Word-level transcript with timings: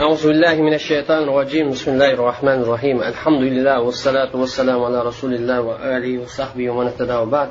أعوذ 0.00 0.26
بالله 0.26 0.54
من 0.54 0.74
الشيطان 0.74 1.22
الرجيم 1.22 1.70
بسم 1.70 1.90
الله 1.90 2.12
الرحمن 2.12 2.62
الرحيم 2.62 3.02
الحمد 3.02 3.42
لله 3.42 3.80
والصلاة 3.80 4.36
والسلام 4.36 4.84
على 4.84 5.02
رسول 5.02 5.34
الله 5.34 5.60
وآله 5.60 6.18
وصحبه 6.22 6.70
ومن 6.70 6.86
اهتدى 6.86 7.14
وبعد 7.14 7.50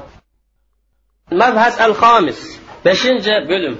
مبحث 1.32 1.82
الخامس 1.82 2.60
بشنجة 2.86 3.40
بلم 3.50 3.78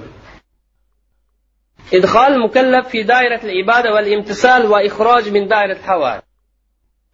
إدخال 1.94 2.32
المكلف 2.32 2.88
في 2.88 3.02
دائرة 3.02 3.40
العبادة 3.44 3.94
والامتثال 3.94 4.66
وإخراج 4.66 5.28
من 5.28 5.48
دائرة 5.48 5.72
الحوال 5.72 6.22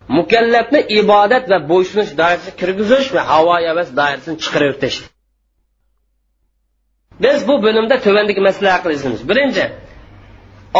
mukallafni 0.09 0.81
ibodat 1.01 1.51
va 1.51 1.59
bo'ysunish 1.69 2.13
doirasiga 2.21 2.57
kirgizish 2.61 3.09
va 3.15 3.23
havo 3.31 3.55
havas 3.69 3.89
doirasini 3.99 4.37
chiqarib 4.45 4.71
o'tish 4.75 4.99
biz 7.25 7.39
bu 7.49 7.55
bo'limda 7.65 7.97
tuvandagi 8.07 8.41
masala 8.49 8.69
haqida 8.75 8.93
izlaymiz 8.99 9.23
birinchi 9.31 9.65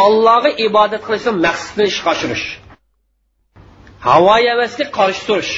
ollohga 0.04 0.50
ibodat 0.66 1.02
qilishni 1.06 1.32
maqsadini 1.46 1.86
ishga 1.92 2.08
oshirish. 2.14 2.46
Havo 4.06 4.34
havasga 4.48 4.84
qarshi 4.98 5.22
turish. 5.28 5.54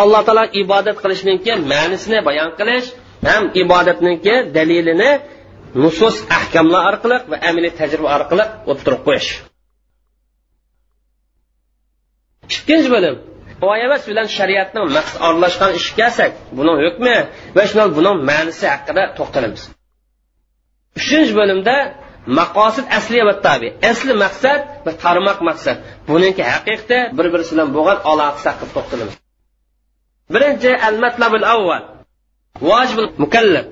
Alloh 0.00 0.22
taolo 0.26 0.44
ibodat 0.62 0.96
qilishniki 1.02 1.52
ma'nisini 1.72 2.18
bayon 2.28 2.50
qilish 2.58 2.86
ham 3.28 3.42
ibodatniki 3.62 4.34
dalilini 4.56 5.10
nusus 5.82 6.16
ahkamlar 6.38 6.82
orqali 6.90 7.16
va 7.30 7.36
amaliy 7.48 7.72
tajriba 7.80 8.08
orqali 8.18 8.44
o'ttirib 8.70 9.00
qo'yish. 9.06 9.30
Ikkinchi 12.54 12.88
bo'lim. 12.94 13.16
Emas 13.86 14.02
bilan 14.10 14.26
shariatning 14.36 14.86
maqsad 14.96 15.18
aralashgan 15.26 15.70
ishga 15.80 15.96
kelsak 16.00 16.32
buning 16.58 16.78
hukmi 16.84 17.16
va 17.56 17.62
shundan 17.68 17.90
buni 17.96 18.10
ma'nisi 18.30 18.64
haqida 18.74 19.02
to'xtalamiz. 19.18 19.62
Uchinchi 20.98 21.32
bo'limda 21.40 21.76
maqosid 22.38 22.86
asli 22.98 23.18
va 23.28 23.34
tabi 23.46 23.68
asli 23.90 24.12
maqsad 24.24 24.60
va 24.86 24.92
tarmoq 25.04 25.38
maqsad. 25.48 25.76
Buniki 26.08 26.42
haqiqatda 26.52 26.98
bir 27.16 27.26
birisi 27.32 27.52
bilan 27.54 27.68
bo'lgan 27.76 27.98
aloqasi 28.10 28.46
haqida 28.50 28.70
to'xtalamiz. 28.76 29.14
Birinchi 30.34 30.70
al 30.88 30.96
matlabul 31.04 31.46
avval. 31.54 31.82
Vojibul 32.68 33.10
mukallaf. 33.22 33.66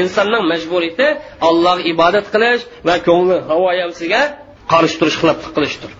Insonning 0.00 0.44
majburiyati 0.52 1.08
allohga 1.48 1.82
ibodat 1.92 2.26
qilish 2.34 2.62
va 2.88 2.94
ko'ngli 3.06 3.36
havoyamsiga 3.50 4.22
qarshi 4.72 4.96
turish 5.00 5.16
xiloflik 5.20 5.52
qilishdir. 5.56 5.90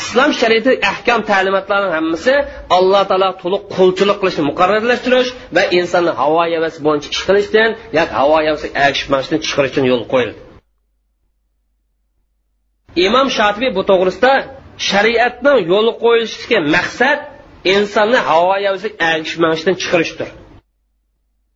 Islom 0.00 0.30
shariati 0.40 0.72
ahkam 0.90 1.20
ta'limotlarning 1.30 1.92
hammasi 1.98 2.34
alloh 2.76 3.02
taolo 3.10 3.28
to'liq 3.42 3.62
qulchilik 3.76 4.18
qilishni 4.22 4.42
muqarrarlashtirish 4.50 5.30
va 5.56 5.62
insonni 5.78 6.12
havo 6.20 6.42
yavasi 6.54 6.78
bo'yicha 6.86 7.08
ish 7.14 7.22
qilishdan 7.28 7.70
yoki 7.98 8.14
havo 8.20 8.38
yavasi 8.48 8.68
ergishmasdan 8.84 9.38
chiqarish 9.46 9.72
uchun 9.72 9.84
yo'l 9.92 10.04
qo'yildi. 10.12 10.40
Imom 13.06 13.26
shotibiy 13.36 13.70
bu 13.78 13.82
to'g'risida 13.90 14.32
shariatning 14.90 15.58
yo'li 15.72 15.92
qo'yilishdagi 16.04 16.58
maqsad 16.76 17.18
insonni 17.74 18.20
havo 18.30 18.54
yavasi 18.66 18.88
ergishmasdan 19.10 19.74
chiqarishdir. 19.82 20.28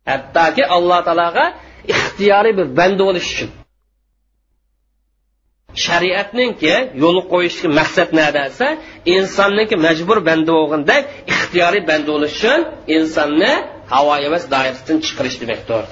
Hattoki 0.09 0.63
alloh 0.75 0.99
taologa 1.07 1.45
ixtiyoriy 1.93 2.53
bir 2.59 2.67
banda 2.79 3.03
bo'lish 3.09 3.27
uchun. 3.33 3.49
Shariatninki 5.85 6.73
yo'l 7.03 7.17
qo'yishga 7.31 7.69
maqsad 7.79 8.09
nada 8.19 8.41
desa 8.47 8.67
insonniki 9.15 9.75
majbur 9.87 10.17
banda 10.29 10.51
bo'lganda 10.57 10.95
ixtiyoriy 11.33 11.83
banda 11.89 12.09
bo'lish 12.13 12.33
uchun 12.37 12.59
insonni 12.97 13.53
havo 13.93 14.13
emas 14.27 14.43
doirasidan 14.53 14.97
chiqarish 15.05 15.37
demakdir 15.41 15.85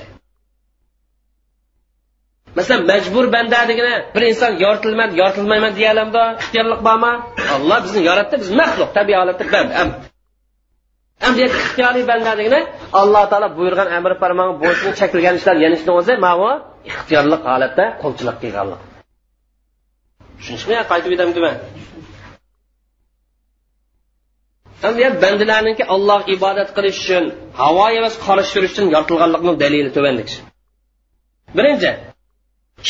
masalan 2.57 2.83
majbur 2.91 3.25
banda 3.35 3.59
degani 3.69 3.95
bir 4.15 4.23
inson 4.31 4.51
yoritilmadi 4.65 5.13
yoritilmayman 5.21 5.73
deyalamda 5.79 6.21
ixtiyorlik 6.41 6.79
bormi? 6.87 7.13
Alloh 7.55 7.79
bizni 7.85 8.01
yaratdi 8.09 8.35
biz 8.41 8.49
maxluq 8.61 8.89
tabiiy 8.97 9.17
holatda 9.21 9.43
endi 11.27 11.41
ixtiyoriy 11.49 12.03
banda 12.11 12.31
degani 12.39 12.61
alloh 13.01 13.23
taolo 13.31 13.47
buyurgan 13.57 13.89
amr 13.97 14.11
farmon 14.21 14.49
bo'yicha 14.61 14.89
chakilgan 14.99 15.35
ishlar 15.39 15.55
yanishni 15.65 15.91
o'zi 15.99 16.13
mana 16.25 16.49
ixtiyorlik 16.91 17.41
holatda 17.51 17.85
qo'lchilik 18.03 18.37
qilganlik 18.43 18.81
tushunishmi 20.45 20.75
qaytib 20.91 21.11
aytamdimi 21.15 21.51
endi 24.87 25.05
bandalarniki 25.23 25.83
olloh 25.95 26.21
ibodat 26.35 26.69
qilish 26.77 26.99
uchun 27.03 27.25
havo 27.61 27.85
emas 27.99 28.15
qarshi 28.25 28.57
uchun 28.67 28.85
yoritilganlikni 28.95 29.53
dalili 29.63 29.89
tuvandik 29.95 30.29
birinchi 31.57 31.91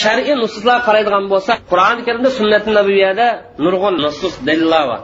shar'iy 0.01 0.35
nususlar 0.43 0.77
qaraydigan 0.87 1.25
bo'lsa 1.33 1.53
qur'oni 1.71 2.01
karimda 2.07 2.29
sunnati 2.39 2.69
nabiyada 2.79 3.27
nurg'un 3.65 3.95
nusus 4.05 4.33
dalillar 4.47 4.83
bor. 4.91 5.01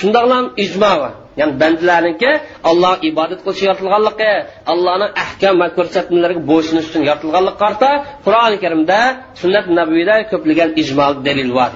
Shundoqlam 0.00 0.44
ijmo 0.64 0.92
bor. 1.02 1.12
Ya'ni 1.38 1.54
bandalarniki 1.62 2.30
alloh 2.70 2.94
ibodat 3.10 3.40
qilish 3.44 3.62
yoritilganligi 3.68 4.32
allohning 4.72 5.12
ahkam 5.24 5.54
va 5.62 5.68
ko'rsatmalariga 5.76 6.42
bo'ysunish 6.50 6.86
uchun 6.90 7.02
yoritilganlik 7.10 7.56
qarta 7.62 7.88
qur'oni 8.24 8.56
karimda 8.64 8.98
sunnat 9.40 9.66
nabiyda 9.78 10.14
ko'plagan 10.32 10.70
ijmo 10.82 11.06
dalil 11.26 11.50
bor. 11.58 11.72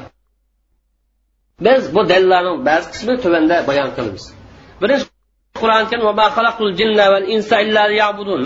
Biz 1.67 1.83
bu 1.95 2.01
dalillarning 2.11 2.59
ba'zi 2.69 2.87
qismini 2.93 3.19
tuvanda 3.25 3.57
bayon 3.69 3.89
qilamiz. 3.97 4.25
Birinchi 4.83 5.07
qur'oni 5.61 5.87
karim 5.91 6.05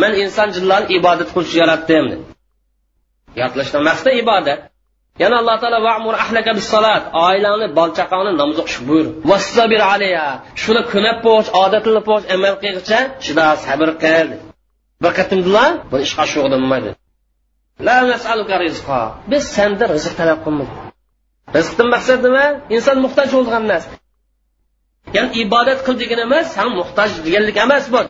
man 0.02 0.12
inson 0.22 0.48
jinlarni 0.56 0.86
ibodat 0.98 1.28
qilishni 1.34 1.58
yaratdim 1.62 2.06
yaratilishdan 3.38 3.82
maqsad 3.88 4.14
ibodat. 4.22 4.60
Yana 5.22 5.36
alloh 5.40 5.56
taolo 5.62 5.78
vamur 5.88 6.14
ahlaka 6.24 6.50
bis 6.58 6.68
oilangni 7.28 7.66
bola 7.78 7.92
chaqangni 7.98 8.32
namoz 8.40 8.56
o'qish 8.62 8.78
buyur. 8.88 9.06
Vassabir 9.30 9.80
alayha 9.92 10.28
shuni 10.62 10.82
kunab 10.92 11.16
bo'lish 11.26 11.50
odatini 11.64 12.00
bo'lish 12.08 12.26
amal 12.34 12.54
qilguncha 12.62 12.98
shuda 13.26 13.46
sabr 13.66 13.88
qil 14.04 14.28
bir 15.02 15.12
qatimdilar 15.18 15.70
bu 15.90 15.96
ishga 16.06 16.24
shug'ullanmaydi 16.32 16.90
la 17.86 17.96
biz 19.32 19.42
senda 19.56 19.84
rizq 19.94 20.12
talab 20.20 20.38
qilmaymiz 20.44 20.70
rizqdan 21.56 21.88
maqsad 21.94 22.18
nima? 22.26 22.46
Inson 22.76 22.96
muhtoj 23.04 23.28
bo'lgan 23.36 23.64
narsa 23.72 23.90
ya'ni 25.16 25.30
ibodat 25.42 25.78
qil 25.86 25.94
degani 26.02 26.22
emas 26.28 26.46
san 26.56 26.68
muhtoj 26.78 27.10
deganlik 27.26 27.56
emas 27.66 27.84
bu 27.92 28.00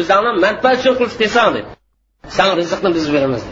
o'zingni 0.00 0.30
manfaat 0.44 0.76
uchun 0.80 0.94
qilish 0.98 1.16
desang 1.22 1.54
san 2.36 2.48
rizqni 2.60 2.90
biz 2.96 3.06
beramiz 3.14 3.44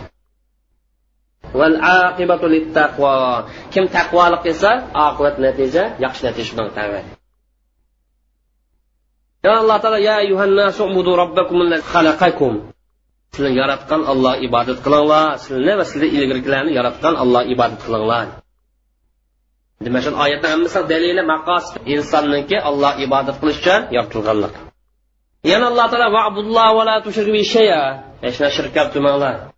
kim 3.73 3.85
taqvolik 3.97 4.41
qilsa 4.47 4.71
oqibat 5.09 5.37
natija 5.45 5.83
yaxshi 6.05 6.23
natija 6.27 6.51
bilan 6.55 6.71
tavba 6.77 7.01
alloh 9.63 9.77
taolo 9.83 9.99
ya 10.11 10.17
yuhannasu 10.31 10.83
robbakum 11.21 11.59
xalaqakum 11.93 12.53
sizlarni 13.35 13.59
yaratgan 13.63 14.03
olloh 14.13 14.35
ibodat 14.47 14.79
qilinglar. 14.85 15.27
Sizlarni 15.43 15.75
va 15.81 15.85
sizlar 15.91 16.09
ilgirgilarni 16.19 16.73
yaratgan 16.79 17.15
olloh 17.23 17.43
ibodat 17.55 17.81
qilinglar. 17.87 18.27
Demak 19.85 20.03
shu 20.05 20.11
oyatni 20.25 20.49
hammasi 20.55 20.81
dalili 20.93 21.23
maqos 21.33 21.65
insonniki 21.95 22.57
olloh 22.71 22.93
ibodat 23.07 23.37
qilish 23.41 23.59
uchun 23.63 23.81
yoritilganlik. 23.97 24.55
Yana 25.51 25.67
alloh 25.71 25.87
taolo 25.93 26.09
vabudulloh 26.19 26.69
va 26.79 26.83
la 26.89 26.97
tushriku 27.05 27.33
bi 27.37 27.43
shay'a. 27.55 27.83
Hech 28.25 28.37
narsa 28.43 28.55
shirk 28.57 28.77
qilmanglar 28.95 29.54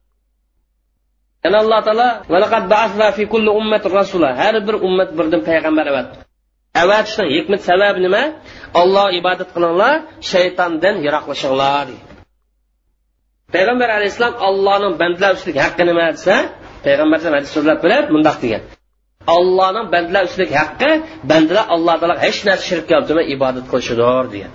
yana 1.46 1.58
alloh 1.64 1.80
taolo 1.86 2.08
har 4.40 4.54
bir 4.66 4.74
ummat 4.88 5.10
birdan 5.18 5.40
payg'ambar 5.48 5.86
avatdi 5.92 6.26
avatishni 6.82 7.24
hikmat 7.36 7.60
sababi 7.68 7.98
nima? 8.06 8.22
Olloh 8.80 9.06
ibodat 9.20 9.48
qilinglar 9.54 9.94
shaytondan 10.32 10.94
yiroqlashinglar. 11.04 11.86
Payg'ambar 13.54 13.88
alayhissalom 13.96 14.34
allohning 14.48 14.94
bandalar 15.02 15.32
ustidagi 15.36 15.60
haqqi 15.66 15.82
nima 15.90 16.04
desa 16.16 16.34
payg'ambar 16.86 17.18
hadis 17.36 17.50
so'zlab 17.56 17.78
berib 17.84 18.06
mundoq 18.14 18.36
degan. 18.44 18.62
Allohning 19.36 19.86
bandalar 19.94 20.22
ustidagi 20.28 20.56
haqqi 20.62 20.90
bandalar 21.30 21.64
alloh 21.74 21.94
taolo 22.00 22.16
hech 22.24 22.40
narsa 22.48 22.64
shirk 22.70 22.84
keltirmay 22.92 23.26
ibodat 23.34 23.64
qilishidir 23.72 24.24
degan. 24.34 24.52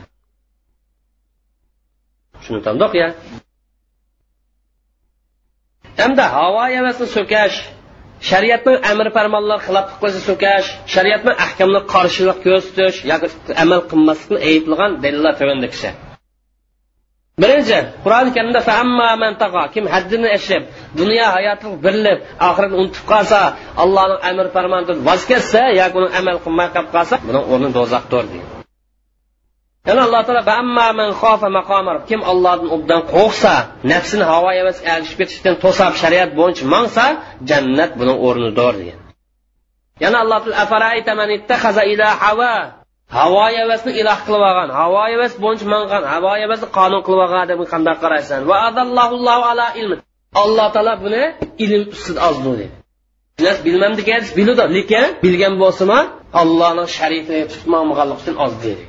Shuni 2.45 2.61
tandoq 2.67 2.93
ya. 3.01 3.07
Hamda 5.99 6.23
havo 6.35 6.59
havasini 6.75 7.09
so'kash 7.17 7.55
shariatning 8.29 8.77
amr 8.91 9.07
farmonlar 9.15 9.59
xiloflik 9.65 9.97
qilishni 10.01 10.23
so'kash 10.29 10.67
shariatning 10.93 11.35
ahkamni 11.45 11.81
qarshilik 11.93 12.37
ko'rsatish 12.45 12.97
yoki 13.11 13.27
amal 13.63 13.81
qilmaslikni 13.91 14.39
ayblagan 14.49 14.91
dalillar 15.03 15.33
tuvandakisi 15.41 15.89
birinchi 17.41 17.77
qur'oni 18.03 18.31
karimda 18.35 18.61
kim 19.73 19.85
haddini 19.93 20.29
ashib 20.37 20.63
dunyo 20.99 21.25
hayoti 21.35 21.67
birilib 21.85 22.19
oxiratni 22.49 22.77
unutib 22.81 23.05
qolsa 23.11 23.39
allohning 23.83 24.19
amr 24.29 24.45
farmonidan 24.55 24.97
voz 25.07 25.21
kechsa 25.31 25.61
yoki 25.81 25.95
uni 26.01 26.09
amal 26.19 26.37
qilmay 26.45 26.67
qolib 26.75 26.89
qolsa 26.95 27.15
buni 27.27 27.39
o'rni 27.51 27.69
do'zaxdir 27.77 28.23
deydi. 28.31 28.60
Yana 29.87 30.01
alloh 30.07 30.21
taolo 30.27 32.01
kim 32.09 32.21
ollohdan 32.31 32.69
obdan 32.75 33.01
qo'rqsa 33.13 33.53
nafsini 33.91 34.25
havo 34.31 34.49
havasga 34.57 34.87
ergishib 34.95 35.17
ketishdan 35.21 35.55
to'sab 35.63 35.93
shariat 36.01 36.29
bo'yicha 36.39 36.65
mangsa 36.75 37.05
jannat 37.49 37.91
buni 37.99 38.13
o'rnidir 38.27 38.73
degan. 38.79 38.99
Yana 40.03 40.17
alloh 40.23 40.39
taolo 40.43 40.87
havo 43.17 43.41
havasni 43.57 43.91
iloh 44.01 44.19
qilib 44.25 44.43
olgan 44.49 44.69
havo 44.79 44.99
havas 45.11 45.33
bo'yicha 45.43 45.65
mangan 45.73 46.03
havo 46.13 46.29
havasni 46.41 46.67
qonun 46.77 47.01
qilib 47.05 47.21
olgan 47.25 47.45
deb 47.51 47.59
qanday 47.73 47.95
qaraysan? 48.03 48.39
Va 48.49 48.57
ala 49.51 49.67
ilmi 49.81 49.97
alloh 50.43 50.67
taolo 50.75 50.93
buni 51.03 51.23
ilm 51.63 51.83
ustida 51.95 52.19
ozdi 52.29 52.51
dedi. 52.59 52.67
Bilmam 53.65 53.93
degan 53.99 54.21
biludi 54.37 54.65
lekin 54.77 55.05
bilgan 55.23 55.53
bo'lsimi 55.63 55.99
allohning 56.41 56.89
sharifini 56.97 57.41
tutmaganlik 57.51 58.17
uchun 58.21 58.35
oz 58.45 58.53
dedi. 58.65 58.83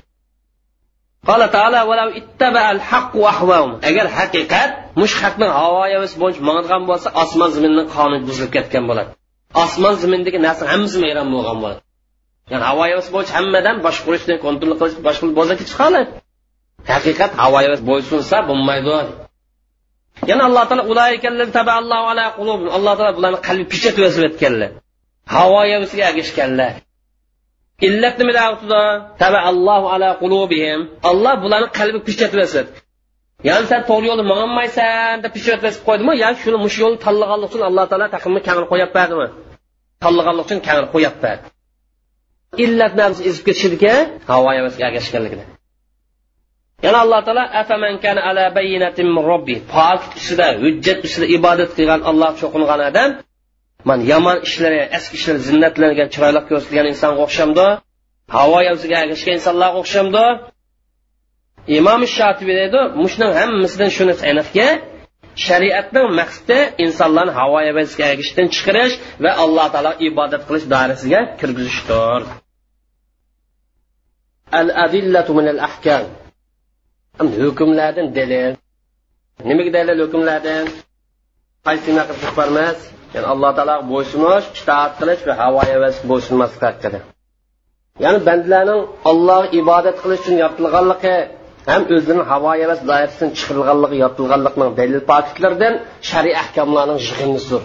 قال 1.27 1.51
تعالى 1.51 1.81
ولو 1.81 2.09
اتبع 2.09 2.71
الحق 2.71 3.15
واهواهم 3.15 3.79
agar 3.83 4.07
haqiqat 4.17 4.69
mush 5.01 5.15
haqning 5.21 5.51
havo 5.59 5.81
havas 5.93 6.13
bo'yicha 6.21 6.41
mang'an 6.49 6.83
bo'lsa 6.89 7.07
osmon 7.23 7.49
zaminning 7.55 7.87
qonuni 7.95 8.23
buzilib 8.27 8.51
ketgan 8.55 8.83
bo'ladi 8.89 9.11
osmon 9.63 9.93
zimindagi 10.03 10.39
narsa 10.47 10.63
hammasi 10.71 10.97
mayron 11.03 11.27
bo'lgan 11.35 11.57
bo'ladi 11.63 11.81
ya'ni 12.51 12.63
havo 12.69 12.81
havas 12.91 13.07
bo'yicha 13.15 13.33
hammadan 13.37 13.75
boshqarishni 13.85 14.35
kontrol 14.45 14.73
qilish 14.79 14.97
boshqa 15.07 15.25
bo'lsa 15.37 15.53
chiqadi 15.71 16.01
haqiqat 16.91 17.31
havo 17.41 17.57
havas 17.65 17.81
bo'ysunsa 17.89 18.37
bo'lmaydi 18.49 18.91
yana 20.29 20.43
alloh 20.49 20.63
taolo 20.69 20.83
alloh 22.77 22.93
taolo 22.99 23.13
bularni 23.17 23.39
qalbi 23.47 23.65
pichatib 23.71 24.01
yozib 24.05 24.23
o'tganlar 24.29 24.69
havo 25.35 25.59
havasiga 25.73 26.03
ergashganlar 26.09 26.71
illat 27.86 28.14
nimada 28.20 28.42
allohu 29.50 29.86
ala 29.94 30.08
qulubihim. 30.22 30.80
Alloh 31.10 31.34
bularni 31.44 31.68
qalbi 31.78 31.98
pichatib 32.08 32.38
yozib 32.44 32.66
ya'ni 33.48 33.66
sen 33.70 33.80
to'g'ri 33.88 34.06
yo'lda 34.10 34.24
mangolmaysan 34.30 35.14
deb 35.24 35.32
pichatib 35.36 35.74
qo'ydimi? 35.88 36.12
Yo 36.22 36.28
shuni 36.42 36.58
mush 36.64 36.76
yo'lni 36.82 36.98
tanlaganlik 37.06 37.48
uchun 37.50 37.62
alloh 37.68 37.84
taolo 37.90 38.06
taqimni 38.14 38.40
kangri 38.48 38.66
qo'yib 38.72 38.90
berdimi 38.96 39.26
tanlaganlik 40.04 40.44
uchun 40.46 40.58
kangri 40.68 40.86
qo'yib 40.94 41.16
berdi 41.24 41.46
illat 42.64 42.92
nafsi 43.00 43.20
ezib 43.28 43.42
ketishidiki 43.48 43.92
havo 44.30 44.48
havasiga 44.56 44.84
ergashganligida 44.88 45.44
yana 46.84 46.98
alloh 47.04 47.20
taolo 47.26 47.44
afaman 47.60 47.94
kana 48.04 48.20
ala 48.30 48.44
bayyinatin 48.58 49.06
min 49.16 49.22
robbi 49.32 49.56
pok 49.74 50.00
ustida 50.18 50.46
hujjat 50.62 50.98
ustida 51.06 51.26
ibodat 51.36 51.70
qilgan 51.76 52.00
alloh 52.10 52.30
cho'qingan 52.40 52.80
odam 52.90 53.10
man 53.88 53.98
yomon 54.12 54.38
ishlari 54.46 54.80
eski 54.96 55.14
ishlar 55.18 55.36
zinnatlangan 55.48 56.08
chiroyli 56.14 56.40
ko'rsatilgan 56.48 56.86
insonga 56.92 57.20
o'xshamdi. 57.26 57.66
Havo 58.36 58.56
havasiga 58.60 58.96
ergashgan 59.04 59.34
insonlarga 59.38 59.78
o'xshamdi. 59.82 60.24
Imom 61.78 62.00
shotibiy 62.16 62.56
deydi 62.60 62.80
mushning 63.02 63.32
hammasidan 63.40 63.90
shuni 63.96 64.14
aniqki 64.30 64.66
shariatning 65.46 66.08
maqsadi 66.20 66.58
insonlarni 66.84 67.32
havo 67.38 67.56
havasiga 67.68 68.04
ergashishdan 68.12 68.46
chiqarish 68.54 68.94
va 69.24 69.30
alloh 69.44 69.66
taolo 69.74 69.92
ibodat 70.08 70.42
qilish 70.48 70.66
doirasiga 70.72 71.20
kirgizishdir. 71.40 72.20
Al 74.60 74.68
adillatu 74.84 75.30
min 75.38 75.46
al 75.54 75.60
ahkam 75.68 76.04
hukmlardan 77.44 78.06
dalil 78.18 78.52
nimaga 79.48 79.70
dalil 79.78 79.98
hukmlardan? 80.04 80.64
Qaysi 81.66 81.82
qilib 81.86 82.34
bormas 82.38 82.78
ya'ni 83.14 83.26
alloh 83.32 83.50
taolo 83.58 83.76
bo'ysunish 83.92 84.46
itoat 84.60 84.92
qilish 85.00 85.22
va 85.28 85.34
havo 85.42 85.60
havas 85.70 85.96
bo'ysunmaslik 86.10 86.62
haqida 86.68 86.98
ya'ni 88.04 88.18
bandalarning 88.28 88.82
ollohga 89.10 89.48
ibodat 89.60 89.96
qilish 90.02 90.20
uchun 90.22 90.36
yaratilganligi 90.42 91.16
ham 91.70 91.82
o'zining 91.96 92.24
havo 92.32 92.50
havas 92.62 92.80
doirasidan 92.88 93.30
chiqarilganligi 93.38 93.96
yaratilganligining 94.02 94.70
dalil 94.80 95.00
pokitlaridan 95.10 95.74
shariy 96.10 96.34
ahkomlarning 96.42 96.98
yig'indisidir 97.06 97.62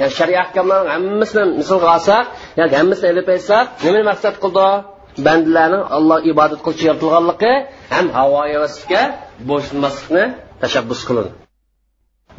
ya'ni 0.00 0.12
shariy 0.18 0.38
ahkomlarning 0.44 0.90
hammasini 0.94 1.44
misolga 1.60 1.88
olsak 1.96 2.24
yoki 2.60 2.74
hammasini 2.80 3.08
ilib 3.14 3.28
aytsak 3.34 3.66
nima 3.84 4.02
maqsad 4.10 4.34
qildi? 4.44 4.66
Bandalarning 5.26 5.84
alloh 5.96 6.18
ibodat 6.32 6.60
qilish 6.64 6.82
yaratilganligi 6.88 7.52
ham 7.94 8.06
havo 8.18 8.40
havasga 8.52 9.02
bo'ysunmaslikni 9.48 10.24
tashabbus 10.62 11.02
qiladi. 11.08 11.30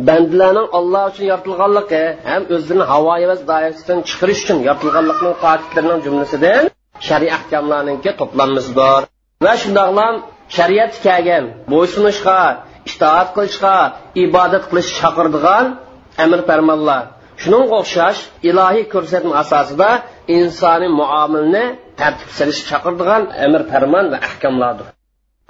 Bandalarning 0.08 0.68
olloh 0.78 1.04
uchun 1.12 1.26
yoritilganligi 1.32 2.04
ham 2.30 2.44
o'zini 2.56 2.84
havo 2.92 3.12
havas 3.22 3.42
doirasidan 3.50 4.00
chiqarish 4.10 4.42
uchun 4.44 4.58
yaratilganlikning 4.68 5.36
faktlarning 5.44 6.00
jumlasidan 6.06 6.64
shariy 7.08 7.32
ahkomlarninki 7.38 8.12
to'planmasidir 8.20 9.02
va 9.46 9.54
shundoqlam 9.64 10.16
shariat 10.58 10.94
kelgan 11.06 11.46
bo'ysunishga 11.72 12.42
itoat 12.90 13.28
qilishga 13.36 13.76
ibodat 14.26 14.64
qilish 14.70 14.90
chaqirdigan 15.00 15.66
amr 16.24 16.40
farmonlar 16.50 17.04
shuning 17.42 17.66
o'xshash 17.80 18.20
ilohiy 18.50 18.86
ko'rsatma 18.94 19.34
asosida 19.44 19.90
insoniy 20.38 20.92
muomilni 21.02 21.66
tartib 22.00 22.30
salish 22.38 22.62
chaqirdigan 22.70 23.22
amr 23.46 23.62
farmon 23.72 24.06
va 24.14 24.18
ahkomlardir 24.30 24.88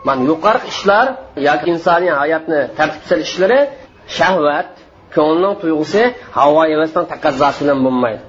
mana 0.08 0.22
yuqori 0.32 0.60
ishlar 0.72 1.06
yoki 1.48 1.66
insoniy 1.74 2.14
hayotni 2.22 2.60
tartib 2.78 3.04
solish 3.10 3.30
ishlari 3.32 3.60
shahvat 4.18 4.70
ko'ngilning 5.16 5.56
tuyg'usi 5.62 6.02
havo 6.38 6.62
havasning 6.74 7.06
taqazosi 7.14 7.60
bilan 7.64 7.80
bo'lmaydi 7.86 8.22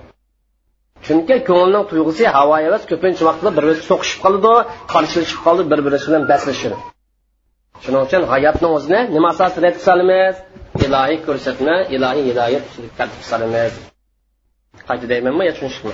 chunki 1.06 1.36
ko'ngilning 1.48 1.84
tuyg'usi 1.90 2.24
havo 2.36 2.54
havas 2.66 2.82
ko'pincha 2.90 3.22
vaqtda 3.28 3.50
bir 3.56 3.64
biriga 3.66 3.84
so'qishib 3.90 4.18
qoladi 4.24 4.54
qarshilashib 4.92 5.40
qoldi 5.46 5.62
bir 5.70 5.80
biri 5.86 5.98
bilan 6.06 6.22
baslashadi. 6.32 6.76
Shuning 7.84 8.02
uchun 8.06 8.22
hayotni 8.32 8.68
o'zini 8.76 9.00
nima 9.14 9.28
asosida 9.34 9.66
aytib 9.68 9.82
solamiz? 9.88 10.34
Ilohiy 10.84 11.18
ko'rsatma 11.26 11.74
ilohiy 11.96 12.24
hidoyat 12.30 12.64
tartib 12.98 13.22
solamiz. 13.30 13.72
Qayta 14.88 15.06
deymanmi 15.12 15.42
yo 15.48 15.52
tushunishmi 15.56 15.92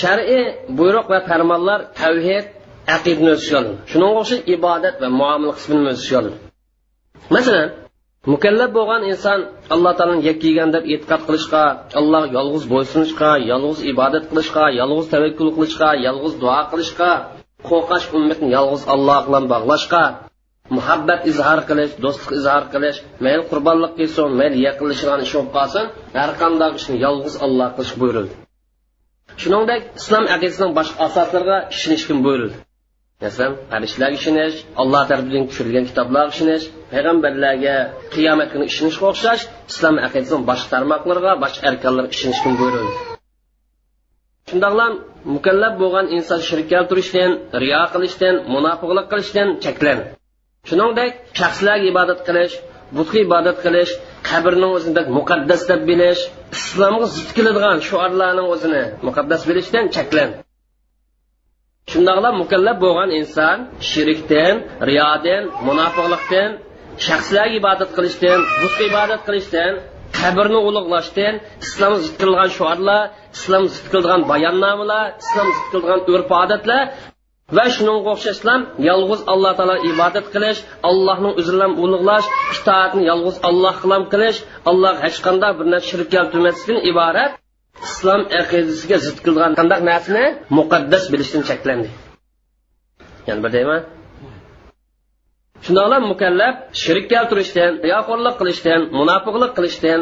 shar'iy 0.00 0.44
buyruq 0.78 1.06
va 1.12 1.18
farmonlar 1.28 1.80
tavhid 2.00 2.46
aqidni 2.96 3.28
o'z 3.34 3.40
ichiga 3.42 3.58
oladi 3.60 3.74
shunga 3.90 4.08
o'xshash 4.20 4.42
ibodat 4.56 4.94
va 5.02 5.08
muomala 5.20 5.52
qismini 5.58 5.88
o'z 5.92 5.98
ichiga 6.02 6.18
oladi 6.22 6.38
masalan 7.34 7.68
mukallab 8.32 8.70
bo'lgan 8.78 9.02
inson 9.12 9.40
alloh 9.74 9.92
taoloni 9.98 10.22
yakkigan 10.30 10.68
deb 10.76 10.84
e'tiqod 10.94 11.22
qilishga 11.28 11.64
alloh 12.00 12.24
yolg'iz 12.36 12.64
bo'ysunishga 12.72 13.30
yolg'iz 13.50 13.80
ibodat 13.92 14.24
qilishga 14.30 14.64
yolg'iz 14.80 15.06
tavakkul 15.14 15.50
qilishga 15.56 15.90
yolg'iz 16.06 16.34
duo 16.42 16.60
qilishga 16.70 17.10
qo'rqash 17.68 18.06
ummatni 18.18 18.48
yolg'iz 18.56 18.82
alloh 18.94 19.18
bilan 19.26 19.44
bog'lashga 19.52 20.04
muhabbat 20.76 21.20
izhor 21.30 21.60
qilish 21.68 21.92
do'stlik 22.04 22.32
izhor 22.40 22.64
qilish 22.72 22.98
mayli 23.24 23.42
qurbonlik 23.50 23.92
qilsin 23.98 24.28
mayli 24.40 24.58
yaqinlashgan 24.68 25.20
ish 25.26 25.32
bo'lib 25.36 25.52
qolsin 25.56 25.84
har 26.18 26.30
qanday 26.42 26.70
ishni 26.78 26.96
yolg'iz 27.06 27.34
alloh 27.46 27.68
qilish 27.76 27.94
buyurildi. 28.00 28.34
Shuningdek 29.42 29.82
islom 30.00 30.24
aqidasining 30.34 30.72
boshqa 30.78 30.98
asoslariga 31.08 31.58
ishonishga 31.74 32.14
buyurildi. 32.26 32.56
Masalan 33.24 33.52
farishtalarga 33.70 34.16
ishonish 34.20 34.56
alloh 34.82 35.02
tarafidan 35.10 35.44
tushirilgan 35.50 35.84
kitoblarga 35.90 36.32
ishonish 36.34 36.64
payg'ambarlarga 36.92 37.76
qiyomat 38.14 38.48
kuni 38.52 38.64
ishonishga 38.72 39.04
o'xshash 39.12 39.42
islom 39.72 39.96
aqidasini 40.06 40.42
boshqa 40.50 40.68
tarmoqlarga 40.74 41.32
boshqa 41.44 41.64
arkonlarga 41.70 42.12
ishonishga 42.16 42.48
buyurildi 42.60 42.94
shundoqlam 44.50 44.92
mukallab 45.34 45.74
bo'lgan 45.82 46.06
inson 46.16 46.40
shirk 46.48 46.66
keltirishdan 46.72 47.30
riyo 47.62 47.82
qilishdan 47.94 48.34
munofiqlik 48.54 49.06
qilishdan 49.12 49.48
cheklan 49.64 49.98
shuningdek 50.68 51.10
shaxslarga 51.40 51.86
ibodat 51.92 52.20
qilish 52.28 52.54
butga 52.96 53.18
ibodat 53.26 53.58
qilish 53.64 53.92
qabrni 54.28 54.68
o'zini 54.76 55.02
muqaddas 55.18 55.62
deb 55.70 55.80
bilish 55.90 56.20
islomga 56.56 57.06
zid 57.16 57.28
keladigan 57.36 57.78
shuarlarni 57.88 58.44
o'zini 58.52 58.82
muqaddas 59.06 59.42
bilishdan 59.48 59.84
cheklan 59.96 60.30
shundoqla 61.92 62.30
mukallab 62.42 62.76
bo'lgan 62.84 63.10
inson 63.20 63.58
shirkdan 63.90 64.54
riyodan 64.88 65.42
munofiqlikdan 65.68 66.50
shaxslarga 67.06 67.54
ibodat 67.60 67.90
qilishdan 67.96 68.38
butga 68.62 68.84
ibodat 68.90 69.20
qilishdan 69.28 69.72
qabrni 70.18 70.60
ulug'lashdan 70.68 71.34
islom 71.64 71.92
zid 72.04 72.14
qilgan 72.20 72.50
shuarlar 72.56 73.02
islom 73.36 73.64
zid 73.74 73.86
qilgan 73.92 74.20
bayonnomalar 74.32 75.06
islom 75.22 75.48
zid 75.56 75.66
qilgan 75.72 76.00
urf 76.14 76.30
odatlar 76.42 76.82
va 77.56 77.64
shunga 77.74 77.94
o'xshashlam 78.12 78.60
yolg'iz 78.88 79.20
alloh 79.32 79.52
taolo 79.58 79.76
ibodat 79.90 80.26
qilish 80.34 80.60
allohning 80.90 81.34
o'zini 81.40 81.68
ulug'lash 81.84 82.26
itoatni 82.56 83.02
yolg'iz 83.10 83.36
alloh 83.48 83.74
qilam 83.82 84.02
qilish 84.12 84.38
alloh 84.70 84.94
hech 85.04 85.18
qanday 85.26 85.52
bir 85.58 85.66
narsa 85.72 85.86
shirk 85.90 86.08
keltirmaslikdan 86.14 86.78
iborat 86.90 87.32
islom 87.86 88.22
aqidasiga 88.40 88.96
zid 89.06 89.18
qilgan 89.24 89.52
qandaq 89.58 89.80
narsani 89.90 90.24
muqaddas 90.58 91.04
bilishdan 91.12 91.42
cheklandi. 91.50 91.88
Yana 93.28 93.40
bir 93.44 93.52
deyman. 93.56 93.82
Shundoqla 95.64 95.98
mukallaf 96.12 96.54
shirik 96.82 97.06
keltirishdan 97.12 97.72
riyoxo'rlik 97.86 98.34
qilishdan 98.40 98.80
munofiqlik 98.98 99.52
qilishdan 99.58 100.00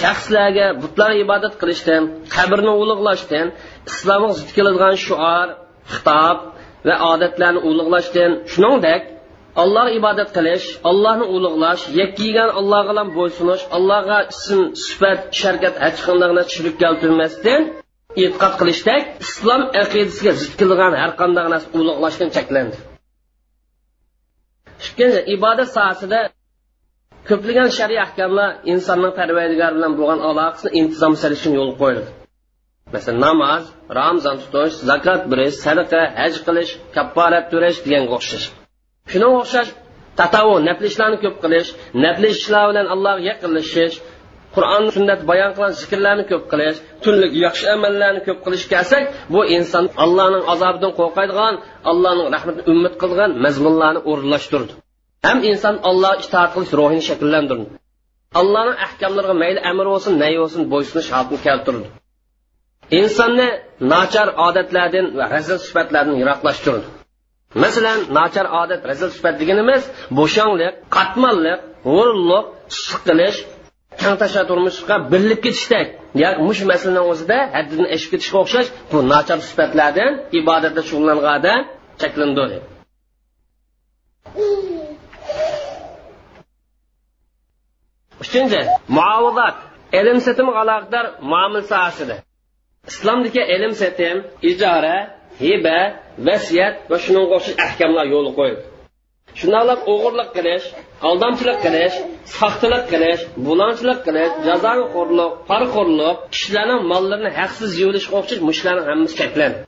shaxslarga 0.00 0.66
butlar 0.82 1.10
ibodat 1.24 1.54
qilishdan 1.60 2.02
qabrni 2.34 2.72
ulug'lashdan 2.82 3.46
islomga 3.90 4.32
zid 4.40 4.50
keladigan 4.56 4.94
shuor 5.06 5.46
xitob 5.92 6.38
va 6.86 6.94
odatlarni 7.12 7.60
ulug'lashdan 7.70 8.30
shuningdek 8.52 9.02
allohga 9.62 9.92
ibodat 10.00 10.30
qilish 10.36 10.66
allohni 10.90 11.26
ulug'lash 11.36 11.82
yakkigan 12.00 12.50
allohga 12.60 12.90
bilan 12.90 13.08
bo'ysunish 13.18 13.62
allohga 13.76 14.18
ism 14.34 14.60
sifat 14.84 15.20
sharkat 15.40 15.74
hech 15.84 15.98
qanday 16.06 16.44
shirik 16.54 16.74
keltirmasdan 16.82 17.62
e'tiqod 18.22 18.54
qilishdek 18.60 19.02
islom 19.24 19.62
aqidasiga 19.82 20.32
zid 20.40 20.52
kelgan 20.60 20.92
har 21.02 21.12
qanday 21.20 21.46
narsa 21.52 21.68
ulug'lashdan 21.78 22.30
cheklandi. 22.36 22.76
Ikkinchi 24.86 25.20
ibodat 25.34 25.68
sohasida 25.76 26.20
ko'plagan 27.28 27.68
shariy 27.78 28.00
ahkomlar 28.06 28.50
insonning 28.72 29.12
parvardigor 29.18 29.72
bilan 29.76 29.92
bo'lgan 29.98 30.20
aloqasini 30.28 30.70
intizom 30.80 31.14
solish 31.22 31.40
uchun 31.40 31.52
yo'l 31.58 31.72
qo'yildi. 31.80 32.10
Masalan 32.94 33.20
namoz 33.26 33.64
ramzon 33.98 34.36
tutish 34.42 34.76
zakot 34.90 35.22
berish 35.30 35.56
sadaqa 35.66 36.00
haj 36.20 36.34
qilish 36.46 36.72
kapparat 36.96 37.44
to'lash 37.52 37.78
deganga 37.84 38.12
o'xshash. 38.18 38.46
Shunga 39.12 39.28
o'xshash 39.40 39.70
tatavu 40.20 40.54
nafli 40.68 40.86
ishlarni 40.92 41.18
ko'p 41.24 41.36
qilish 41.42 41.68
nafli 42.04 42.28
ishlar 42.36 42.64
bilan 42.70 42.86
allohga 42.94 43.22
yaqinlashish 43.30 43.96
qur'on 44.56 44.84
sunnat 44.96 45.20
bayon 45.30 45.50
qilgan 45.56 45.72
zikrlarni 45.80 46.24
ko'p 46.30 46.44
qilish 46.52 46.78
tunlik 47.04 47.32
yaxshi 47.44 47.66
amallarni 47.76 48.20
ko'p 48.26 48.38
qilish 48.44 48.64
kelsak 48.72 49.04
bu 49.34 49.40
inson 49.56 49.84
allohning 50.04 50.44
azobidan 50.52 50.92
qo'rqadigan 50.98 51.54
allohning 51.90 52.28
rahmatini 52.34 52.64
umid 52.72 52.94
qilgan 53.02 53.30
mazmunlarni 53.44 54.00
o'rinlashtirdi. 54.10 54.72
Ham 55.26 55.38
inson 55.50 55.76
olloh 55.90 56.12
itoat 56.24 56.50
qilish 56.54 56.72
ruhini 56.80 57.04
shakllantirdi. 57.10 57.66
Allohning 58.40 58.78
ahkomlariga 58.86 59.34
mayli 59.42 59.60
amr 59.70 59.86
bo'lsin 59.92 60.12
nay 60.22 60.34
bo'lsin 60.42 60.62
bo'ysunish 60.72 61.08
holatini 61.14 61.40
keltirdi. 61.46 61.86
Insonni 63.00 63.48
nachar 63.92 64.28
odatlardan 64.46 65.06
va 65.18 65.24
razil 65.34 65.58
sifatlardan 65.66 66.16
yiroqlashtirdi. 66.22 66.86
Masalan 67.54 67.98
nochar 68.18 68.46
odat 68.62 68.82
razil 68.90 69.10
sifat 69.16 69.34
deganimiz 69.40 69.82
bo'shongliq 70.18 70.74
qatmonliq 70.96 71.60
g'ururliq 71.92 72.44
issiq 72.72 73.00
qilish 73.08 73.38
tangtasha 74.02 74.42
turmushga 74.50 74.96
birlik 75.12 75.40
ketishdek 75.46 75.86
yoki 76.22 76.40
mush 76.48 76.62
masalani 76.72 77.02
o'zida 77.12 77.38
haddini 77.56 77.86
oshib 77.94 78.10
ketishga 78.12 78.38
o'xshash 78.44 78.68
bu 78.90 78.98
nochar 79.12 79.38
sifatlardan 79.48 80.12
ibodatda 80.40 80.82
shug'ullanganda 80.88 81.54
cheklandi 82.00 82.58
uchinchi 88.22 88.60
muovidat 88.98 89.56
ilm 90.00 90.18
setim 90.26 90.48
aloqador 90.62 91.06
muomil 91.32 91.62
sohasida 91.72 92.16
islomdagi 92.90 93.42
ilm 93.54 93.72
setim 93.82 94.16
ijora 94.50 94.96
hiba 95.42 95.78
vasiyat 96.26 96.74
va 96.90 96.96
shunga 97.04 97.22
o'xshash 97.36 97.56
ahkamlar 97.66 98.06
yo'l 98.14 98.28
qo'yildi. 98.38 98.64
Shundoqlab 99.38 99.80
o'g'irlik 99.92 100.30
qilish 100.36 100.66
aldamchilik 101.08 101.58
qilish 101.64 101.96
soxtalik 102.38 102.84
qilish 102.92 103.22
bulonchilik 103.46 104.00
qilish 104.06 104.32
jazoxo'rlik 104.48 105.32
parxo'rlik 105.50 106.16
kishilarning 106.34 106.80
mollarini 106.92 107.30
haqsiz 107.40 107.70
yuvilishga 107.82 108.14
o'xshash 108.20 108.40
mushlarni 108.48 108.82
hammasi 108.90 109.14
cheklandi 109.20 109.58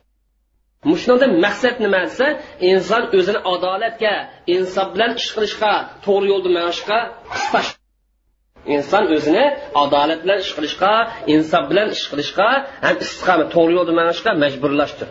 mushunda 0.91 1.25
maqsad 1.45 1.75
nima 1.85 1.99
desa 2.07 2.27
inson 2.71 3.03
o'zini 3.17 3.39
adolatga 3.53 4.15
insof 4.55 4.87
bilan 4.95 5.11
ish 5.19 5.29
qilishga 5.35 5.73
to'g'ri 6.05 6.27
yo'lda 6.33 6.49
manishga 6.57 6.97
qistash 7.33 7.69
inson 8.75 9.03
o'zini 9.15 9.45
adolat 9.83 10.19
bilan 10.23 10.39
ish 10.45 10.53
qilishga 10.57 10.93
insof 11.35 11.63
bilan 11.71 11.87
ish 11.95 12.05
qilishga 12.11 12.49
ham 12.85 12.95
istiqomat 13.05 13.47
to'g'ri 13.55 13.73
yo'lda 13.77 13.93
manishga 14.01 14.31
majburlashdir. 14.43 15.09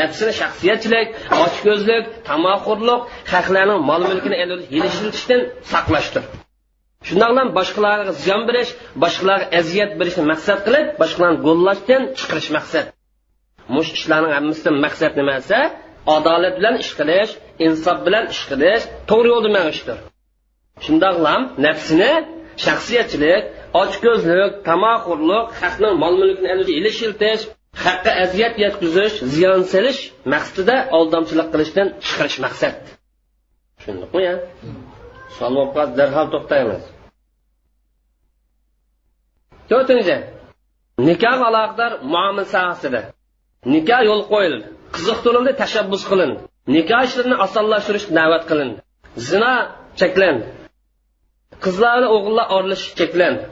Nafsini 0.00 0.32
shaxsiyatchilik 0.40 1.08
ochko'zlik 1.44 2.04
tamoqurlik 2.28 3.00
xalqlarning 3.32 3.80
mol 3.90 4.02
mulkini 4.10 4.36
yilishtirishdan 4.76 5.40
saqlashdir. 5.72 6.24
Shundoq 7.08 7.30
bilan 7.32 7.48
boshqalarga 7.58 8.12
ziyon 8.22 8.42
berish 8.48 8.70
boshqalarga 9.02 9.46
aziyat 9.60 9.90
berishni 10.00 10.24
maqsad 10.32 10.58
qilib 10.66 10.86
boshqalarni 11.02 11.38
go'llashdan 11.46 12.02
chiqarish 12.18 12.50
maqsad. 12.56 12.86
Mush 13.74 13.90
ishlarning 13.98 14.32
hammasidan 14.38 14.76
maqsad 14.84 15.12
nima 15.20 15.34
desa 15.40 15.58
adolat 16.16 16.54
bilan 16.58 16.74
ish 16.82 16.92
qilish 16.98 17.32
insof 17.66 17.98
bilan 18.06 18.24
ish 18.34 18.42
qilish 18.50 18.84
to'g'ri 19.10 19.28
yo'lda 19.34 19.50
manishdir 19.56 19.98
shundoqlam 20.84 21.42
nafsini 21.66 22.12
shaxsiyatchilik 22.64 23.42
ochko'zlik 23.82 24.52
tamoqurlik 24.68 25.46
haqning 25.60 25.94
mol 26.02 26.14
mulkini 26.22 26.72
ilishiltish 26.78 27.42
haqqa 27.84 28.12
aziyat 28.24 28.54
yetkazish 28.64 29.16
ziyon 29.34 29.62
selish 29.72 30.00
maqsadida 30.32 30.76
aldamchilik 30.96 31.48
qilishdan 31.52 31.88
chiqarish 32.06 32.38
maqsad. 32.44 32.74
Tushundikmi 33.78 34.20
ya? 34.28 34.34
Savobga 35.38 35.82
darhol 35.98 36.26
to'xtaymiz. 36.34 36.82
To'rtinchi. 39.70 40.16
Nikoh 41.08 41.40
aloqador 41.48 41.92
muomil 42.14 42.46
sohasida. 42.54 43.00
Nikoh 43.74 44.00
yo'l 44.10 44.22
qo'yildi. 44.32 44.66
Qiziqtirildi 44.94 45.52
tashabbus 45.62 46.02
qilindi. 46.10 46.38
Nikoh 46.74 47.02
ishlarini 47.08 47.36
osonlashtirish 47.46 48.06
da'vat 48.18 48.42
qilindi. 48.50 48.78
Zino 49.28 49.54
cheklandi. 50.00 50.44
Qizlar 51.64 51.92
bilan 51.96 52.10
o'g'illar 52.16 52.46
oralashish 52.56 52.92
cheklandi. 53.00 53.42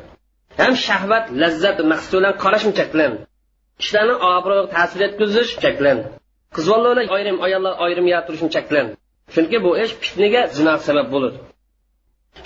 Ham 0.60 0.74
shahvat 0.86 1.24
lazzat 1.42 1.78
maqsad 1.92 2.12
bilan 2.18 2.34
qarashmi 2.42 2.72
cheklandi? 2.80 3.18
Kishilarni 3.80 4.14
obro'ga 4.34 4.64
ta'sir 4.74 5.00
etkazish 5.08 5.50
cheklandi 5.64 6.06
qiz 6.56 6.64
bolalar 6.72 6.96
ayrim 7.16 7.36
ayollar 7.46 7.74
ayrim 7.84 8.06
turishni 8.26 8.50
cheklandi 8.56 8.94
chunki 9.34 9.56
bu 9.64 9.70
ish 9.82 9.92
fitnaga 10.02 10.42
zino 10.56 10.74
sabab 10.86 11.06
bo'ladi. 11.14 11.36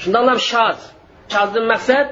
Shundoqlab 0.03 0.41
shoz 0.51 0.79
shozdan 1.35 1.65
maqsad 1.73 2.07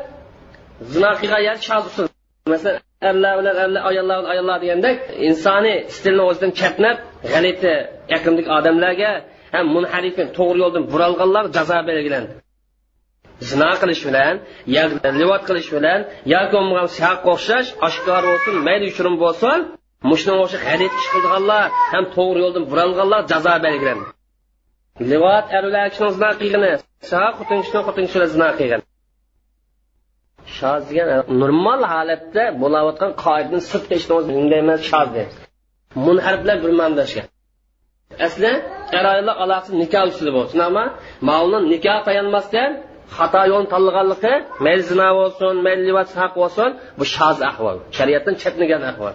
zino 0.93 1.11
qilgan 1.21 1.59
shoz 1.67 1.85
usul. 1.91 2.07
Masalan 2.53 2.81
erlar 3.09 3.33
bilan 3.39 3.57
erlar 3.65 3.83
ayollar 3.91 4.19
bilan 4.21 4.31
ayollar 4.33 4.59
degandek 4.65 4.99
insoniy 5.29 5.77
stilni 5.97 6.23
o'zidan 6.31 6.53
chatnab 6.61 6.97
g'alati 7.33 7.75
yaqinlik 8.15 8.47
odamlarga 8.57 9.11
ham 9.55 9.67
munharifin 9.77 10.27
to'g'ri 10.37 10.59
yo'ldan 10.65 10.85
buralganlar 10.93 11.45
jazo 11.57 11.79
belgilandi. 11.89 12.33
Zino 13.49 13.71
qilish 13.81 14.03
bilan 14.09 14.35
yoki 14.77 14.97
livot 15.21 15.43
qilish 15.49 15.69
bilan 15.77 16.01
yoki 16.35 16.51
bo'lmag'an 16.55 16.89
haqqa 17.07 17.29
o'xshash 17.37 17.69
oshkor 17.87 18.23
bo'lsin 18.31 18.55
mayli 18.67 18.85
yuchurim 18.91 19.17
bo'lsin 19.25 19.59
mushunga 20.11 20.43
o'xshash 20.45 20.65
g'alit 20.69 20.93
ish 21.01 21.09
qilganlar 21.15 21.67
ham 21.93 22.05
to'g'ri 22.17 22.39
yo'ldan 22.45 22.65
buralganlar 22.71 23.21
jazo 23.33 23.55
belgilandi. 23.67 24.07
Livot 25.11 25.47
erlar 25.59 25.87
kishini 25.93 26.11
zino 26.17 26.31
qilgani 26.41 26.73
xotin 27.39 27.59
kishini 27.65 27.81
xotin 27.87 28.05
kishini 28.09 28.27
zino 28.35 28.49
qilgan 28.59 28.81
shoz 30.59 30.83
degan 30.91 31.09
e, 31.15 31.17
normal 31.43 31.81
holatda 31.93 32.45
bo'layotgan 32.63 33.11
qoidadan 33.25 33.63
sirtqa 33.71 33.95
ishlayman 34.01 34.79
shoz 34.91 35.09
deymiz. 35.15 35.35
Munhariflar 36.07 36.57
bir 36.65 36.73
mandashgan 36.81 37.27
asli 38.27 38.53
er 38.99 39.05
aloqasi 39.13 39.71
nikoh 39.83 40.05
usuli 40.13 40.31
bo'lsin 40.39 40.59
ammo 40.69 40.85
ma'lum 41.31 41.63
nikoh 41.75 41.99
tayanmasdan 42.09 42.71
xato 43.17 43.43
yo'lni 43.53 43.69
tanlaganligi 43.75 44.35
mayli 44.65 44.83
zino 44.91 45.09
bo'lsin 45.19 45.55
mayli 45.67 45.83
livat 45.89 46.09
haq 46.21 46.33
bo'lsin 46.41 46.69
bu 46.99 47.05
shoz 47.17 47.39
ahvol. 47.51 47.77
Shariatdan 47.97 48.35
chetnagan 48.43 48.83
ahvol. 48.93 49.15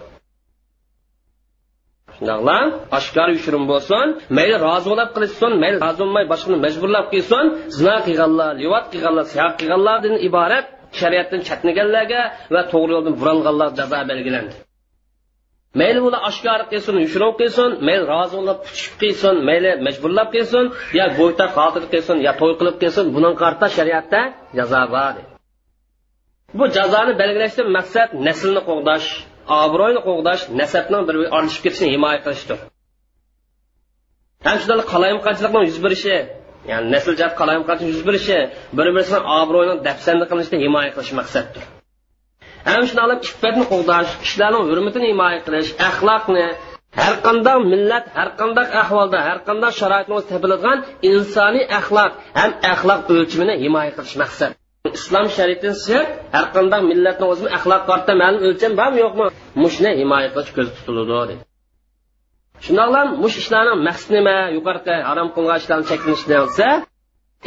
Shundoqla 2.16 2.58
oshkor 2.98 3.28
yushirim 3.36 3.64
bo'lsin 3.72 4.06
mayli 4.38 4.56
rozi 4.66 4.86
bo'lib 4.92 5.10
qilishsin 5.16 5.52
mayli 5.62 5.78
rozi 5.84 5.98
bo'lmay 6.02 6.24
boshqani 6.32 6.58
majburlab 6.66 7.06
qilsin 7.14 7.44
zino 7.78 7.96
qilganlar 8.06 8.50
livat 8.62 8.84
qilganlar 8.92 9.24
siyoq 9.32 9.52
qilganlardan 9.60 10.14
iborat 10.28 10.66
shariatdan 11.00 11.40
chetnaganlarga 11.48 12.20
va 12.54 12.60
to'g'ri 12.72 12.92
yo'ldan 12.96 13.14
buralganlar 13.20 13.68
jazo 13.78 13.98
belgilandi. 14.10 14.54
Mayli 15.80 16.00
ular 16.06 16.20
oshkor 16.30 16.60
qilsin 16.72 16.96
yushiroq 17.04 17.34
qilsin 17.40 17.70
mayli 17.86 18.04
rozi 18.12 18.34
bo'lib 18.40 18.58
kuchib 18.66 18.94
qilsin 19.02 19.34
mayli 19.48 19.70
majburlab 19.86 20.28
qilsin 20.34 20.64
yo 20.98 21.06
bo'yta 21.18 21.44
xotir 21.56 21.84
qilsin 21.92 22.16
yo 22.26 22.32
to'y 22.40 22.52
qilib 22.60 22.76
qilsin 22.82 23.04
buni 23.16 23.30
qarta 23.42 23.66
shariatda 23.76 24.20
jazo 24.58 24.82
bor 24.94 25.14
bu 26.58 26.64
jazoni 26.76 27.12
belgilashdan 27.20 27.68
maqsad 27.78 28.08
naslni 28.26 28.60
qo'g'dash 28.68 29.08
obro'yni 29.64 30.00
qo'g'dash 30.08 30.42
nasabning 30.60 31.02
bir 31.08 31.16
orlishib 31.36 31.62
ketishini 31.66 31.90
himoya 31.94 32.18
qilishdir. 32.24 32.58
Ham 34.46 34.56
shunda 34.62 34.84
qalayimqanchilikni 34.92 35.60
yuz 35.70 35.78
berishi 35.84 36.16
ya'ni 36.70 36.86
nasl 36.94 37.12
jat 37.20 37.32
qalayimqanchilik 37.40 37.92
yuz 37.94 38.04
berishi 38.08 38.38
bir 38.78 38.86
birisini 38.94 39.20
obro'yni 39.40 39.74
dafsanda 39.88 40.24
qilishni 40.30 40.56
himoya 40.64 40.90
qilish 40.96 41.12
maqsaddir. 41.20 41.62
Ham 42.68 42.82
shundoq 42.88 43.20
iffatni 43.28 43.64
qo'g'dash 43.72 44.10
kishilarning 44.22 44.64
hurmatini 44.70 45.06
himoya 45.12 45.38
qilish 45.46 45.70
axloqni 45.88 46.46
har 47.02 47.14
qanday 47.26 47.58
millat 47.72 48.04
har 48.18 48.28
qanday 48.40 48.66
ahvolda 48.82 49.18
har 49.28 49.38
qanday 49.48 49.72
sharoitni 49.80 50.16
topiladigan 50.30 50.78
insoniy 51.10 51.64
axloq 51.78 52.12
ham 52.40 52.50
axloq 52.72 53.00
o'lchimini 53.14 53.54
himoya 53.64 53.90
qilish 53.96 54.16
maqsad 54.22 54.50
islom 54.98 55.26
shariatidan 55.36 55.76
sirt 55.86 56.08
har 56.36 56.46
qanday 56.56 56.80
millatni 56.90 57.26
o'zini 57.32 57.50
axloq 57.56 57.82
ortda 57.94 58.12
ma'lum 58.22 58.42
o'lcham 58.48 58.72
bormi 58.80 58.98
yo'qmi 59.04 59.26
mushni 59.62 59.90
himoya 60.00 60.28
qilish 60.34 60.52
ko'zda 60.56 60.72
tutiladi 60.78 61.34
shundoqlam 62.64 63.08
mush 63.22 63.36
ishlarni 63.42 63.72
maqsadi 63.88 64.12
nima 64.18 64.36
yuqorida 64.56 64.94
harom 65.08 65.28
qilgan 65.36 65.56
ishlarni 65.62 65.86
cheklanish 65.90 66.24
olsa 66.44 66.66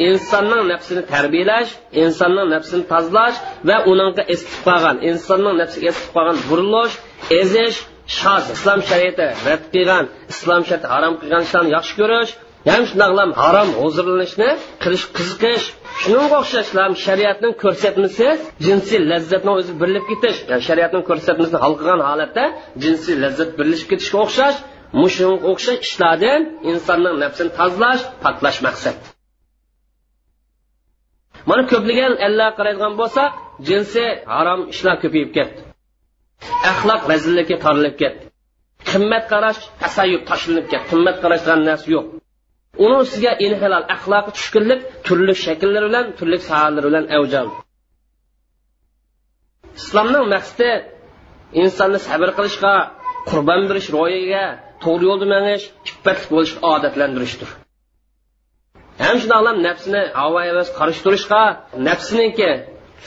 insonning 0.08 0.62
nafsini 0.72 1.02
tarbiyalash 1.12 1.70
insonning 2.04 2.48
nafsini 2.54 2.84
tozalash 2.92 3.36
va 3.68 3.76
uningga 3.92 4.22
esitib 4.34 4.60
qolgan 4.68 4.96
insonning 5.10 5.56
nafsiga 5.62 5.86
esitib 5.92 6.12
qolgan 6.16 6.38
burilish 6.48 6.94
ezish 7.40 7.78
shoz 8.18 8.44
islom 8.56 8.80
shariati 8.90 9.26
rad 9.46 9.62
qilgan 9.74 10.04
islom 10.32 10.62
shariati 10.68 10.88
harom 10.94 11.14
qilgan 11.20 11.42
ishlarni 11.46 11.70
yaxshi 11.76 11.94
ko'rish 12.00 12.32
ham 12.70 12.82
shundoqlam 12.90 13.30
harom 13.42 13.68
huzurlanishni 13.82 14.50
qilish 14.82 15.04
qiziqish 15.16 15.66
shunga 16.02 16.36
o'xshashlar 16.42 16.90
shariatning 17.06 17.54
ko'rsatmasi 17.62 18.26
jinsiy 18.66 19.00
lazzatni 19.12 19.50
o'zi 19.58 19.72
birilib 19.80 20.04
ketish. 20.10 20.38
Yani 20.50 20.62
shariatning 20.68 21.04
ko'rsatmasini 21.10 21.58
hal 21.64 21.72
qilgan 21.80 22.00
holatda 22.08 22.44
jinsiy 22.82 23.16
lazzat 23.24 23.50
birlashib 23.58 23.88
ketishga 23.92 24.18
o'xshash 24.24 24.58
mushunga 25.02 25.38
o'xshash 25.50 25.80
ishlardan 25.86 26.40
insonning 26.70 27.16
nafsini 27.24 27.50
tozalash 27.58 28.02
poklash 28.24 28.60
maqsad. 28.68 28.96
Mana 31.48 31.62
ko'pligan 31.72 32.12
alloh 32.26 32.50
qaraydigan 32.58 32.92
bo'lsak 33.00 33.30
jinsi 33.68 34.02
harom 34.34 34.60
ishlar 34.72 34.96
ko'payib 35.02 35.30
ketdi. 35.36 35.60
Axloq 36.70 37.02
razillikka 37.12 37.56
torilib 37.64 37.96
ketdi. 38.02 38.22
Qimmat 38.90 39.24
qarash 39.32 39.60
tasayyub 39.82 40.22
tashlanib 40.30 40.66
ketdi. 40.70 40.86
Qimmat 40.92 41.16
qarash 41.22 41.42
degan 41.46 41.60
narsa 41.70 41.88
yo'q. 41.94 42.06
Uni 42.84 42.96
ustiga 43.04 43.32
inhilol 43.46 43.84
axloqi 43.94 44.30
tushkunlik 44.36 44.80
turli 45.06 45.34
shakllar 45.44 45.82
bilan 45.88 46.06
turli 46.18 46.38
sohalar 46.48 46.82
bilan 46.88 47.04
avjal 47.18 47.48
islomning 49.78 50.26
maqsadi 50.34 50.70
insonni 51.62 51.98
sabr 52.08 52.28
qilishga 52.38 52.74
qurbon 53.30 53.62
berish 53.70 53.88
ro'yiga 53.96 54.44
to'g'ri 54.84 55.04
yo'lda 55.10 55.26
manish 55.34 55.64
iffatli 55.90 56.26
bo'lishga 56.32 56.60
odatlantirishdir. 56.74 57.50
Ham 59.04 59.16
shundoqlam 59.22 59.56
nafsini 59.68 60.02
havo 60.20 60.38
havas 60.48 60.68
qarshi 60.78 61.00
turishga 61.06 61.42
nafsiniki 61.88 62.50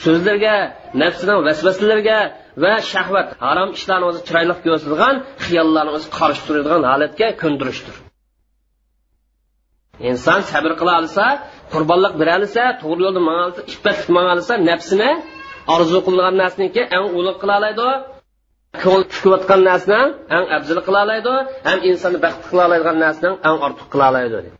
so'zlarga 0.04 0.56
nafsining 1.02 1.38
vasvasalariga 1.46 2.18
va 2.62 2.72
shahvat 2.92 3.28
harom 3.44 3.70
ishlarni 3.78 4.06
o'zi 4.10 4.20
chiroyli 4.28 4.54
ko'rsatadigan 4.64 5.14
xiyollarni 5.44 5.92
o'zi 5.96 6.08
qarshi 6.18 6.42
turadigan 6.46 6.82
holatga 6.92 7.28
ko'ndirishdir. 7.42 7.94
Inson 10.10 10.40
sabr 10.52 10.72
qila 10.80 10.92
olsa 11.02 11.24
qurbonlik 11.72 12.14
bera 12.20 12.34
olsa 12.40 12.62
to'g'ri 12.82 13.02
yo'lda 13.06 13.22
manolsa 13.30 13.60
iffatli 13.72 14.10
manolsa 14.18 14.54
nafsini 14.70 15.10
orzu 15.74 15.98
qilgan 16.06 16.34
narsaniki 16.42 16.82
eng 16.96 17.06
ulug' 17.18 17.38
qila 17.42 17.54
oladi 17.60 17.88
ko'ngil 18.82 19.04
tushayotgan 19.10 19.60
narsani 19.70 20.06
eng 20.36 20.44
afzal 20.56 20.78
qila 20.86 20.98
oladi 21.06 21.34
ham 21.68 21.78
insonni 21.90 22.18
baxtli 22.24 22.46
qila 22.50 22.62
oladigan 22.68 22.96
narsani 23.04 23.30
eng 23.48 23.56
ortiq 23.66 23.86
qila 23.92 24.06
oladi 24.12 24.50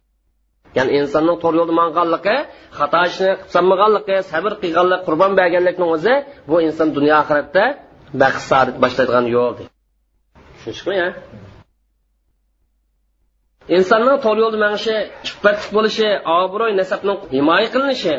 ya'ni 0.77 0.91
insonning 1.01 1.37
to'g'ri 1.43 1.57
yo'lda 1.61 1.75
manganligi 1.83 2.37
xato 2.79 3.01
ishni 3.11 3.31
qilsanmaganligi 3.43 4.17
sabr 4.33 4.53
qilganlik 4.63 5.01
qurbon 5.07 5.33
berganlikning 5.41 5.91
o'zi 5.97 6.15
bu 6.51 6.57
inson 6.69 6.89
dunyo 6.97 7.15
oxiratda 7.23 7.65
baxt 8.23 8.43
saodat 8.51 8.77
boshlaydigan 8.85 9.27
yo'l 9.35 9.53
tushunishmi 10.57 10.95
ya. 11.03 11.09
Insonning 13.77 14.19
to'g'ri 14.25 14.41
yo'lda 14.45 14.59
manishi 14.67 14.95
iffatli 15.29 15.69
bo'lishi 15.77 16.09
obro'y 16.41 16.73
nasabning 16.81 17.19
himoya 17.37 17.69
qilinishi 17.75 18.15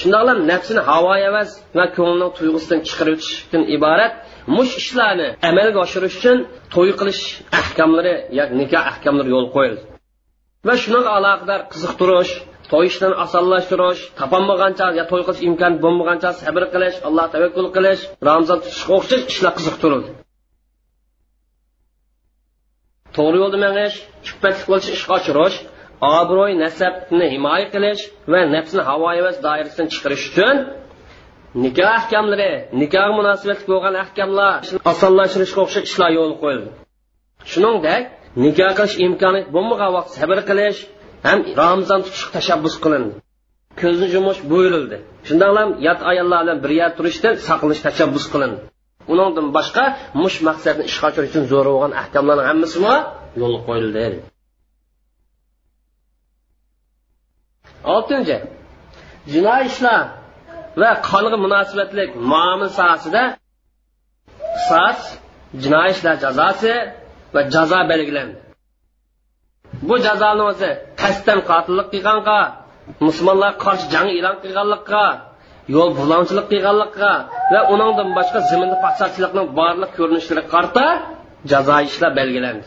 shundoqla 0.00 0.32
nafsini 0.50 0.80
havo 0.90 1.12
havas 1.24 1.50
va 1.78 1.84
ko'ngilning 1.96 2.32
tuyg'usidan 2.38 2.80
chiqarib 2.88 3.14
o'tishdan 3.18 3.62
iborat 3.76 4.12
mush 4.56 4.72
ishlarni 4.82 5.28
amalga 5.50 5.78
oshirish 5.86 6.16
uchun 6.20 6.38
to'y 6.74 6.90
qilish 7.00 7.22
ahkomlari 7.60 8.14
yoki 8.38 8.54
nikoh 8.60 8.82
ahkomlari 8.92 9.30
yo'l 9.34 9.48
qo'yildi. 9.56 9.82
Va 10.66 10.74
shunaqa 10.82 11.10
aloqador 11.18 11.60
qiziqtirish 11.72 12.32
to'y 12.70 12.86
ishlarni 12.90 13.16
osonlashtirish 13.24 14.00
topolmagancha 14.20 14.86
yo 14.98 15.04
to'y 15.10 15.22
qilish 15.26 15.42
imkoni 15.48 15.76
bo'lmagancha 15.84 16.30
sabr 16.42 16.62
qilish 16.74 16.96
alloh 17.08 17.26
tavakkul 17.34 17.68
qilish 17.76 18.02
ramzon 18.28 18.58
tutishga 18.64 18.92
o'xshash 18.98 19.24
ishlar 19.32 19.52
qiziqtirildi 19.58 20.10
to'g'ri 23.16 23.38
yo'lda 23.42 23.58
mang'ish 23.64 23.96
iffatli 24.28 24.64
bo'lish 24.70 24.90
ishga 24.96 25.12
oshirish 25.18 25.56
obro'y 26.18 26.52
nasabni 26.64 27.26
himoya 27.34 27.66
qilish 27.74 28.02
va 28.32 28.40
nafsni 28.54 28.82
havo 28.88 29.06
havas 29.18 29.36
doirasidan 29.46 29.88
chiqarish 29.94 30.24
uchun 30.30 30.56
nikoh 31.64 31.90
ahkamlari 32.00 32.52
nikoh 32.82 33.08
munosabatli 33.18 33.66
bo'lgan 33.72 33.94
ahkamlar 34.04 34.52
osonlashtirishga 34.92 35.60
o'xshash 35.64 35.86
ishlar 35.90 36.10
yo'l 36.18 36.32
qo'yildi. 36.42 36.70
Shuningdek 37.52 38.02
nikoh 38.44 38.72
qilish 38.78 38.96
imkoni 39.06 39.40
bo'lmagan 39.54 39.90
vaqt 39.96 40.10
sabr 40.18 40.38
qilish 40.48 40.78
ham 41.26 41.38
ramzon 41.60 42.00
tutish 42.06 42.26
tashabbus 42.36 42.74
qilindi. 42.84 43.14
Ko'zni 43.80 44.06
yumish 44.16 44.40
buyurildi 44.50 44.96
shundoqlam 45.28 45.68
yot 45.86 46.00
ayollar 46.10 46.40
bilan 46.44 46.58
bir 46.64 46.72
yer 46.80 46.90
turishdan 46.98 47.34
saqlanish 47.48 47.82
tashabbus 47.86 48.26
qilindi. 48.32 48.58
Undan 49.12 49.46
boshqa 49.56 49.84
mush 50.22 50.36
maqsadni 50.48 50.84
ishga 50.90 51.04
oshirish 51.10 51.30
uchun 51.32 51.44
zo'r 51.52 51.66
bo'lgan 51.72 51.92
ahkomlarning 52.02 52.46
hammasi 52.50 52.78
yo'l 53.40 53.54
qo'yildi. 53.68 54.04
Oltinchi 57.94 58.36
jinoiy 59.32 59.64
ishlar 59.70 60.02
va 60.80 60.90
qonga 61.08 61.38
munosabatlik 61.44 62.10
muomil 62.32 62.70
sohasida 62.78 63.22
qisos 64.56 65.00
jinoiy 65.62 65.90
ishlar 65.96 66.14
jazosi 66.24 66.74
va 67.34 67.40
jazo 67.54 67.80
belgilandi. 67.92 68.36
Bu 69.88 69.94
jazoni 70.06 70.42
o'zi 70.50 70.70
qasddan 71.02 71.40
qotillik 71.50 71.88
qilganga 71.94 72.40
musulmonlar 73.06 73.52
qarshi 73.64 73.86
jang 73.94 74.08
e'lon 74.18 74.36
qilganlikqa 74.42 75.04
yo'l 75.74 75.90
bulanchilik 75.98 76.46
qilganlikqa 76.52 77.12
va 77.52 77.60
uningdan 77.74 78.08
boshqa 78.18 78.38
ziminda 78.50 78.76
fasodchilikning 78.84 79.46
barliq 79.60 79.90
ko'rinishlari 79.98 80.42
qarta 80.54 80.86
jazo 81.50 81.76
ishlar 81.88 82.10
belgilandi. 82.20 82.66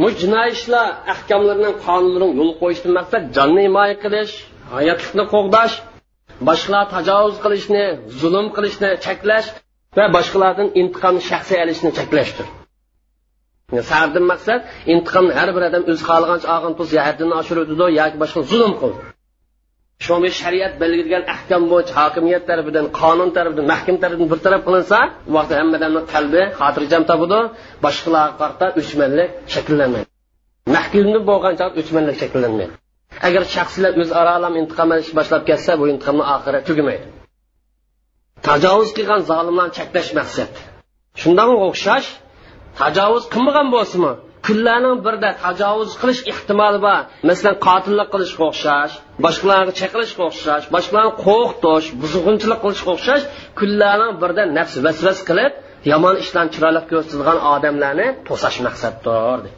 Bu 0.00 0.08
jinoiy 0.20 0.50
ishlar 0.56 0.86
ahkomlarining 1.14 1.74
qonunlarini 1.86 2.36
yo'l 2.40 2.52
qo'yishdan 2.62 2.92
maqsad 2.98 3.22
jonni 3.36 3.60
himoya 3.66 3.96
qilish 4.04 4.34
hayotlikni 4.74 5.24
qo'g'dash 5.34 5.74
boshqalar 6.48 6.84
tajovuz 6.94 7.36
qilishni 7.44 7.84
zulm 8.20 8.46
qilishni 8.56 8.90
cheklash 9.06 9.48
va 9.96 10.04
boshqalardan 10.16 10.68
intiqom 10.80 11.16
shaxsiy 11.30 11.58
olishni 11.64 11.90
cheklashdir. 11.98 12.46
Sardan 13.90 14.24
maqsad 14.32 14.60
intiqomni 14.92 15.32
har 15.38 15.48
bir 15.56 15.62
odam 15.68 15.82
o'zi 15.90 16.02
xohlagancha 16.08 16.48
olgan 16.56 16.72
pul 16.78 16.86
haddini 17.06 17.34
oshirdi 17.40 17.74
yoki 18.00 18.16
boshqa 18.22 18.40
zulm 18.52 18.72
qildi 18.82 19.00
shunga 20.06 20.30
shariat 20.40 20.72
belgilagan 20.82 21.22
ahkam 21.34 21.62
bo'yicha 21.72 21.94
hokimiyat 22.00 22.44
tarafidan 22.50 22.86
qonun 23.00 23.30
tarafidan 23.36 23.66
mahkam 23.72 23.96
tarafidan 24.02 24.28
bir 24.32 24.40
taraf 24.46 24.60
qilinsa 24.68 24.98
u 25.28 25.32
vaqtda 25.36 25.54
hamma 25.60 25.76
odamni 25.80 26.02
qalbi 26.14 26.42
xotirjam 26.60 27.02
topadi 27.10 27.40
boshqalarga 27.84 28.34
qarata 28.40 28.66
o'chmanlik 28.80 29.28
shakllanmaydi. 29.54 30.08
Mahkumda 30.76 31.18
bo'lgancha 31.30 31.64
o'chmanlik 31.80 32.16
shakllanmaydi. 32.22 32.74
Agar 33.26 33.42
shaxslar 33.54 33.92
o'zaro 34.02 34.48
intiqom 34.60 34.88
olish 34.94 35.12
boshlab 35.18 35.42
ketsa 35.50 35.72
bu 35.80 35.84
intiqomni 35.92 36.24
oxiri 36.34 36.60
tugamaydi. 36.68 37.06
Tajovuz 38.48 38.90
qilgan 38.96 39.20
zolimlarni 39.30 39.72
cheklash 39.78 40.10
maqsad. 40.18 40.52
Shundan 41.20 41.48
o'xshash 41.68 42.08
tajovuz 42.80 43.24
qilmagan 43.34 43.68
bo'lsinmi? 43.74 44.12
Kunlarning 44.46 44.98
birida 45.06 45.30
tajovuz 45.44 45.90
qilish 46.00 46.20
ehtimoli 46.32 46.78
bor. 46.86 47.00
Masalan 47.30 47.56
qotillik 47.66 48.08
qilishga 48.14 48.44
o'xshash 48.50 48.92
boshqalarga 49.24 49.72
chaqirishga 49.80 50.22
o'xshash 50.28 50.64
boshqalarni 50.74 51.12
qo'rqitish 51.26 51.86
buzg'unchilik 52.02 52.58
qilishga 52.64 52.90
o'xshash 52.96 53.24
kunlarning 53.60 54.12
birida 54.22 54.42
nafs 54.58 54.74
vasvas 54.86 55.18
qilib 55.28 55.52
yomon 55.92 56.14
ishlarni 56.22 56.50
chiroyli 56.54 56.80
ko'rsatadigan 56.90 57.38
odamlarni 57.54 58.06
to'sash 58.28 58.58
maqsaddir 58.66 59.50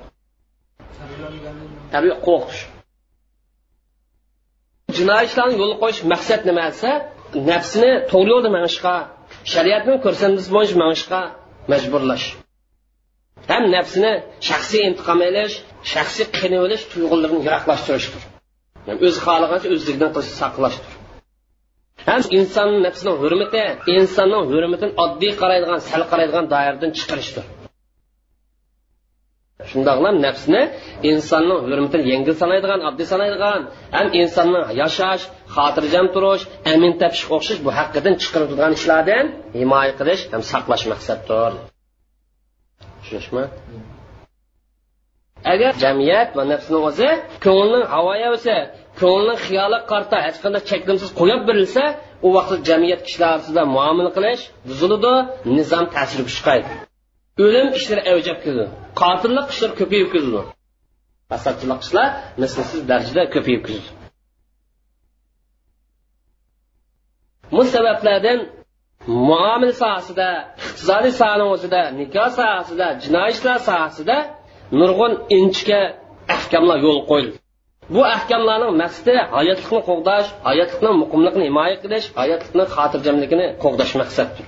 tabiiy 1.92 2.16
qo'rqish. 2.26 2.60
Jinoiy 4.98 5.24
ishlarni 5.28 5.56
yo'l 5.62 5.74
qo'yish 5.82 6.00
maqsad 6.12 6.40
nima 6.48 6.64
desa 6.70 6.90
nafsini 7.50 7.90
to'g'ri 8.10 8.30
yo'lda 8.34 8.50
manishga 8.56 8.94
shariatni 9.52 9.94
ko'rsatmasi 10.04 10.48
bo'yicha 10.56 10.76
manishga 10.84 11.20
majburlash. 11.72 12.26
Ham 13.50 13.64
nafsini 13.76 14.12
shaxsiy 14.48 14.82
intiqom 14.88 15.20
olish 15.30 15.54
shaxsiy 15.92 16.26
qiynab 16.36 16.62
olish 16.66 16.82
tuyg'ularini 16.92 17.40
yiroqlashtirishdir 17.46 18.22
o'zi 19.06 19.18
xohlagancha 19.26 19.68
o'zligidan 19.74 20.10
qilishni 20.14 20.36
saqlashdir. 20.42 20.92
Ham 22.08 22.20
inson 22.38 22.68
nafsini 22.86 23.12
hurmati 23.22 23.62
insonning 23.96 24.44
hurmatini 24.52 24.92
oddiy 25.04 25.32
qaraydigan 25.40 25.80
sal 25.90 26.02
qaraydigan 26.10 26.44
doiradan 26.54 26.90
chiqarishdir. 26.98 27.44
Shundoqlam 29.70 30.16
nafsni 30.26 30.62
insonning 31.10 31.58
hurmatini 31.64 32.04
yengil 32.12 32.34
sanaydigan 32.42 32.80
oddiy 32.88 33.06
sanaydigan 33.12 33.60
ham 33.96 34.06
insonning 34.20 34.64
yashash 34.82 35.22
xotirjam 35.56 36.06
turish 36.14 36.44
amin 36.72 36.92
topish 37.00 37.24
o'xshash 37.34 37.60
bu 37.66 37.70
haqqidan 37.78 38.14
chiqarib 38.22 38.48
turgan 38.52 38.72
ishlardan 38.78 39.24
himoya 39.60 39.92
qilish 40.00 40.22
ham 40.32 40.42
saqlash 40.52 40.84
maqsaddir. 40.92 41.52
Tushunishmi 43.00 43.44
agar 45.52 45.72
jamiyat 45.84 46.28
va 46.36 46.44
nafsni 46.52 46.78
o'zi 46.88 47.08
ko'ngilning 47.46 47.84
havoya 47.94 48.28
bo'lsa 48.34 48.54
ko'ngilning 49.00 49.38
xiyoli 49.46 49.78
qarta 49.90 50.16
hech 50.26 50.38
qanday 50.44 50.62
cheklimsiz 50.70 51.10
qo'yib 51.20 51.42
berilsa 51.48 51.84
u 52.26 52.28
vaqtda 52.36 52.56
jamiyat 52.70 53.00
kishilar 53.06 53.30
orasida 53.36 53.62
muomala 53.76 54.10
qilish 54.16 54.42
buziladi 54.68 55.12
nizom 55.56 55.84
ta'sir 55.94 56.20
kuchqaydi 56.28 56.70
o'lim 57.42 57.68
ishlari 57.78 58.02
avjab 58.12 58.38
keladi 58.44 58.70
qotillik 59.00 59.46
ishlar 59.54 59.70
ko'payib 59.80 60.08
kirdi 60.14 60.40
fasodchilik 61.30 61.80
ishlar 61.86 62.08
mislsiz 62.42 62.80
darajada 62.90 63.22
ko'payib 63.34 63.62
kirdi 63.68 63.90
bu 67.54 67.62
sabablardan 67.74 68.38
muomil 69.06 69.72
sohasida 69.82 70.28
iqtisodiy 70.64 71.12
sohani 71.20 71.44
o'zida 71.54 71.80
nikoh 72.00 72.28
sohasida 72.38 72.86
jinoiy 73.04 73.30
ishlar 73.36 73.58
sohasida 73.68 74.16
nurg'un 74.80 75.12
inchga 75.38 75.80
ahkamlar 76.36 76.78
yo'l 76.86 77.00
qo'yildi. 77.10 77.36
Bu 77.94 78.00
ahkamlarning 78.16 78.72
maqsadi 78.82 79.14
hayotlikni 79.36 79.80
qo'g'dash 79.88 80.28
hayotlikni 80.48 80.90
muqimlikni 81.02 81.44
himoya 81.48 81.76
qilish 81.82 82.06
hayotlikni 82.20 82.64
xotirjamligini 82.74 83.46
qo'g'dash 83.64 83.92
maqsaddir. 84.00 84.44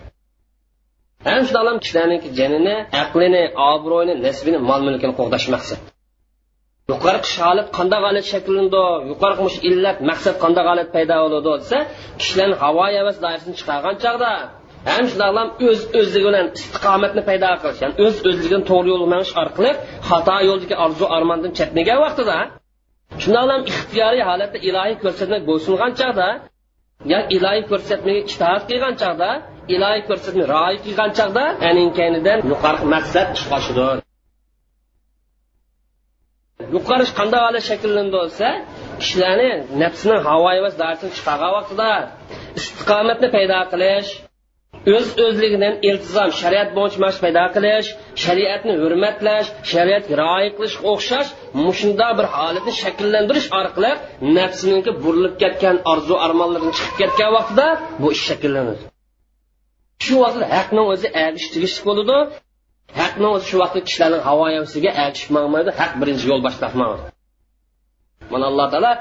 Ham 1.29 1.41
shundoq 1.49 1.77
kishilarning 1.85 2.21
janini 2.39 2.77
aqlini 3.03 3.43
obro'yini 3.73 4.15
nasbini 4.27 4.59
mol 4.71 4.81
mulkini 4.87 5.15
qo'g'dash 5.21 5.47
maqsad 5.55 5.81
yuqorqi 6.91 7.33
holat 7.47 7.69
qanday 7.79 8.01
holat 8.07 8.25
shakllanadi 8.33 8.83
yuqorqi 9.11 9.59
illat 9.71 9.99
maqsad 10.11 10.35
qanday 10.45 10.65
holat 10.71 10.89
paydo 10.95 11.15
bo'ladi 11.25 11.51
desa 11.63 11.79
kishilarni 12.21 12.57
havo 12.63 12.85
havas 12.99 13.17
doirasini 13.25 13.55
chiqargan 13.61 13.95
chog'da 14.05 14.33
ham 14.91 15.05
shundoqlam 15.11 15.49
o'z 15.69 15.81
o'zligi 15.99 16.27
bilan 16.29 16.47
istiqomatni 16.59 17.23
paydo 17.29 17.51
qilish 17.63 17.81
ya'ni 17.85 17.95
o'z 18.05 18.17
o'zligini 18.29 18.65
to'g'ri 18.71 18.89
yo'lga 18.93 19.09
manish 19.15 19.33
orqali 19.43 19.71
xato 20.09 20.37
yo'ldagi 20.49 20.75
orzu 20.85 21.05
armondan 21.17 21.53
chetnagan 21.59 21.99
vaqtida 22.05 22.39
shundoqlam 23.23 23.61
ixtiyoriy 23.71 24.25
holatda 24.31 24.59
ilohiy 24.69 24.97
ko'rsatma 25.03 25.39
bo'ysungan 25.49 25.93
chog'da 26.01 26.29
yo 27.13 27.19
ilohiy 27.37 27.65
ko'rsatmaga 27.71 28.21
ishtihat 28.29 28.63
qilgan 28.71 28.95
chog'da 29.03 29.31
ilohiy 29.75 30.03
ko'rsatma 30.09 30.45
rioya 30.53 30.79
qilgan 30.85 31.11
chog'da 31.19 31.45
aning 31.71 31.91
kaynidan 31.99 32.39
yuqori 32.53 32.87
maqsad 32.95 33.27
chiqoshidir 33.39 33.97
yuqori 36.77 37.05
qanday 37.19 37.41
holat 37.47 37.65
shakllandi 37.71 38.13
bo'lsa 38.19 38.47
kishilarni 39.01 39.51
nafsini 39.83 40.17
havoyi 40.29 40.61
va 40.65 40.71
darsini 40.83 41.13
chiqargan 41.19 41.53
vaqtida 41.59 41.91
istiqomatni 42.59 43.29
paydo 43.37 43.59
qilish 43.73 44.11
o'z 44.95 45.09
o'zligidan 45.25 45.75
iltizom 45.89 46.31
shariat 46.41 46.71
bo'yicha 46.77 47.19
paydo 47.25 47.45
qilish 47.57 47.89
shariatni 48.25 48.75
hurmatlash 48.83 49.49
shariatga 49.73 50.15
rioya 50.23 50.51
qilishga 50.57 50.85
o'xshash 50.93 51.29
mushunda 51.65 52.09
bir 52.19 52.27
holatni 52.37 52.73
shakllantirish 52.83 53.49
orqali 53.61 53.93
nafsiniki 54.39 54.93
burilib 55.05 55.35
ketgan 55.43 55.77
orzu 55.93 56.15
armonlardan 56.27 56.73
chiqib 56.79 56.97
ketgan 57.03 57.31
vaqtida 57.37 57.67
bu 58.01 58.09
ish 58.17 58.25
shakllanadi. 58.31 58.92
Shu 60.05 60.15
vaqtda 60.25 60.47
haqni 60.57 60.83
o'zi 60.93 61.09
agish 61.27 61.47
tegishli 61.55 61.81
bo'ladi 61.89 62.17
haqni 63.01 63.27
o'zi 63.35 63.45
shu 63.51 63.57
vaqtda 63.63 63.81
kishilarning 63.89 64.23
havoyasiga 64.29 64.91
agishib 65.05 65.31
haq 65.81 65.93
birinchi 66.01 66.25
yo'l 66.31 66.41
boshlashmaydi 66.47 67.03
mana 68.33 68.45
alloh 68.51 68.67
taolo 68.75 68.93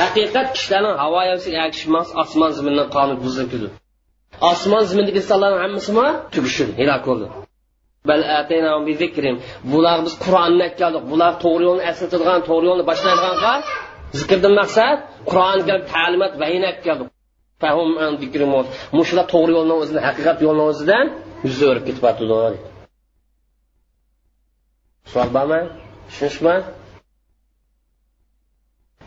haqiqat 0.00 0.46
kishilarning 0.56 0.96
havo 1.02 1.20
erishmas 1.62 2.08
osmon 2.22 2.50
zamindan 2.58 2.88
qonun 2.96 3.16
buzib 3.24 3.46
ketdi. 3.52 3.68
Osmon 4.50 4.82
zimindagi 4.90 5.18
insonlarni 5.22 5.58
hammasimi? 5.64 6.06
Tugishdi 6.34 6.72
halok 6.80 7.02
bo'ldi 7.08 7.26
bular 9.72 9.98
biz 10.06 10.14
qur'onni 10.24 10.68
keldik. 10.80 11.02
Bular 11.12 11.32
to'g'ri 11.44 11.64
yo'lni 11.68 11.82
eslatadigan 11.90 12.40
to'g'ri 12.48 12.66
yo'lni 12.70 12.84
boshlaydigan 12.90 13.58
zikrdan 14.20 14.54
maqsad 14.60 14.96
qur'on 15.30 15.58
kelib 16.86 17.13
ta'limot 17.64 17.90
vayin 17.98 18.16
keldik 18.20 19.06
shular 19.08 19.26
to'g'ri 19.34 19.52
yo'lni 19.58 19.74
o'zini 19.82 20.00
haqiqat 20.06 20.38
yo'lni 20.46 20.64
o'zidan 20.70 21.06
yuz 21.46 21.58
o'rib 21.70 21.84
ketyapti 21.88 22.24
savol 25.12 25.30
bormi? 25.36 25.60
Tushunishmi? 26.08 26.56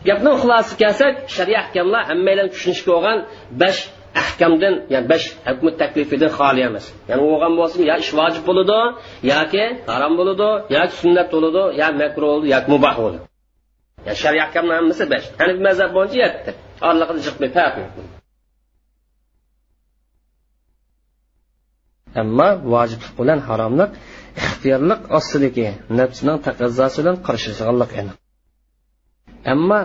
Gapni 0.08 0.32
xulosasi 0.42 0.74
kelsak 0.82 1.14
shariat 1.36 1.62
ahkamlar 1.64 2.02
hammalar 2.10 2.48
tushunishga 2.54 2.90
bo'lgan 2.96 3.18
besh 3.62 3.80
ahkamdan 4.24 4.76
ya'ni 4.94 5.08
besh 5.12 5.26
hukm 5.48 5.66
taklifidan 5.82 6.32
xoli 6.40 6.62
emas. 6.70 6.86
Ya'ni 7.10 7.24
o'lgan 7.32 7.54
bo'lsin 7.60 7.82
yo 7.90 7.96
ish 8.04 8.12
vojib 8.20 8.44
bo'ladi 8.50 8.80
yoki 9.32 9.64
harom 9.92 10.14
bo'ladi 10.20 10.50
yoki 10.76 10.94
sunnat 11.02 11.28
bo'ladi 11.36 11.64
yo 11.82 11.88
makruh 12.02 12.28
bo'ladi 12.32 12.48
yoki 12.56 12.68
muboh 12.74 12.96
bo'ladi. 13.04 13.26
Yani 14.08 14.18
shariat 14.24 14.46
ahkamni 14.48 14.74
hammasi 14.80 15.04
besh. 15.14 15.26
Hanif 15.40 15.58
mazhab 15.68 15.92
bo'yicha 15.98 16.18
yetti. 16.26 16.52
Orliqni 16.90 17.20
chiqmay 17.26 17.50
ammo 22.22 22.50
vojiblik 22.74 23.14
bilan 23.20 23.40
haromlik 23.48 23.92
ixtiyorlik 24.46 25.02
ostidagi 25.18 25.68
nafsning 26.00 26.38
taqozosi 26.48 26.98
bilan 27.02 27.18
qarshilashganlik 27.28 27.92
aniq. 28.02 28.16
Ammo 29.54 29.80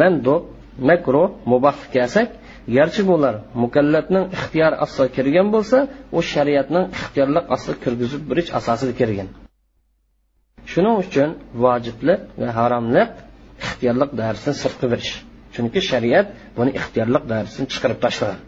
mando 0.00 0.36
makruh 0.88 1.28
muboh 1.50 1.78
kelsak 1.94 2.28
garchi 2.76 3.02
bular 3.10 3.34
mukallafning 3.62 4.24
ixtiyor 4.36 4.72
ostiga 4.84 5.08
kirgan 5.16 5.48
bo'lsa 5.54 5.78
u 6.16 6.18
shariatning 6.32 6.84
ixtiyorlik 6.98 7.44
ostiga 7.54 7.76
kirgizib 7.84 8.22
berish 8.30 8.50
asosida 8.58 8.92
kirgan. 9.00 9.28
Shuning 10.70 10.96
uchun 11.04 11.30
vojiblik 11.62 12.20
va 12.40 12.48
haromlik 12.58 13.10
ixtiyorlik 13.64 14.10
darsini 14.20 14.54
sirtqi 14.62 14.86
berish. 14.92 15.12
Chunki 15.54 15.80
shariat 15.90 16.26
buni 16.56 16.70
ixtiyorlik 16.80 17.24
darsini 17.32 17.66
chiqarib 17.72 18.00
tashlagan 18.04 18.40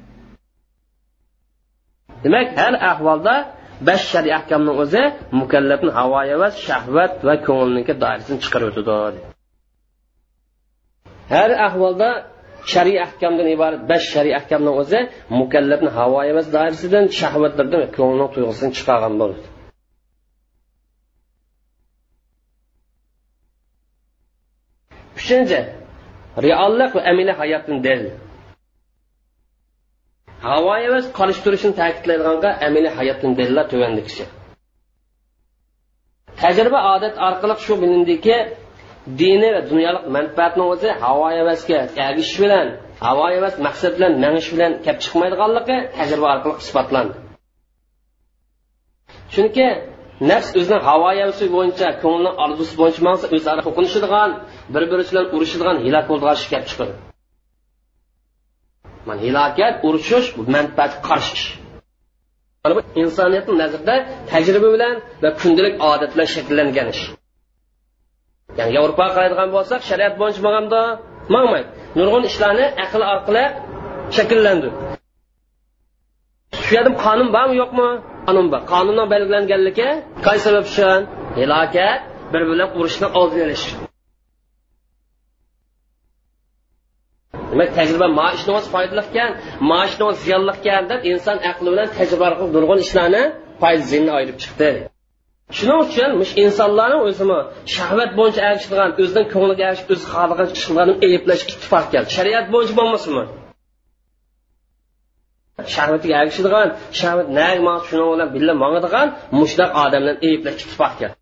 demak 2.25 2.49
har 2.61 2.75
ahvolda 2.91 3.35
besh 3.89 4.05
shariy 4.13 4.33
ahkamni 4.39 4.73
o'zi 4.83 5.03
mukallafni 5.41 5.91
havoya 5.99 6.37
va 6.43 6.49
shahvat 6.67 7.13
va 7.27 7.35
ko'ngilniki 7.47 7.93
doirasini 8.03 8.39
chiqarib 8.45 8.69
o'tadi 8.83 9.19
har 11.35 11.51
ahvolda 11.69 12.11
shariy 12.73 12.99
ahkamdan 13.07 13.47
iborat 13.57 13.83
besh 13.91 14.07
shariy 14.15 14.35
ahkamni 14.41 14.73
o'zi 14.81 15.01
mukallafni 15.41 15.91
havo 15.99 16.19
emas 16.33 16.47
doirasidan 16.55 17.05
shahvatlardan 17.21 17.83
ko'ngilni 17.97 18.27
tuyg'usidan 18.35 18.71
chiqargan 18.79 19.15
bo'ladi 19.21 19.47
uchinchi 25.21 25.61
reallik 26.47 26.91
va 26.97 27.03
amila 27.11 27.33
hayotni 27.41 27.77
dalil 27.87 28.13
havo 30.47 30.73
emas 30.89 31.05
qolish 31.19 31.41
turishini 31.45 31.75
ta'kidlaydiganga 31.81 32.51
amaliy 32.67 32.93
hayotdan 32.99 33.33
dalillar 33.39 33.67
tuvandikisi 33.73 34.25
tajriba 36.43 36.81
odat 36.95 37.15
orqali 37.29 37.55
shu 37.65 37.75
bilindiki 37.83 38.37
dini 39.21 39.49
va 39.55 39.61
dunyolik 39.71 40.05
manfaatni 40.17 40.65
o'zi 40.73 40.89
havo 41.03 41.25
havasga 41.39 41.79
ergishish 42.07 42.39
bilan 42.45 42.67
havo 43.07 43.25
havas 43.35 43.55
maqsad 43.67 43.93
bilan 43.97 44.13
manish 44.25 44.49
bilan 44.55 44.73
kelib 44.85 45.01
chiqmaydiganligi 45.05 45.77
tajriba 45.97 46.27
orqali 46.35 46.55
isbotlandi. 46.65 47.15
Chunki 49.35 49.67
nafs 50.31 50.49
o'zining 50.59 50.83
havo 50.89 51.07
havasi 51.21 51.45
bo'yicha 51.57 51.89
ko'ngilni 52.03 52.31
orzusi 52.45 52.75
bo'yicha 52.81 53.01
o'zaro 53.37 53.61
to'qinishadigan 53.67 54.31
bir 54.75 54.83
biri 54.91 55.05
bilan 55.11 55.27
urushadigan 55.37 55.77
hilok 55.85 56.05
bo'ldigan 56.11 56.35
ish 56.41 56.47
kelib 56.53 56.69
chiqadi 56.71 56.95
mana 59.09 59.21
hilokat 59.27 59.75
urushish 59.87 60.29
bu 60.37 60.43
manfaatga 60.55 61.01
qarshi 61.09 61.33
ish. 61.39 61.47
Bu 62.77 62.81
insoniyatni 63.03 63.55
nazarda 63.63 63.95
tajriba 64.31 64.69
bilan 64.75 64.95
va 65.23 65.31
kundalik 65.41 65.75
odat 65.91 66.11
bilan 66.15 66.29
shakllangan 66.35 66.89
ish. 66.95 67.03
Ya'ni 68.59 68.73
yevropaga 68.77 69.13
qaraydigan 69.17 69.49
bo'lsak 69.57 69.81
shariat 69.91 70.15
bo'yicha 70.21 70.41
bo'lganda 70.47 70.81
mangmaydi 71.35 71.69
nurg'un 71.99 72.25
ishlarni 72.31 72.67
aql 72.85 73.03
orqali 73.15 73.45
shakllandi 74.17 74.69
shu 76.69 76.71
yerda 76.77 76.91
qonun 77.05 77.29
bormi 77.37 77.55
yo'qmi? 77.63 77.89
Qonun 78.27 78.47
bor. 78.53 78.61
Qonundan 78.73 79.07
belgilanganligi 79.15 79.89
qaysi 80.27 80.43
sabab 80.47 80.65
uchun? 80.71 81.01
Hilokat 81.39 82.01
bir 82.33 82.43
bilan 82.51 82.69
urushni 82.79 83.07
oldini 83.21 83.43
olish. 83.47 83.65
Demak 87.51 87.71
tajriba 87.79 88.07
ma 88.19 88.27
ishni 88.37 88.53
o'zi 88.59 88.69
foydali 88.75 89.03
ekan 89.07 89.31
ma 89.71 89.81
ziyonli 90.25 90.53
ekan 90.59 90.83
deb 90.91 91.01
inson 91.13 91.37
aqli 91.51 91.69
bilan 91.73 91.89
tajriba 91.99 92.25
orqali 92.31 92.51
nurg'un 92.57 92.79
ishlarni 92.87 93.23
foyda 93.63 93.85
ziyonni 93.91 94.13
ayirib 94.19 94.39
chiqdi. 94.45 94.71
Shuning 95.57 95.81
uchun 95.87 96.11
insonlarni 96.45 96.99
o'zimi 97.09 97.39
shahvat 97.75 98.11
bo'yicha 98.19 98.41
erishilgan 98.51 98.91
o'zining 99.03 99.27
ko'ngliga 99.35 99.65
erishib 99.71 99.89
o'zi 99.95 100.05
xohlagan 100.15 100.49
ishlarni 100.59 100.95
ayiblash 101.07 101.43
ittifoq 101.53 101.85
keldi. 101.93 102.09
Shariat 102.17 102.47
bo'yicha 102.55 102.75
bo'lmasinmi 102.81 103.25
shahvatiga 105.75 106.15
erishadigan 106.23 106.69
shahvat 107.01 107.29
shuni 107.89 108.05
bilan 108.13 108.29
birga 108.35 108.55
mong'adigan 108.63 109.07
mushtaq 109.39 109.71
odamlarni 109.85 110.21
ayiblash 110.27 110.57
ittifoq 110.65 110.93
keldi. 111.01 111.17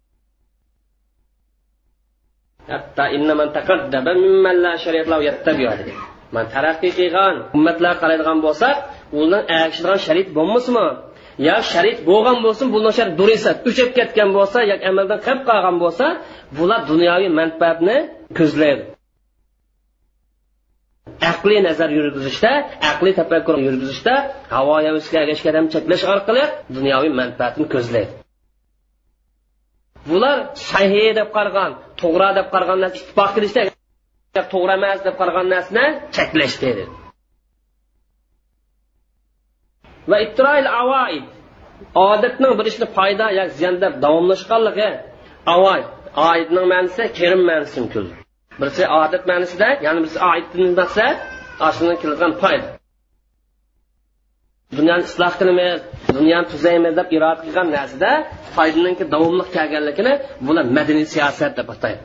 Hatto 2.73 3.03
man 6.35 6.45
taraqqiy 6.55 6.93
qilgan 6.99 7.35
ummatlar 7.57 7.95
qaraydigan 8.03 8.39
bo'lsak 8.47 8.77
ulardan 9.19 9.43
erishadigan 9.59 10.01
shariat 10.07 10.29
bo'lmasmi 10.39 10.87
yo 11.49 11.57
sharit 11.73 11.99
bo'lgan 12.11 12.39
bo'lsin 12.45 12.67
bu 12.75 12.79
noshar 12.87 13.09
durisat 13.21 13.57
uchib 13.71 13.89
ketgan 13.99 14.31
bo'lsa 14.37 14.59
yoki 14.71 14.85
amaldan 14.93 15.19
qolib 15.27 15.43
qolgan 15.51 15.77
bo'lsa 15.85 16.07
bular 16.59 16.81
dunyoviy 16.93 17.31
manfaatni 17.41 17.97
ko'zlaydi. 18.39 18.85
Aqliy 21.33 21.61
nazar 21.69 21.91
yurgizishda 21.99 22.51
aqliy 22.91 23.15
tafakkur 23.21 23.57
yurgizishda 23.67 24.15
havo 24.55 24.75
havasga 24.87 25.17
ergashgan 25.23 25.67
cheklash 25.75 26.05
orqali 26.13 26.45
dunyoviy 26.77 27.13
manfaatni 27.21 27.65
ko'zlaydi. 27.75 28.13
Bular 30.11 30.37
sahiy 30.71 31.11
deb 31.19 31.29
qaragan 31.37 31.71
to'g'ri 32.01 32.29
deb 32.39 32.47
qaragan 32.55 32.79
ittifoq 32.89 33.31
qilishda 33.37 33.61
to'g'ri 34.53 34.73
emas 34.79 34.99
deb 35.07 35.15
qaragan 35.21 35.47
narsani 35.55 35.85
cheklash 36.17 36.57
dedi. 36.65 36.85
Va 40.11 40.17
ittiroil 40.27 40.67
avoid 40.83 41.25
odatning 42.09 42.53
bir 42.59 42.67
ishni 42.73 42.87
foyda 42.97 43.27
yoki 43.39 43.55
ziyonda 43.59 43.81
deb 43.87 43.95
davomlashganligi 44.05 44.89
avoid 45.55 45.87
oidning 46.31 46.67
ma'nosi 46.73 47.03
kerim 47.19 47.43
ma'nosi 47.51 47.79
birisi 48.61 48.85
odat 49.03 49.23
ma'nosida 49.31 49.69
ya'ni 49.87 49.99
birisi 50.05 50.19
oidni 50.31 50.67
maqsad 50.81 51.17
shundan 51.77 51.97
keladigan 52.03 52.33
foyda 52.43 52.69
dunyoni 54.79 55.05
isloh 55.11 55.33
qilamiz 55.41 55.79
dunyoni 56.19 56.47
tuzaymiz 56.53 56.93
deb 57.01 57.09
iroda 57.17 57.41
qilgan 57.47 57.69
narsada 57.77 58.11
foydaniki 58.57 59.05
davomli 59.15 59.45
kelganligini 59.57 60.13
bular 60.47 60.65
madaniy 60.79 61.07
siyosat 61.15 61.53
deb 61.61 61.69
ataydi. 61.75 62.03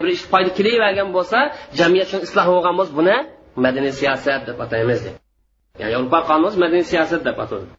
Bir 0.00 0.08
ish 0.14 0.24
foyda 0.32 0.50
kelavergan 0.58 1.08
bo'lsa 1.16 1.38
jamiyat 1.80 2.08
shuni 2.10 2.22
isloh 2.28 2.46
bo'lgan 2.54 2.74
bo'lsa 2.78 2.92
buni 3.00 3.16
madaniy 3.64 3.92
siyosat 4.00 4.40
deb 4.48 4.58
ataymiz 4.64 5.00
ya'ni 5.80 5.92
yevropa 5.94 6.20
qonuni 6.30 6.56
madaniy 6.64 6.84
siyosat 6.92 7.22
deb 7.28 7.38
ataladi 7.44 7.72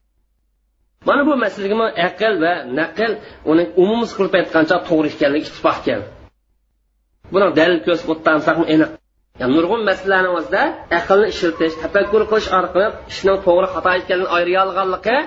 mana 1.07 1.21
bu 1.27 1.33
masalaga 1.45 1.85
aql 2.07 2.33
va 2.43 2.53
naql 2.79 3.11
uni 3.51 3.63
umumiy 3.83 4.09
qilib 4.17 4.33
aytgancha 4.39 4.75
to'g'ri 4.89 5.07
ekanligi 5.15 5.45
ittifoq 5.49 5.77
ekan 5.81 6.01
buni 7.33 7.47
dalil 7.59 7.79
ko'z 7.87 7.99
aniq. 8.75 8.91
Yani 9.41 9.53
nurg'un 9.57 9.81
masalalarni 9.89 10.31
o'zida 10.39 10.61
aqlni 10.99 11.27
ishlatish 11.33 11.75
tafakkur 11.83 12.21
qilish 12.31 12.49
orqali 12.59 12.87
ishning 13.11 13.37
to'g'ri 13.45 13.67
xato 13.73 13.89
ekanligini 13.99 14.29
ayriy 14.37 14.57
olganligi 14.63 15.17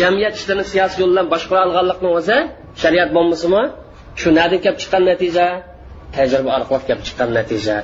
jamiyat 0.00 0.34
ishlarini 0.38 0.64
siyosiy 0.72 0.98
yo'l 1.02 1.10
bilan 1.12 1.26
boshqara 1.34 1.60
olganlikni 1.66 2.08
o'zi 2.18 2.38
shariat 2.82 3.10
bo'lmasimi 3.16 3.62
shundan 4.20 4.52
kelib 4.64 4.78
chiqqan 4.82 5.02
natija. 5.10 5.46
Tajriba 6.14 6.50
orqali 6.58 6.84
kelib 6.88 7.02
chiqqan 7.06 7.28
natija. 7.38 7.76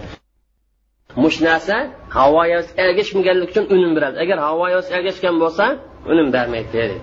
Mush 1.23 1.39
narsa 1.47 1.77
havoga 2.17 2.59
ergashmaganlik 2.85 3.49
uchun 3.53 3.65
unum 3.75 3.93
beradi. 3.97 4.17
Agar 4.25 4.39
havoga 4.47 4.79
ergashgan 4.97 5.35
bo'lsa 5.43 5.65
unum 6.13 6.29
bermaydi 6.37 6.71
deydi. 6.77 6.97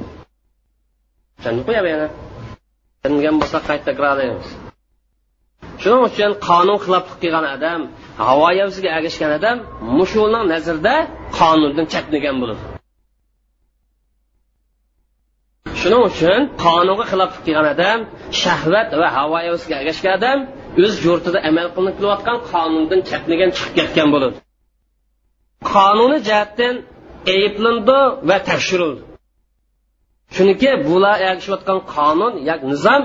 Tushunib 1.38 1.64
qo'yapman 1.68 1.92
yana. 1.96 2.08
Tushungan 3.02 3.36
bo'lsa 3.42 3.58
qayta 3.68 3.86
takrorlaymiz 3.90 4.50
shuning 5.82 6.04
uchun 6.10 6.32
qonun 6.48 6.78
xiloflik 6.84 7.18
qilgan 7.24 7.46
odam 7.56 7.82
havoyasiga 8.28 8.90
ergashgan 8.98 9.32
odam 9.40 9.58
mushulning 9.98 10.44
nazarda 10.54 10.96
qonundan 11.40 11.86
chatnagan 11.94 12.36
bo'ladi. 12.42 12.64
Shuning 15.80 16.04
uchun 16.12 16.40
qonunga 16.66 17.06
xiloflik 17.12 17.42
qilgan 17.48 17.68
odam 17.74 18.00
shahvat 18.42 18.90
va 19.02 19.08
havoyasiga 19.18 19.76
ergashgan 19.82 20.14
odam 20.20 20.38
o'z 20.84 20.96
yurtida 21.08 21.40
amal 21.50 21.68
qilinib 21.76 21.96
kelayotgan 22.00 22.38
qonundan 22.52 23.00
chaqnagan 23.10 23.50
chiqib 23.58 23.74
ketgan 23.80 24.08
bo'ladi 24.16 24.38
qonuniy 25.72 26.22
jihatdan 26.30 26.76
ayblandi 27.36 28.00
va 28.30 28.38
tekshirildi. 28.50 29.02
Chunki 30.36 30.72
bular 30.88 31.18
ergashayotgan 31.30 31.80
qonun 31.96 32.34
yoki 32.50 32.66
nizom 32.74 33.02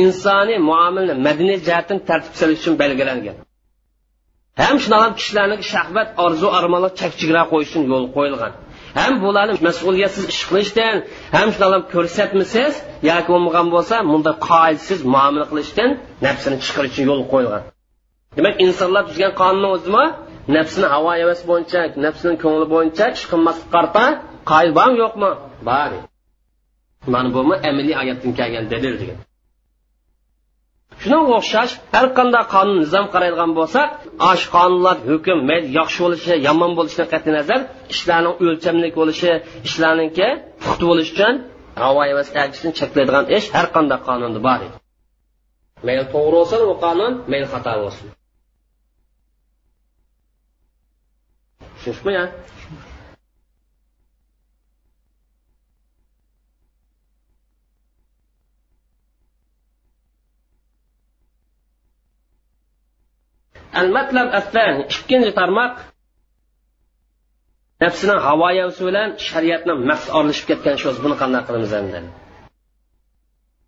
insoniy 0.00 0.58
muomala 0.70 1.14
madaniy 1.26 1.58
jihatdan 1.66 1.98
tartib 2.08 2.34
solish 2.40 2.60
uchun 2.62 2.74
belgilangan. 2.82 3.36
Ham 4.62 4.76
shunaqa 4.84 5.08
kishilarni 5.18 5.56
shahvat 5.72 6.08
orzu 6.24 6.48
armonlar 6.58 6.92
chak 7.00 7.12
chegara 7.20 7.42
qo'yish 7.52 7.70
uchun 7.70 7.84
yo'l 7.92 8.06
qo'yilgan. 8.16 8.52
Ham 8.98 9.12
bularni 9.24 9.54
mas'uliyatsiz 9.68 10.24
ish 10.32 10.42
qilishdan 10.50 10.96
ham 11.36 11.48
shunaqa 11.54 11.78
ko'rsatmasiz 11.94 12.72
yoki 13.10 13.28
bo'lmagan 13.32 13.66
bo'lsa 13.74 13.94
bunda 14.12 14.32
qoidasiz 14.48 15.00
muomala 15.14 15.46
qilishdan 15.52 15.90
nafsini 16.26 16.56
chiqarish 16.64 16.92
uchun 16.94 17.04
yo'l 17.10 17.22
qo'yilgan. 17.32 17.62
Demak 18.36 18.54
insonlar 18.66 19.02
tuzgan 19.08 19.32
qonunni 19.40 19.68
o'zimi? 19.76 20.04
Nafsini 20.56 20.86
havo 20.94 21.10
havas 21.20 21.40
bo'yicha 21.50 21.80
nafsini 22.04 22.34
ko'ngli 22.44 22.66
bo'yicha 22.74 23.04
ish 23.16 23.24
qilmaslikqa 23.30 23.72
qarta 23.76 24.04
qoida 24.50 24.72
bormi 24.78 24.96
yo'qmi? 25.04 25.30
Bor. 25.68 25.90
Mana 27.12 27.28
bu 27.34 27.40
amaliy 27.70 27.94
oyatdan 28.02 28.32
kelgan 28.38 28.64
dalil 28.72 28.94
degan. 29.02 29.18
Shunga 31.02 31.18
o'xshash 31.38 31.72
har 31.94 32.06
qanday 32.18 32.44
qonun 32.54 32.76
nizom 32.84 33.06
qaraydigan 33.14 33.50
bo'lsak 33.58 33.88
osh 34.30 34.44
qonunlar 34.56 34.96
hukm 35.10 35.38
mayli 35.50 35.68
yaxshi 35.78 35.98
bo'lishi 36.04 36.34
yomon 36.48 36.70
bo'lishidan 36.78 37.08
qat'iy 37.14 37.32
nazar 37.38 37.60
ishlarning 37.94 38.34
o'lchamlik 38.44 38.92
bo'lishi 39.00 39.30
ishlarniki 39.68 40.28
puxta 40.62 40.84
bo'lishi 40.90 41.12
uchun 41.16 41.34
havo 41.82 42.02
cheklaydigan 42.80 43.24
ish 43.36 43.46
har 43.56 43.66
qanday 43.76 43.98
qonunda 44.08 44.40
bor 44.46 44.60
edi. 44.66 44.76
Mayli 45.86 46.04
to'g'ri 46.14 46.34
bo'lsin 46.38 46.60
u 46.72 46.74
qonun 46.84 47.12
mayli 47.30 47.46
xato 47.52 47.72
bo'lsin. 47.82 48.06
Tushunishmi 51.76 52.12
المطلب 63.77 64.27
الثاني 64.35 64.83
ikkinchi 64.93 65.31
tarmoq 65.39 65.73
nafsini 67.81 68.15
havoyasi 68.27 68.81
bilan 68.87 69.09
shariatni 69.29 69.73
mahs 69.89 70.05
orlashib 70.17 70.45
ketgan 70.49 70.75
shu 70.81 70.87
buni 71.05 71.15
qanday 71.21 71.41
qilamiz 71.47 71.71
endi 71.79 71.99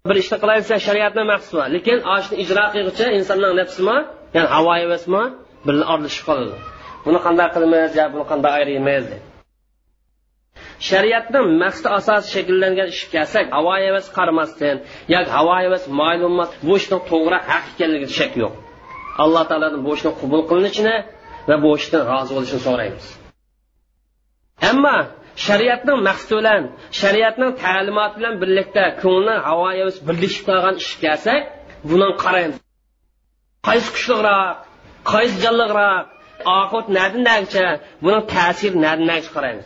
bir 0.09 0.15
ishni 0.23 0.37
qilayotsa 0.43 0.75
shariatni 0.87 1.23
mahs 1.31 1.47
bor 1.55 1.67
lekin 1.75 1.97
oshni 2.15 2.35
ijro 2.43 2.63
qilguncha 2.73 3.05
insonning 3.19 3.53
nafsimi 3.61 3.97
ya'ni 4.35 4.49
havoyasimi 4.55 5.23
birga 5.67 5.85
orlashib 5.93 6.23
qoladi 6.29 6.55
buni 7.05 7.19
qanday 7.25 7.47
qilamiz 7.55 7.91
yo 7.99 8.05
buni 8.13 8.25
qanday 8.31 8.51
ayirmaymiz 8.59 9.07
shariatni 10.89 11.39
maqsadi 11.63 11.89
asosi 11.99 12.27
shakllangan 12.35 12.87
ishga 12.93 13.09
kelsak 13.15 13.45
havo 13.57 13.71
havas 13.85 14.07
qaramasdan 14.17 14.77
yoki 15.13 15.29
havo 15.37 15.53
havas 15.61 15.83
ma'lum 15.99 16.33
bu 16.67 16.73
ishni 16.81 16.97
to'g'ri 17.11 17.39
haq 17.49 17.65
ekanligida 17.73 18.13
shak 18.19 18.33
yo'q 18.43 18.53
Alloh 19.22 19.42
taolodan 19.48 19.82
bu 19.86 19.90
ishni 19.96 20.10
qubul 20.20 20.42
qilinishini 20.50 20.96
va 21.48 21.56
bu 21.64 21.70
ishdan 21.80 22.02
rozi 22.10 22.32
bo'lishini 22.36 22.62
so'raymiz. 22.68 23.06
Ammo 24.70 24.96
shariatning 25.46 25.98
maqsadi 26.08 26.34
bilan 26.40 26.62
shariatning 27.00 27.50
ta'limoti 27.62 28.14
bilan 28.18 28.34
birlikda 28.42 28.84
ko'ngli 29.02 29.34
havoyimiz 29.48 29.96
birlashib 30.08 30.42
qolgan 30.48 30.74
ish 30.82 30.92
kelsak 31.02 31.42
buni 31.90 32.08
qaraymiz. 32.24 32.58
Qaysi 33.66 33.88
kuchliroq 33.96 34.56
qaysi 35.12 35.36
jonliroq 35.44 36.04
oxir 36.60 36.84
nadi 36.98 37.18
nagicha 37.28 37.66
buni 38.04 38.20
ta'siri 38.34 38.76
nadi 38.86 39.02
nagicha 39.10 39.32
qaraymiz. 39.36 39.64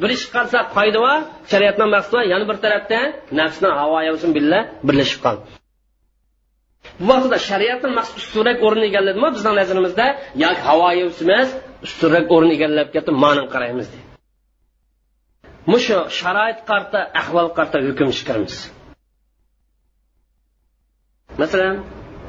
Bir 0.00 0.10
ish 0.16 0.26
qilsak 0.34 0.66
foyda 0.76 0.98
va 1.06 1.14
shariatni 1.50 1.86
maqsadi 1.96 2.24
yana 2.32 2.44
bir 2.50 2.56
tarafda 2.64 3.00
nafsni 3.40 3.68
havoya 3.80 4.12
birga 4.36 4.60
birlashib 4.88 5.20
qoldi 5.26 5.59
bu 6.98 7.04
vaqtida 7.12 7.38
shariatni 7.48 7.90
maqsad 7.98 8.16
ustunroq 8.22 8.58
o'rin 8.66 8.82
egalladimi 8.90 9.28
bizning 9.36 9.54
nazarimizda? 9.60 10.06
Yoki 10.44 10.62
havoyi 10.68 11.02
emas 11.24 11.48
ustunroq 11.86 12.26
o'rin 12.36 12.50
egallab 12.56 12.88
ketib 12.96 13.14
ma'ni 13.24 13.44
qaraymiz 13.54 13.88
deydi 13.92 14.10
mushu 15.72 15.98
sharoit 16.18 16.58
qarta 16.70 17.00
ahvol 17.20 17.48
qarta 17.58 17.78
hukm 17.86 18.08
chiqaramiz. 18.18 18.56
Masalan 21.42 21.76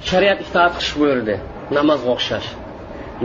shariat 0.10 0.40
itoat 0.46 0.74
qilish 0.78 0.94
buyurdi 1.02 1.36
namozga 1.78 2.10
o'xshash 2.16 2.48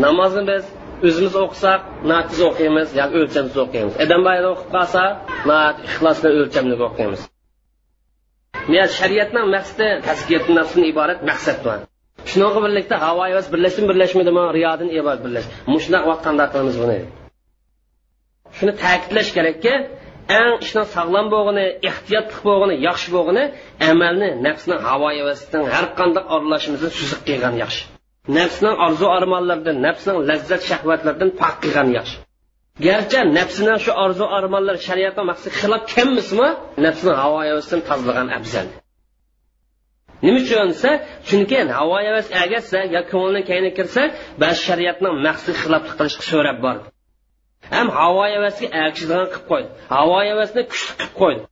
namozni 0.05 0.43
biz 0.51 0.65
o'zimiz 1.09 1.35
o'qisak 1.45 1.81
natiz 2.11 2.39
o'qiymiz 2.49 2.89
yoki 3.01 3.17
o'lchamsiz 3.23 3.59
o'qiymiz. 3.65 3.95
Odam 4.05 4.23
o'qib 4.33 4.69
qolsa 4.75 5.03
ixlosda 5.89 6.29
o'lchamli 6.41 6.75
o'qiymiz. 6.89 7.21
Shariatni 8.99 9.41
maqsadi 9.57 9.89
tazkiyat 10.09 10.45
nafsdan 10.59 10.85
iborat 10.93 11.21
maqsad 11.31 11.59
bor. 11.67 11.79
Shunaqa 12.31 12.59
birlikda 12.65 12.97
havo 13.05 13.23
havas 13.31 13.47
birlashdimi 13.53 13.87
birlashmadimi 13.91 14.43
riyodin 14.57 14.89
iborat 14.99 15.21
birlash. 15.25 15.47
Mushunaq 15.75 16.05
vaqt 16.11 16.23
qanday 16.27 16.47
qilamiz 16.53 16.77
buni? 16.83 16.99
Shuni 18.57 18.73
ta'kidlash 18.83 19.31
kerakki 19.37 19.73
eng 20.41 20.53
ishni 20.65 20.83
sog'lom 20.97 21.27
bo'lg'ini 21.35 21.67
ehtiyotli 21.91 22.39
bo'lg'ini 22.49 22.75
yaxshi 22.89 23.09
bo'lg'ini 23.17 23.45
amalni 23.91 24.29
nafsni 24.47 24.77
havo 24.89 25.09
havasidan 25.19 25.63
har 25.75 25.87
qanday 25.99 26.25
aralashishimizni 26.35 26.91
suziq 26.99 27.21
qilgan 27.29 27.55
yaxshi. 27.63 27.83
Nafsning 28.39 28.75
orzu 28.87 29.07
armonlaridan 29.19 29.77
nafsning 29.87 30.17
lazzat 30.31 30.63
shahvatlaridan 30.71 31.31
pok 31.41 31.55
qilgan 31.63 31.89
yaxshi. 31.99 32.17
Garchi 32.85 33.19
nafsini 33.39 33.75
shu 33.85 33.93
orzu 34.05 34.25
armonlar 34.39 34.77
shariatga 34.87 35.23
maqsad 35.31 35.53
xilof 35.61 35.83
kelmasmi 35.95 36.49
nafsini 36.87 37.15
havo 37.23 37.39
havasidan 37.49 37.81
tozalagan 37.89 38.29
afzal. 38.39 38.67
Nima 40.25 40.39
uchun 40.43 40.69
desa 40.73 40.91
chunki 41.29 41.57
havo 41.79 41.97
havas 42.07 42.29
agasa 42.45 42.79
yo 42.95 43.01
ko'ngilni 43.11 43.43
kayni 43.51 43.71
kirsa 43.79 44.03
ba'zi 44.43 44.59
shariatning 44.69 45.15
maqsad 45.27 45.55
xiloflik 45.63 45.95
qilishga 45.99 46.25
so'rab 46.33 46.59
bor. 46.65 46.77
Ham 47.75 47.89
havo 47.99 48.23
havasga 48.35 48.67
agishadigan 48.85 49.27
qilib 49.33 49.45
qo'ydi 49.51 49.69
havo 49.95 50.17
havasni 50.31 50.63
kuchli 50.71 50.93
qilib 50.99 51.15
qo'ydi 51.21 51.43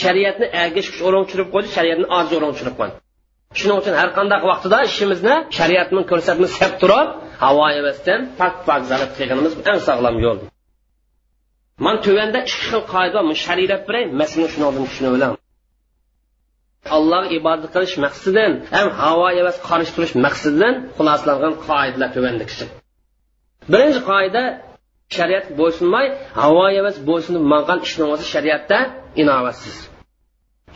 shariatni 0.00 0.46
agish 0.64 0.88
kuch 0.92 1.02
o'rin 1.06 1.22
tushirib 1.26 1.48
qo'ydi 1.54 1.68
shariatni 1.76 2.06
orzu 2.18 2.32
o'rin 2.38 2.50
tushirib 2.54 2.76
qo'ydi 2.80 2.94
shuning 3.58 3.78
uchun 3.82 3.94
har 4.00 4.10
qanday 4.18 4.40
vaqtida 4.50 4.78
ishimizni 4.88 5.34
shariatni 5.58 6.02
ko'rsatmasi 6.10 6.54
sab 6.62 6.72
turib 6.82 7.08
havo 7.44 7.62
havasdan 7.76 8.20
pok 8.40 8.54
pok 8.68 8.82
zalab 8.90 9.10
qilganimiz 9.16 9.52
eng 9.70 9.80
sog'lom 9.88 10.16
yo'l. 10.24 10.38
Man 11.84 11.96
tuvanda 12.04 12.38
ikki 12.44 12.56
xil 12.68 12.82
qoida 12.94 13.20
shariat 13.44 13.82
biray 13.88 14.04
masalani 14.20 14.48
shundan 14.52 14.72
tushunib 14.88 15.12
olamiz 15.18 15.40
allohga 16.96 17.28
ibodat 17.38 17.70
qilish 17.74 17.96
maqsadidan 18.04 18.52
ham 18.74 18.88
havo 19.02 19.26
havas 19.38 19.56
qarish 19.68 19.90
qilish 19.96 20.14
maqsadidan 20.26 20.74
xulosalangan 20.96 21.54
qoidalar 21.68 22.10
tuvandikishi 22.16 22.66
birinchi 23.72 24.00
qoida 24.10 24.42
shariat 25.16 25.46
bo'ysunmay 25.60 26.06
havo 26.42 26.64
havas 26.76 26.96
bo'ysunib 27.08 27.44
mangan 27.52 27.78
ishni 27.86 28.04
o'zi 28.12 28.24
shariatda 28.34 28.78
inovatsiz 29.22 29.76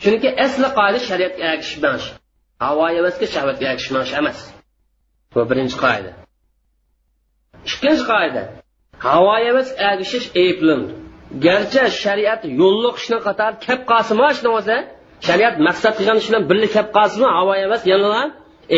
chunki 0.03 0.29
asli 0.45 0.67
qoida 0.79 0.99
shariatga 1.09 1.43
ergishmash 1.51 2.05
havo 2.65 2.83
havasga 2.97 3.25
shahvatga 3.35 3.65
ergishmash 3.71 4.11
emas 4.19 4.39
bu 5.33 5.41
birinchi 5.51 5.77
qoida 5.83 6.11
ikkinchi 7.69 8.03
qoida 8.11 8.43
havo 9.05 9.33
emas 9.49 9.69
agishish 9.91 10.27
ayblindi 10.43 10.91
garchi 11.45 11.81
shariat 12.03 12.41
yo'lliq 12.61 12.95
ishni 13.01 13.17
qator 13.27 13.51
kep 13.65 13.79
qolsinmi 13.91 14.27
ishni 14.35 14.49
o'zi 14.59 14.77
shariat 15.27 15.55
maqsad 15.67 15.93
qilgan 15.99 16.17
ish 16.21 16.27
bilan 16.29 16.43
birga 16.49 16.67
kelib 16.75 16.89
qolsinmi 16.97 17.29
havo 17.37 17.53
emas 17.65 17.81
yana 17.91 18.21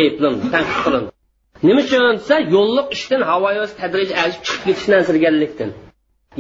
ayblandi 0.02 0.46
tanqid 0.54 0.80
qilindi. 0.86 1.10
Nima 1.68 1.82
uchun 1.86 2.02
desa 2.20 2.36
yo'lliq 2.56 2.88
ishdan 2.98 3.22
havo 3.30 3.48
emas 3.58 3.72
tadrij 3.82 4.10
agishib 4.22 4.44
chiqib 4.48 4.62
ketishni 4.68 4.94
ansirganlikdan 5.02 5.70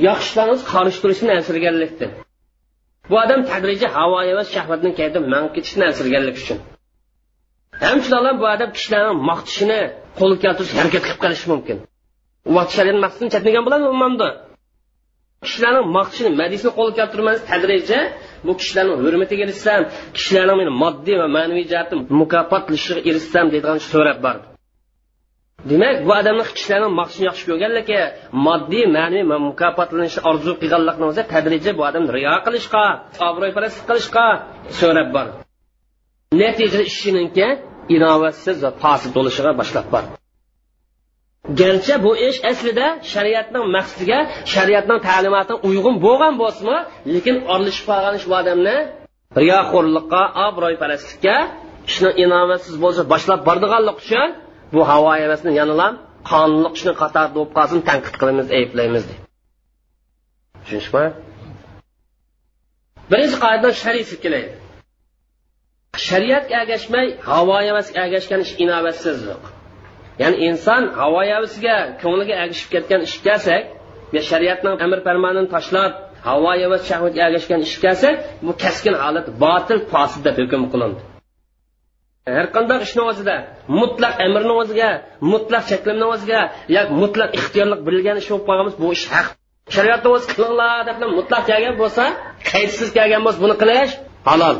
yaxshi 0.07 0.27
ishlarni 0.29 0.55
qarish 0.73 0.99
ansirganlikdan 1.39 2.11
bu 3.09 3.15
odam 3.23 3.41
tadrijiy 3.51 3.89
havo 3.97 4.17
emas 4.33 4.47
shahvatni 4.55 4.91
kayda 4.99 5.19
manib 5.33 5.51
ketishni 5.55 5.83
ansirganlik 5.89 6.35
uchun. 6.43 6.57
Ham 7.83 7.97
bu 8.41 8.45
odam 8.55 8.69
kishilarni 8.77 9.13
maqtishini 9.29 9.79
qo'lga 10.19 10.37
keltirish 10.43 10.73
harakat 10.79 11.01
qilib 11.05 11.19
qolishi 11.23 11.47
mumkin. 11.53 11.77
Shariat 12.75 12.97
maqsadini 13.05 13.29
chatmagan 13.35 13.63
bo'ladi 13.65 13.85
umumda. 13.95 14.27
Kishilarni 15.45 15.81
maqtishini 15.97 16.31
madisini 16.41 16.71
qo'lga 16.79 16.95
keltirmasi 16.99 17.41
tadrija 17.51 17.99
bu 18.45 18.51
kishilarni 18.59 18.93
hurmatiga 19.03 19.41
erishsam 19.47 19.81
kishilarni 20.17 20.53
meni 20.61 20.71
moddiy 20.83 21.15
va 21.21 21.27
ma'naviy 21.37 21.65
jihatdan 21.71 21.99
mukofotlashiga 22.21 23.01
erishsam 23.09 23.45
deydigan 23.53 23.77
so'rab 23.91 24.17
bor. 24.25 24.37
Demak 25.71 25.95
bu 26.07 26.11
odamni 26.19 26.43
kishilarni 26.57 26.89
maqsadini 26.99 27.25
yaxshi 27.29 27.43
ko'rganligi 27.49 27.99
moddiy 28.47 28.85
ma'naviy 28.97 29.25
mukofotlanishni 29.49 30.21
orzu 30.29 30.51
qilganlikni 30.61 31.05
o'zi 31.11 31.21
tadrija 31.33 31.71
bu 31.77 31.81
odamni 31.89 32.11
riyo 32.17 32.35
qilishga 32.45 32.83
obro'parastlik 33.29 33.85
qilishga 33.89 34.25
so'rab 34.79 35.07
bor. 35.15 35.27
Natijada 36.41 36.83
ishininki 36.91 37.47
inovatsiz 37.95 38.57
va 38.65 38.71
posid 38.83 39.11
bo'lishiga 39.17 39.51
boshlab 39.61 39.87
bordi 39.95 40.22
garchi 41.49 41.95
bu 42.05 42.11
ish 42.27 42.39
aslida 42.51 42.87
shariatning 43.13 43.65
maqsadiga 43.75 44.19
shariatning 44.53 44.99
ta'limotiga 45.07 45.55
uyg'un 45.69 45.95
bo'lgan 46.05 46.33
bo'lsinmi 46.41 46.77
lekin 47.13 47.35
orlashib 47.53 47.85
qolgan 47.89 48.13
ish 48.19 48.25
bu 48.29 48.35
odamni 48.41 48.77
riyoxo'rlikqa 49.41 50.21
obro'yparastlikka 50.47 51.35
ishni 51.89 52.09
inovatsiz 52.23 52.75
bo'lsa 52.83 53.01
boshlab 53.13 53.39
bordiganlik 53.47 53.97
uchun 54.03 54.29
bu 54.73 54.81
havo 54.91 55.09
havasni 55.23 55.51
yanala 55.59 55.87
qonunli 56.31 56.69
ishni 56.77 56.93
qator 57.01 57.27
bo'lib 57.35 57.51
qolsin 57.57 57.79
tanqid 57.89 58.15
qilamiz 58.19 58.47
ayblaymiz 58.57 59.03
tushunishmi? 60.63 61.05
Birinchi 63.11 63.37
qoida 63.45 63.69
shariy 63.83 64.05
kelaydi 64.23 64.51
shariatga 66.07 66.53
ergashmay 66.61 67.07
havo 67.31 67.53
havasga 67.67 67.97
ergashgan 68.05 68.39
ish 68.45 68.53
inovatsizlik 68.63 69.43
ya'ni 70.21 70.37
inson 70.49 70.83
havoyavisiga 71.01 71.75
ko'ngliga 72.01 72.35
agishib 72.43 72.69
ketgan 72.75 73.01
ish 73.07 73.17
kelsak 73.25 73.63
ya 74.15 74.21
shariatning 74.29 74.75
amr 74.85 74.99
farmonini 75.05 75.49
tashlab 75.55 75.91
havo 76.27 76.51
shahvatga 76.89 77.21
agashgan 77.29 77.59
ish 77.67 77.75
kelsa 77.83 78.09
bu 78.45 78.51
kaskin 78.63 78.95
holat 79.03 79.27
botil 79.43 79.79
fosil 79.91 80.21
deb 80.27 80.35
hukm 80.41 80.63
qilindi. 80.73 81.01
Har 82.35 82.47
qanday 82.55 82.77
ishni 82.87 83.03
o'zida 83.11 83.35
mutlaq 83.79 84.13
amrni 84.25 84.53
o'ziga 84.61 84.89
mutlaq 85.31 85.63
cheklimni 85.71 86.05
o'ziga 86.13 86.41
yoki 86.75 86.93
mutlaq 87.01 87.29
ixtiyorlik 87.39 87.81
bilgan 87.87 88.15
ish 88.21 88.29
bo'lib 88.31 88.45
qolganmiz 88.49 88.75
bu 88.83 88.87
ish 88.97 89.05
haq. 89.13 89.27
Shariatni 89.75 90.09
o'zi 90.15 90.25
qilinglar 90.31 90.77
deb 90.89 90.97
mutlaq 91.19 91.43
kelgan 91.51 91.75
bo'lsa 91.81 92.03
qaydsiz 92.51 92.89
kelgan 92.97 93.21
bo'lsa 93.25 93.39
buni 93.43 93.55
qilish 93.61 93.93
halol. 94.29 94.57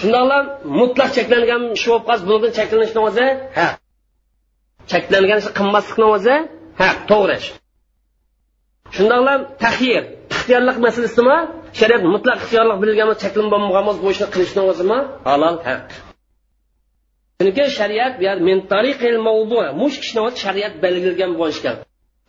Shundoqla 0.00 0.38
mutlaq 0.80 1.10
cheklangan 1.16 1.62
ish 1.76 1.84
bo'lib 1.88 2.04
qolsa 2.08 2.24
bundan 2.30 2.52
cheklanishni 2.58 3.00
o'zi 3.08 3.26
haq. 3.58 3.72
Cheklangan 4.90 5.38
ishni 5.40 5.52
qilmaslikni 5.58 6.06
o'zi 6.16 6.34
haq 6.82 6.98
to'g'ri. 7.10 7.36
Ish 7.42 7.48
shundoqla 8.96 9.34
tahir 9.64 10.02
ixtiyorlik 10.34 10.76
masalasimi? 10.86 11.38
Shariat 11.78 12.02
mutlaq 12.14 12.38
ixtiyorlik 12.42 12.78
bilgan 12.82 13.08
cheklanib 13.22 13.50
bo'lmagan 13.54 13.84
bu 14.04 14.08
ishni 14.14 14.26
qilishni 14.34 14.62
o'zimi 14.70 14.98
halol 15.28 15.56
haq. 15.68 15.86
Chunki 17.40 17.64
shariat 17.78 18.14
mush 19.82 19.96
ishni 20.04 20.20
o'zi 20.26 20.36
shariat 20.44 20.74
belgilagan 20.84 21.30
bo'lishi 21.40 21.60
kerak. 21.64 21.80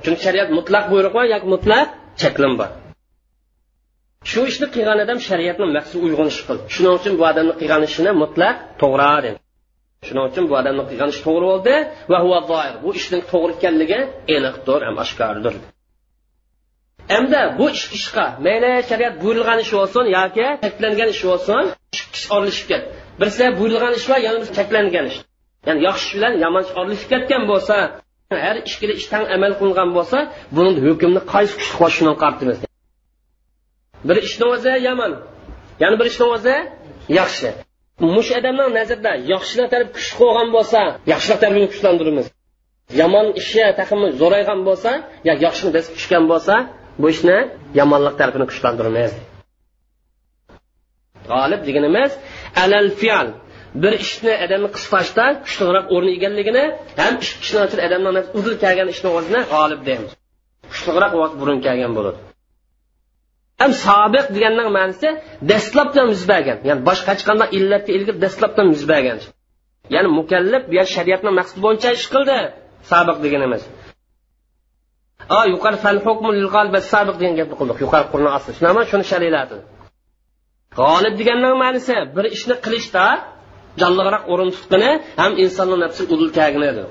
Chunki 0.03 0.21
shariat 0.25 0.49
mutlaq 0.57 0.83
buyruq 0.91 1.13
bor 1.17 1.25
yoki 1.33 1.47
mutlaq 1.55 1.87
cheklim 2.21 2.53
bor. 2.59 2.69
Shu 4.29 4.41
ishni 4.51 4.67
qilgan 4.75 4.97
odam 5.05 5.19
shariatni 5.27 5.65
maqsadiga 5.77 6.05
uyg'un 6.07 6.27
ish 6.33 6.41
shuning 6.73 6.93
uchun 6.99 7.13
bu 7.19 7.23
odamni 7.31 7.53
qilgan 7.59 7.81
ishini 7.89 8.11
mutlaq 8.23 8.55
to'g'ri 8.81 9.11
dedi 9.25 9.39
shuning 10.05 10.25
uchun 10.29 10.43
bu 10.49 10.53
odamni 10.61 10.83
qilgan 10.89 11.09
ishi 11.13 11.21
to'g'ri 11.27 11.45
bo'ldi 11.51 11.75
va 12.11 12.19
bu 12.83 12.89
ishning 12.99 13.23
to'g'ri 13.31 13.51
ekanligi 13.57 13.99
aniqdir 14.35 14.79
ham 14.87 14.95
oshkordir. 15.03 15.53
Hamda 17.13 17.41
bu 17.59 17.65
ish 17.75 17.85
ishqa 17.97 18.25
mayli 18.45 18.71
shariat 18.89 19.13
buyurilgan 19.23 19.59
ish 19.65 19.71
bo'lsin 19.77 20.05
yoki 20.17 20.47
cheklangan 20.63 21.09
ish 21.15 21.23
bo'lsin 21.29 21.63
ish 22.17 22.25
orlashib 22.35 22.65
ketdi 22.71 22.87
birisi 23.19 23.45
buyurilgan 23.59 23.93
ish 23.99 24.07
va 24.11 24.17
yana 24.27 24.37
bir 24.43 24.49
cheklangan 24.57 25.05
ish. 25.11 25.17
Ya'ni 25.67 25.79
yaxshi 25.87 26.05
ish 26.07 26.13
bilan 26.17 26.33
yomon 26.43 26.61
ish 26.67 26.73
orlashib 26.79 27.07
ketgan 27.13 27.43
bo'lsa 27.51 27.75
har 28.45 28.57
ishga 28.69 28.87
ishdan 29.01 29.23
amal 29.35 29.53
qilingan 29.59 29.89
bo'lsa 29.97 30.17
buni 30.55 30.71
hukmni 30.85 31.21
qaysi 31.33 31.53
kuch 31.59 31.71
qo'shishini 31.79 32.13
qartimiz? 32.23 32.57
Bir 34.07 34.17
ishni 34.27 34.45
o'zi 34.53 34.73
yomon 34.87 35.11
yana 35.83 35.95
bir 35.99 36.07
ishni 36.11 36.25
o'zi 36.35 36.55
yaxshi. 37.19 37.49
Mush 37.99 38.29
odamning 38.39 38.69
nazarida 38.79 39.11
yaxshilar 39.33 39.67
taraf 39.73 39.89
kuch 39.97 40.09
qo'ygan 40.19 40.47
bo'lsa 40.55 40.79
yaxshilar 41.11 41.37
tarafini 41.43 41.67
kuchlantiramiz. 41.73 42.25
Yomon 43.01 43.27
ishi 43.41 43.63
taqimi 43.79 44.07
zo'raygan 44.21 44.59
bo'lsa 44.67 44.91
yo 45.27 45.33
yaxshini 45.45 45.71
biz 45.77 45.85
tushgan 45.95 46.23
bo'lsa 46.31 46.53
bu 47.01 47.07
ishni 47.15 47.37
yomonlik 47.79 48.15
tarafini 48.19 48.45
kuchlantiramiz. 48.51 49.11
G'olib 51.29 51.61
deganimiz 51.67 52.11
alal 52.63 52.89
fial 52.99 53.27
bir 53.83 53.93
ishni 54.05 54.33
odamni 54.45 54.69
qisqashda 54.75 55.25
kuchliroq 55.45 55.85
o'rni 55.95 56.11
egalligini 56.17 56.65
ham 57.01 57.13
ish 57.23 57.31
ishni 57.43 57.59
odamni 57.87 58.21
uzil 58.39 58.55
kelgan 58.63 58.87
ishni 58.95 59.09
o'zini 59.17 59.41
g'olib 59.53 59.81
deymiz. 59.87 60.11
Kuchliroq 60.71 61.13
burun 61.39 61.59
kelgan 61.65 61.91
bo'ladi. 61.97 62.19
Ham 63.61 63.71
sobiq 63.87 64.25
deganning 64.35 64.69
ma'nosi 64.77 65.09
dastlabdan 65.51 66.07
yuz 66.13 66.23
bergan. 66.31 66.57
Ya'ni 66.67 66.81
boshqa 66.89 67.09
hech 67.13 67.23
qanday 67.29 67.47
illatga 67.57 67.91
ilgari 67.97 68.19
dastlabdan 68.25 68.67
yuz 68.73 68.83
bergan. 68.91 69.17
Ya'ni 69.93 70.09
mukallab 70.19 70.63
bu 70.71 70.75
shariatni 70.95 71.31
maqsadi 71.39 71.59
bo'yicha 71.65 71.89
ish 71.97 72.07
qildi 72.13 72.37
sobiq 72.91 73.17
deganimiz. 73.25 73.63
A 75.37 75.39
yuqori 75.53 75.77
fal 75.83 75.99
hukmu 76.05 76.29
lil 76.37 76.47
qalbi 76.55 76.79
sobiq 76.93 77.15
degan 77.21 77.35
gapni 77.39 77.55
qildik. 77.59 77.77
Yuqori 77.85 78.05
qurni 78.13 78.29
asli. 78.37 78.51
Shunaqa 78.57 78.81
shuni 78.91 79.05
shariyladi 79.11 79.57
g'olib 80.79 81.13
deganning 81.19 81.55
ma'nosi 81.63 81.95
bir 82.15 82.25
ishni 82.35 82.55
qilishda 82.65 83.05
jonliroq 83.81 84.23
o'rin 84.33 84.49
tutqini 84.55 84.91
ham 85.21 85.31
insonni 85.43 85.77
nafsi 85.83 86.01
udul 86.13 86.31
kagini 86.37 86.65
edi 86.71 86.83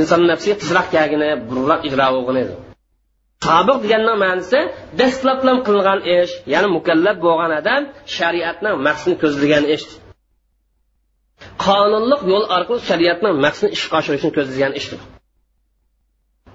inson 0.00 0.20
nafsi 0.32 0.50
tizroq 0.62 0.86
kagini 0.96 1.28
burroq 1.48 1.80
ijro 1.88 2.06
o'g'ini 2.18 2.40
edi 2.46 2.54
sobiq 3.46 3.78
deganning 3.84 4.18
ma'nosi 4.24 4.60
dastlablam 5.00 5.58
qilingan 5.66 6.00
ish 6.18 6.32
ya'ni 6.52 6.68
mukallaf 6.76 7.16
bo'lgan 7.26 7.52
odam 7.60 7.82
shariatning 8.16 8.74
maqsadini 8.86 9.16
ko'zlagan 9.22 9.64
ish. 9.76 9.86
Qonunliq 11.64 12.20
yo'l 12.32 12.44
orqali 12.56 12.80
shariatning 12.90 13.34
maqsadini 13.44 13.74
ishga 13.76 13.94
oshirishni 14.00 14.30
ko'zlagan 14.36 14.74
ishdir 14.80 15.00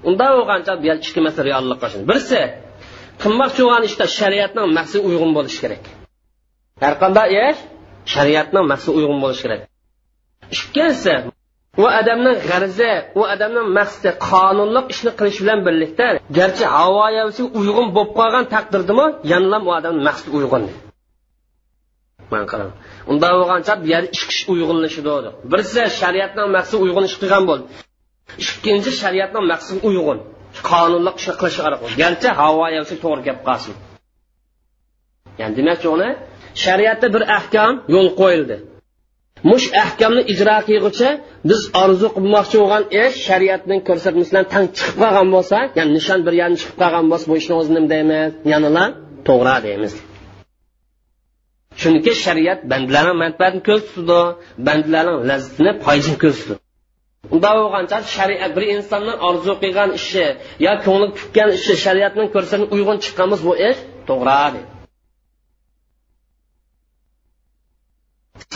unda 0.09 0.25
bo'lgancha 0.38 0.73
bu 0.81 0.88
ikki 1.07 1.19
masala 1.27 1.45
reallikqa 1.49 1.88
birisi 2.09 2.41
qilmoqchi 3.23 3.61
bo'lgan 3.65 3.84
ishda 3.89 4.05
shariatning 4.19 4.67
maqsadiga 4.77 5.07
uyg'un 5.09 5.31
bo'lishi 5.38 5.59
kerak. 5.63 5.84
Har 6.84 6.93
qanday 7.03 7.29
ish 7.47 7.59
shariatning 8.13 8.65
maqsadiga 8.71 8.97
uyg'un 8.99 9.19
bo'lishi 9.23 9.43
kerak. 9.45 9.61
Ikkinchisi 10.55 11.13
u 11.82 11.84
odamning 11.99 12.38
g'arzi 12.49 12.91
u 13.19 13.21
odamning 13.34 13.67
maqsadi 13.80 14.09
qonunliq 14.30 14.86
ishni 14.93 15.11
qilish 15.19 15.39
bilan 15.43 15.59
birlikda 15.67 16.07
garchi 16.38 16.65
havoyasi 16.78 17.41
uyg'un 17.59 17.88
bo'lib 17.95 18.11
qolgan 18.19 18.45
taqdirdami 18.55 19.05
yanlam 19.32 19.61
u 19.69 19.71
odamni 19.80 20.01
maqsadi 20.09 20.32
uyg'un 20.39 20.63
man 22.34 22.43
qarang 22.51 22.71
unda 23.11 23.28
bo'lgancha 23.39 23.74
bu 23.82 23.86
yerda 23.93 24.09
ish 24.15 24.26
kishi 24.30 24.43
uyg'unlashidi 24.53 25.30
birisi 25.51 25.82
shariatning 26.01 26.47
maqsadi 26.57 26.80
uyg'un 26.86 27.03
ish 27.09 27.17
qilgan 27.21 27.43
bo'ldi. 27.49 27.65
Ikkinchi 28.43 28.91
shariatning 29.01 29.45
maqsadi 29.53 29.80
uyg'un 29.89 30.19
qonunliq 30.69 31.15
ishni 31.21 31.34
qilish 31.41 31.59
orqali 31.67 31.93
garchi 32.01 32.30
havoyasi 32.41 32.95
to'g'ri 33.03 33.21
gap 33.28 33.39
qolsin 33.47 33.76
ya'ni 35.39 35.53
demakchi 35.59 35.88
uni 35.95 36.09
shariatda 36.63 37.07
bir 37.15 37.24
ahkam 37.38 37.74
yo'l 37.95 38.09
qo'yildi. 38.21 38.55
Mush 39.49 39.67
ahkamni 39.83 40.21
ijro 40.33 40.57
qilg'icha 40.69 41.09
biz 41.49 41.61
orzu 41.83 42.07
qilmoqchi 42.15 42.55
bo'lgan 42.61 42.83
ish 43.03 43.15
shariatning 43.27 43.81
ko'rsatmasidan 43.89 44.45
tang 44.53 44.65
chiqib 44.77 44.95
qolgan 45.03 45.27
bo'lsa 45.35 45.57
ya'ni 45.77 45.91
nishon 45.97 46.19
bir 46.25 46.33
yerni 46.41 46.57
chiqib 46.61 46.77
qolgan 46.81 47.05
bo'lsa 47.11 47.25
bu 47.31 47.35
ishni 47.41 47.53
o'zi 47.59 47.71
nima 47.75 47.87
deymiz 47.93 48.31
yanila 48.53 48.83
to'g'ri 49.27 49.57
deymiz. 49.67 49.93
Chunki 51.81 52.11
shariat 52.25 52.59
bandalarning 52.71 53.17
manfaatini 53.23 53.63
ko'z 53.69 53.83
tutdi 53.93 54.19
bandalarning 54.67 55.17
lazzatini 55.29 55.71
foydasini 55.85 56.17
ko'z 56.23 56.37
tutdi 56.41 56.55
unday 57.35 57.53
bo'lgancha 57.61 57.97
shariat 58.15 58.51
bir 58.57 58.63
insonning 58.75 59.17
orzu 59.29 59.53
qilgan 59.63 59.89
ishi 59.99 60.25
yo 60.65 60.73
ko'ngli 60.85 61.07
tutgan 61.19 61.49
ishi 61.57 61.73
shariatning 61.85 62.27
ko'rsatmasiga 62.35 62.75
uyg'un 62.75 62.97
chiqqan 63.03 63.27
bo'lsa 63.31 63.45
bu 63.49 63.53
ish 63.69 63.79
to'g'ri 64.09 64.37
deydi 64.55 64.72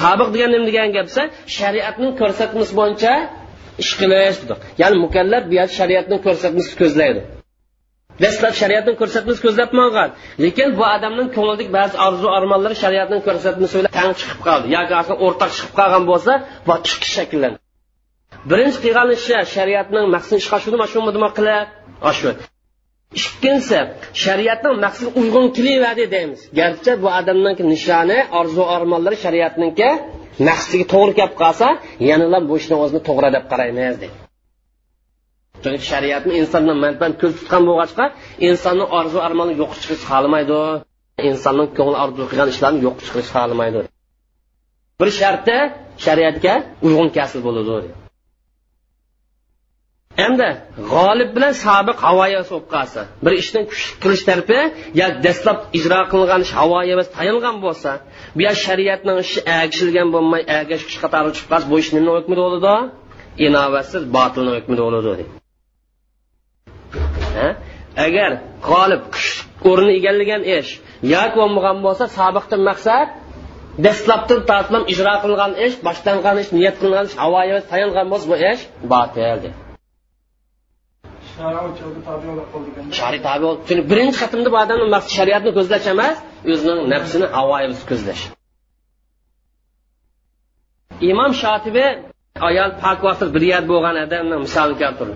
sobiq 0.02 0.30
degan 0.36 0.50
nima 0.54 0.66
degan 0.70 0.90
gapsa 0.98 1.22
shariatning 1.58 2.12
ko'rsatmasi 2.22 2.74
bo'yicha 2.80 3.14
ish 3.84 3.94
qilish 4.00 4.38
ya'ni 4.82 4.98
mukallaf 5.06 5.44
bu 5.50 5.54
yerda 5.60 5.74
shariatning 5.80 6.20
ko'rsatmasini 6.28 6.76
ko'zlaydi. 6.82 7.22
Dastlab 8.24 8.54
shariatning 8.62 8.96
ko'rsatmasi 9.02 9.40
ko'zlab 9.46 9.70
olgan 9.86 10.10
lekin 10.44 10.70
bu 10.80 10.84
odamning 10.96 11.30
ko'nglidagi 11.36 11.72
ba'zi 11.80 11.96
orzu 12.08 12.28
armonlari 12.38 12.76
shariatning 12.84 13.22
ko'rsatmasi 13.28 13.74
bilan 13.80 13.92
tang 14.00 14.12
chiqib 14.20 14.40
qoldi. 14.48 14.66
Yoki 14.76 14.94
o'rtaq 15.26 15.52
chiqib 15.58 15.74
qolgan 15.80 16.04
bo'lsa 16.12 16.32
bu 16.68 16.74
ikki 16.92 17.10
shakllanadi. 17.18 17.58
Birinchi 18.50 18.80
qilgan 18.86 19.10
ishi 19.18 19.34
shariatning 19.56 20.06
maqsadini 20.16 20.40
ishga 20.44 20.56
oshirdi 20.60 20.78
mana 20.82 20.90
shumi 20.94 21.12
qilib 21.38 22.38
ikkinchisi 23.16 23.80
shariatning 24.24 24.76
maqsadiga 24.86 25.12
uyg'un 25.22 25.46
kelaverdi 25.58 26.06
deymiz. 26.16 26.42
Garchi 26.60 26.92
bu 27.04 27.08
odamning 27.20 27.58
nishoni 27.74 28.20
orzu 28.40 28.64
armonlari 28.76 29.18
shariatniki 29.26 29.90
maqsadiga 30.48 30.86
to'g'ri 30.94 31.14
kelib 31.20 31.36
qolsa 31.42 31.68
yanalar 32.10 32.42
bu 32.50 32.54
ishni 32.62 32.76
o'zini 32.84 33.02
to'g'ri 33.10 33.30
deb 33.36 33.44
qaraymiz 33.52 33.96
deydi. 34.02 34.18
Chunki 35.64 35.86
shariatni 35.92 36.34
insonni 36.42 36.74
manfaat 36.86 37.14
ko'z 37.22 37.32
tutgan 37.40 37.64
bo'lg'achqa 37.70 38.06
insonni 38.50 38.86
orzu 39.00 39.18
armoni 39.28 39.54
yo'q 39.62 39.72
chiqish 39.82 40.04
xohlamaydi. 40.10 40.60
Insonning 41.30 41.70
ko'ngli 41.78 41.98
orzu 42.06 42.24
qilgan 42.30 42.50
ishlarni 42.54 42.80
yo'q 42.88 42.98
chiqish 43.06 43.30
xohlamaydi. 43.36 43.80
Bir 45.00 45.10
sharti 45.20 45.58
shariatga 46.06 46.54
uyg'un 46.88 47.10
kasb 47.18 47.40
bo'ladi. 47.48 47.90
Endi 50.26 50.50
g'olib 50.92 51.30
bilan 51.36 51.54
sobiq 51.66 51.98
havoya 52.06 52.40
bo'lib 52.50 52.68
qolsa 52.74 53.02
bir 53.26 53.34
ishni 53.42 53.62
qilish 54.04 54.24
tarafi 54.30 54.60
yo 55.00 55.08
dastlab 55.26 55.58
ijro 55.78 56.00
qilingan 56.12 56.42
ish 56.46 56.54
havoya 56.60 56.96
tayilgan 57.18 57.58
bo'lsa 57.66 57.92
bu 58.36 58.42
yo 58.48 58.54
shariatning 58.66 59.18
ishi 59.26 59.40
agishilgan 59.62 60.08
bo'lmay 60.16 60.42
agash 60.60 60.84
kuch 60.88 60.98
qatori 61.04 61.30
chiqib 61.36 61.50
qolsa 61.54 61.68
bu 61.72 61.76
ish 61.84 61.90
nima 61.98 62.12
hukmida 62.18 62.42
bo'ladi? 62.46 62.76
Inovatsiz 63.48 64.04
botilni 64.16 64.52
hukmida 64.58 64.82
bo'ladi. 64.88 65.24
Agar 68.06 68.32
g'olib 68.70 69.04
kuch 69.14 69.30
o'rni 69.70 69.92
egallagan 70.00 70.42
ish 70.58 70.72
yoki 71.14 71.36
bo'lmagan 71.42 71.78
bo'lsa 71.86 72.04
sobiqdan 72.18 72.62
maqsad 72.70 73.08
dastlabdan 73.86 74.42
tortlam 74.50 74.84
ijro 74.94 75.14
qilingan 75.24 75.54
ish 75.66 75.76
boshlangan 75.88 76.36
ish 76.44 76.50
niyat 76.58 76.76
qilingan 76.82 77.06
ish 77.10 77.18
havoya 77.24 77.50
emas 77.54 77.66
tayilgan 77.72 78.08
bo'lsa 78.12 78.26
bu 78.32 78.36
ish 78.52 78.62
botil 78.94 79.42
shariy 83.00 83.22
tabi 83.28 83.42
bo'lib 83.46 83.62
chunki 83.68 83.84
birinchi 83.92 84.18
qatimda 84.24 84.50
bu 84.54 84.58
odamni 84.64 84.88
maqsad 84.96 85.12
shariatni 85.20 85.52
ko'zlash 85.58 85.86
emas 85.94 86.16
o'zining 86.54 86.80
nafsini 86.94 87.28
avoyimiz 87.42 87.82
ko'zlash. 87.90 88.22
Imom 91.12 91.32
shotibi 91.42 91.86
ayol 92.50 92.72
pok 92.84 93.00
vaqt 93.08 93.30
bir 93.36 93.44
yer 93.52 93.64
bo'lgan 93.72 93.96
odamni 94.06 94.38
misolini 94.46 94.78
keltirdi. 94.84 95.16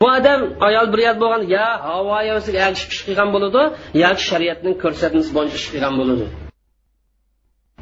Bu 0.00 0.06
odam 0.18 0.40
ayol 0.68 0.86
bir 0.92 1.00
yer 1.06 1.16
bo'lgan 1.22 1.42
yo 1.56 1.66
havoyisiga 1.90 2.58
ergishib 2.66 2.90
ish 2.94 3.02
qilgan 3.06 3.28
bo'ladi 3.34 3.62
yoki 4.04 4.22
shariatning 4.30 4.74
ko'rsatmasi 4.82 5.30
bo'yicha 5.36 5.56
ish 5.60 5.68
qilgan 5.72 5.94
bo'ladi. 6.00 6.26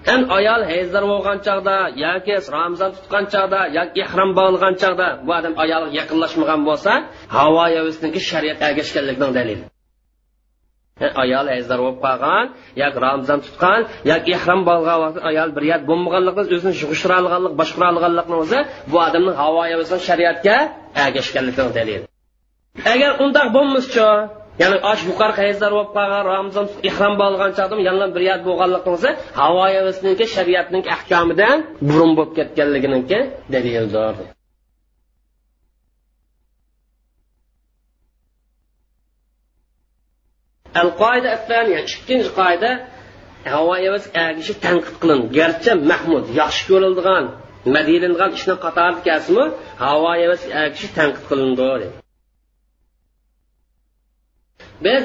Ham 0.08 0.20
ayol 0.38 0.62
hayzdor 0.70 1.04
bo'lgan 1.12 1.38
chog'da 1.46 1.76
yoki 2.04 2.34
ramzon 2.56 2.90
tutgan 2.96 3.24
chog'da 3.34 3.60
yoki 3.78 3.98
ehrom 4.04 4.30
bo'lgan 4.40 4.74
chog'da 4.82 5.08
bu 5.26 5.30
odam 5.38 5.54
ayolga 5.64 5.92
yaqinlashmagan 6.00 6.60
bo'lsa 6.68 6.92
havo 7.36 7.64
yavisniki 7.76 8.20
shariat 8.30 8.58
ergashganligining 8.68 9.32
dalili 9.38 9.64
ayol 11.22 11.46
hayzdor 11.52 11.78
bo'lib 11.84 11.98
qolgan 12.06 12.44
yoki 12.82 12.98
ramzon 13.06 13.38
tutgan 13.46 13.80
yoki 14.12 14.30
ehrom 14.38 14.60
bo'lgan 14.70 14.98
vaqt 15.04 15.18
ayol 15.30 15.48
bir 15.56 15.64
yer 15.70 15.80
bo'lmaganlikdan 15.90 16.46
o'zini 16.56 16.74
yug'ishira 16.82 17.14
olganlik 17.22 17.54
boshqara 17.60 17.86
olganlikni 17.92 18.36
o'zi 18.42 18.58
bu 18.92 18.96
odamning 19.06 19.36
havo 19.42 19.60
shariatga 20.08 20.56
ergashganligining 21.04 21.72
dalili 21.78 22.06
agar 22.94 23.10
undoq 23.24 23.48
bo'lmascha 23.56 24.08
ya'ni 24.60 24.76
osh 24.90 25.02
yuqori 25.10 25.34
qayzlar 25.40 25.70
bo'lib 25.76 25.90
qolgan 25.96 26.22
ramzon 26.32 26.66
ihrom 26.88 27.14
bo'lgan 27.22 27.50
chog'da 27.58 27.74
yana 27.88 28.06
bir 28.14 28.22
yat 28.30 28.40
bo'lganligimizni 28.48 29.10
havoyimizninki 29.40 30.26
shariatning 30.34 30.84
ahkomidan 30.96 31.56
burun 31.88 32.10
bo'lib 32.18 32.32
ketganliginiki 32.38 33.18
dalildir. 33.52 34.14
Al 40.82 40.90
qoida 41.02 41.30
ikkinchi 41.82 42.30
qoida 42.40 42.70
havoyimiz 43.54 44.04
agishi 44.26 44.54
tanqid 44.64 44.96
qilindi. 45.02 45.26
Garchi 45.38 45.72
mahmud 45.90 46.24
yaxshi 46.40 46.62
ko'rildigan 46.70 47.24
madilingan 47.74 48.30
ishni 48.38 48.54
qatorida 48.64 49.00
kelsinmi 49.08 49.46
havoyimiz 49.84 50.42
agishi 50.62 50.88
tanqid 50.98 51.24
qilindi. 51.30 52.03
Biz 54.86 55.04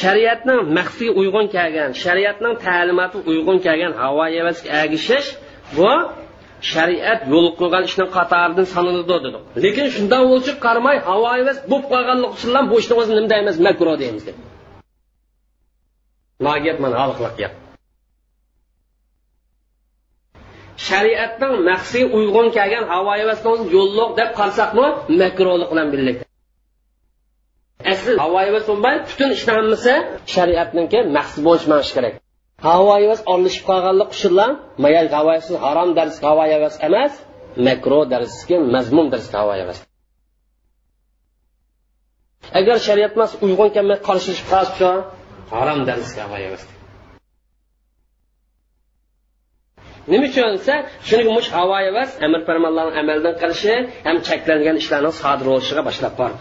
shariatning 0.00 0.60
maqsadiga 0.78 1.12
uyg'un 1.20 1.46
kelgan 1.56 1.90
shariatning 2.04 2.54
ta'limoti 2.66 3.18
uyg'un 3.30 3.58
kelgan 3.66 3.92
havo 4.02 4.24
havasga 4.36 4.68
agishish 4.84 5.28
bu 5.76 5.90
shariat 6.72 7.20
yo'l 7.32 7.48
qo'ygan 7.60 7.82
ishni 7.88 8.06
qatoridan 8.16 8.66
sanaladi 8.74 9.16
dedik 9.24 9.34
lekin 9.64 9.86
shundan 9.96 10.22
o'lchib 10.32 10.56
qaramay 10.66 10.96
havo 11.08 11.26
havas 11.36 11.58
bo'lib 11.70 11.86
qolganlik 11.92 12.30
uchun 12.36 12.56
bu 12.70 12.74
ishni 12.82 12.94
o'zi 13.00 13.12
nima 13.16 13.28
deymiz 13.34 13.56
makro 13.66 13.92
deymiz 14.02 14.24
deb. 14.28 14.36
Nogap 16.46 16.76
mana 16.84 16.96
haliqliq 17.02 17.34
gap. 17.40 17.52
Shariatning 20.88 21.54
maqsadiga 21.68 22.08
uyg'un 22.18 22.46
kelgan 22.56 22.84
havo 22.92 23.10
havasni 23.20 23.48
o'zi 23.54 23.64
yo'lliq 23.76 24.10
deb 24.20 24.30
qarasaqmi 24.38 24.86
makrolik 25.22 25.68
bilan 25.72 25.88
birlikda. 25.94 26.25
Asli. 27.92 28.12
Havoyivas 28.24 28.64
bo'lmay 28.70 28.96
butun 29.08 29.30
ishni 29.36 29.52
hammasi 29.58 29.94
shariatniki 30.34 30.98
maqsad 31.16 31.40
bo'lishi 31.48 31.92
kerak. 31.96 32.14
Havoyivas 32.68 33.20
orlashib 33.32 33.64
qolganlik 33.70 34.08
uchunlar 34.16 34.50
mayal 34.84 35.08
havoyivas 35.16 35.48
harom 35.64 35.90
dars 35.98 36.16
havoyivas 36.26 36.74
emas 36.88 37.12
makro 37.66 38.00
darsga 38.12 38.56
mazmun 38.74 39.06
dars 39.12 39.26
havoyivas 39.38 39.78
agar 42.58 42.76
shariat 42.86 43.12
emas 43.18 43.32
uyg'un 43.46 43.70
kelmay 43.76 43.98
qarshilashib 44.08 44.46
qolsa 44.54 44.88
harom 45.54 45.80
darsga 45.88 46.20
havoyivas 46.26 46.62
nima 50.10 50.26
uchun 50.30 50.50
desa 50.56 50.74
chunki 51.08 51.30
mush 51.36 51.48
havo 51.56 51.74
amr 52.26 52.40
farmonlarni 52.48 52.92
amaldan 53.02 53.34
qilishi 53.42 53.74
ham 54.06 54.16
cheklangan 54.28 54.76
ishlarni 54.82 55.12
sodir 55.20 55.46
bo'lishiga 55.50 55.82
boshlab 55.88 56.14
bordi. 56.20 56.40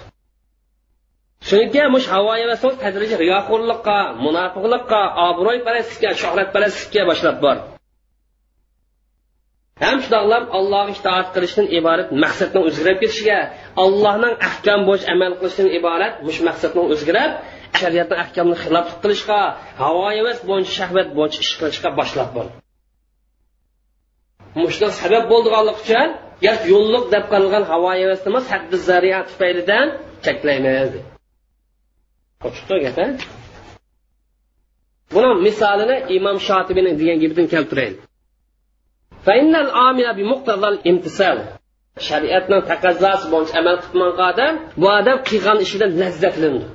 Chunki 1.47 1.81
mush 1.95 2.07
havo 2.13 2.31
emas 2.45 2.61
tadrijiy 2.83 3.17
riyoxo'rlikqa 3.23 3.97
munofiqlikqa 4.25 5.01
obro'yparastlikka 5.29 6.09
shuhratparastlikka 6.21 7.01
boshlab 7.09 7.37
bordi 7.45 7.75
ham 9.83 9.97
shundoqlab 10.03 10.43
allohga 10.57 10.93
itoat 10.97 11.27
qilishdan 11.35 11.67
iborat 11.79 12.09
maqsadni 12.23 12.59
o'zgarib 12.67 12.97
ketishiga 13.03 13.39
allohning 13.83 14.35
ahkam 14.49 14.79
bo'yicha 14.87 15.07
amal 15.13 15.33
qilishdan 15.39 15.69
iborat 15.79 16.13
mush 16.27 16.39
maqsadni 16.47 16.81
o'zgarib 16.93 17.31
shariatni 17.79 18.15
ahkamini 18.23 18.57
xiloflik 18.63 18.97
qilishga 19.03 19.39
havo 19.83 20.05
bo'yicha 20.49 20.71
shahvat 20.79 21.07
bo'yicha 21.17 21.39
ish 21.45 21.53
qilishga 21.59 21.89
boshlab 21.99 22.29
bordi 22.37 22.55
mushlar 24.63 24.91
sabab 25.01 25.23
bo'ldiganligi 25.31 25.79
uchun 25.83 26.09
gap 26.45 26.61
yo'lliq 26.73 27.05
deb 27.13 27.25
qilgan 27.33 27.63
havo 27.71 27.89
emas 28.05 28.21
emas 28.29 28.45
zariya 28.89 29.19
tufaylidan 29.29 29.87
cheklaymiz 30.25 30.91
buni 35.13 35.31
misolini 35.45 35.97
imom 36.17 36.37
shotibini 36.47 36.91
degan 36.99 37.17
gapidan 37.23 37.47
keltiraylik 37.53 37.99
shariatning 42.07 42.61
taqozosi 42.71 43.25
bo'yicha 43.33 43.55
amal 43.61 43.77
qilgan 43.83 44.11
odam 44.31 44.53
bu 44.81 44.87
odam 44.99 45.17
qilgan 45.29 45.57
ishidan 45.65 45.91
lazzatlandi 46.01 46.65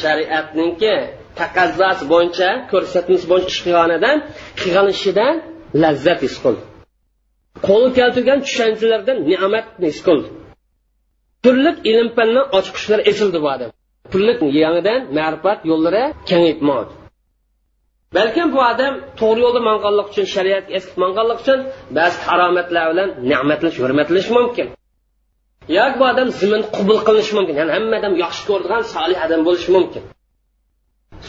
shariatninki 0.00 0.94
taqozosi 1.40 2.04
bo'yicha 2.12 2.48
ko'rsatmasi 2.72 3.26
bo'yicha 3.32 3.50
ish 3.54 3.60
qilgan 3.66 3.90
odam 3.98 4.18
qilgan 4.60 4.86
ishidan 4.96 5.34
lazzat 5.82 6.20
his 6.26 6.36
qildi. 6.44 6.62
Qo'li 7.66 7.88
keltirgan 7.98 8.38
tushunchalardan 8.46 9.18
ne'matni 9.30 9.86
his 9.92 10.00
qildi. 10.06 10.28
Turli 11.44 11.70
ilm 11.90 12.08
fanni 12.16 12.42
ochqichlari 12.58 13.02
esildi 13.10 13.38
bu 13.44 13.48
odam. 13.54 13.70
Pullik 14.12 14.38
yangidan 14.62 15.00
ma'rifat 15.18 15.58
yo'llari 15.70 16.02
kengaytmoqdi 16.28 16.92
balkim 18.16 18.46
bu 18.54 18.60
odam 18.72 18.94
to'g'ri 19.20 19.40
yo'lda 19.46 19.60
manganlik 19.70 20.06
uchun 20.12 20.26
shariatga 20.34 20.72
eskib 20.78 20.96
manganlik 21.04 21.38
uchun 21.42 21.58
ba'zi 21.98 22.18
haromatlar 22.26 22.84
bilan 22.92 23.08
ne'matlash 23.30 23.76
hurmatlash 23.82 24.28
mumkin. 24.38 24.66
Yoki 25.78 25.96
bu 26.00 26.04
odam 26.12 26.28
zimin 26.40 26.62
qubul 26.76 26.98
qilinishi 27.06 27.32
mumkin 27.38 27.54
ya'ni 27.60 27.72
hamma 27.76 27.96
odam 28.00 28.14
yaxshi 28.24 28.42
ko'radigan 28.48 28.82
solih 28.94 29.18
odam 29.26 29.40
bo'lishi 29.48 29.70
mumkin. 29.76 30.02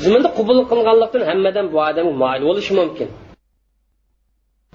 Ziminda 0.04 0.30
qubul 0.38 0.60
qilinganlikdan 0.70 1.24
hammadan 1.30 1.66
bu 1.74 1.78
odam 1.90 2.08
moyil 2.22 2.44
bo'lishi 2.50 2.74
mumkin. 2.80 3.10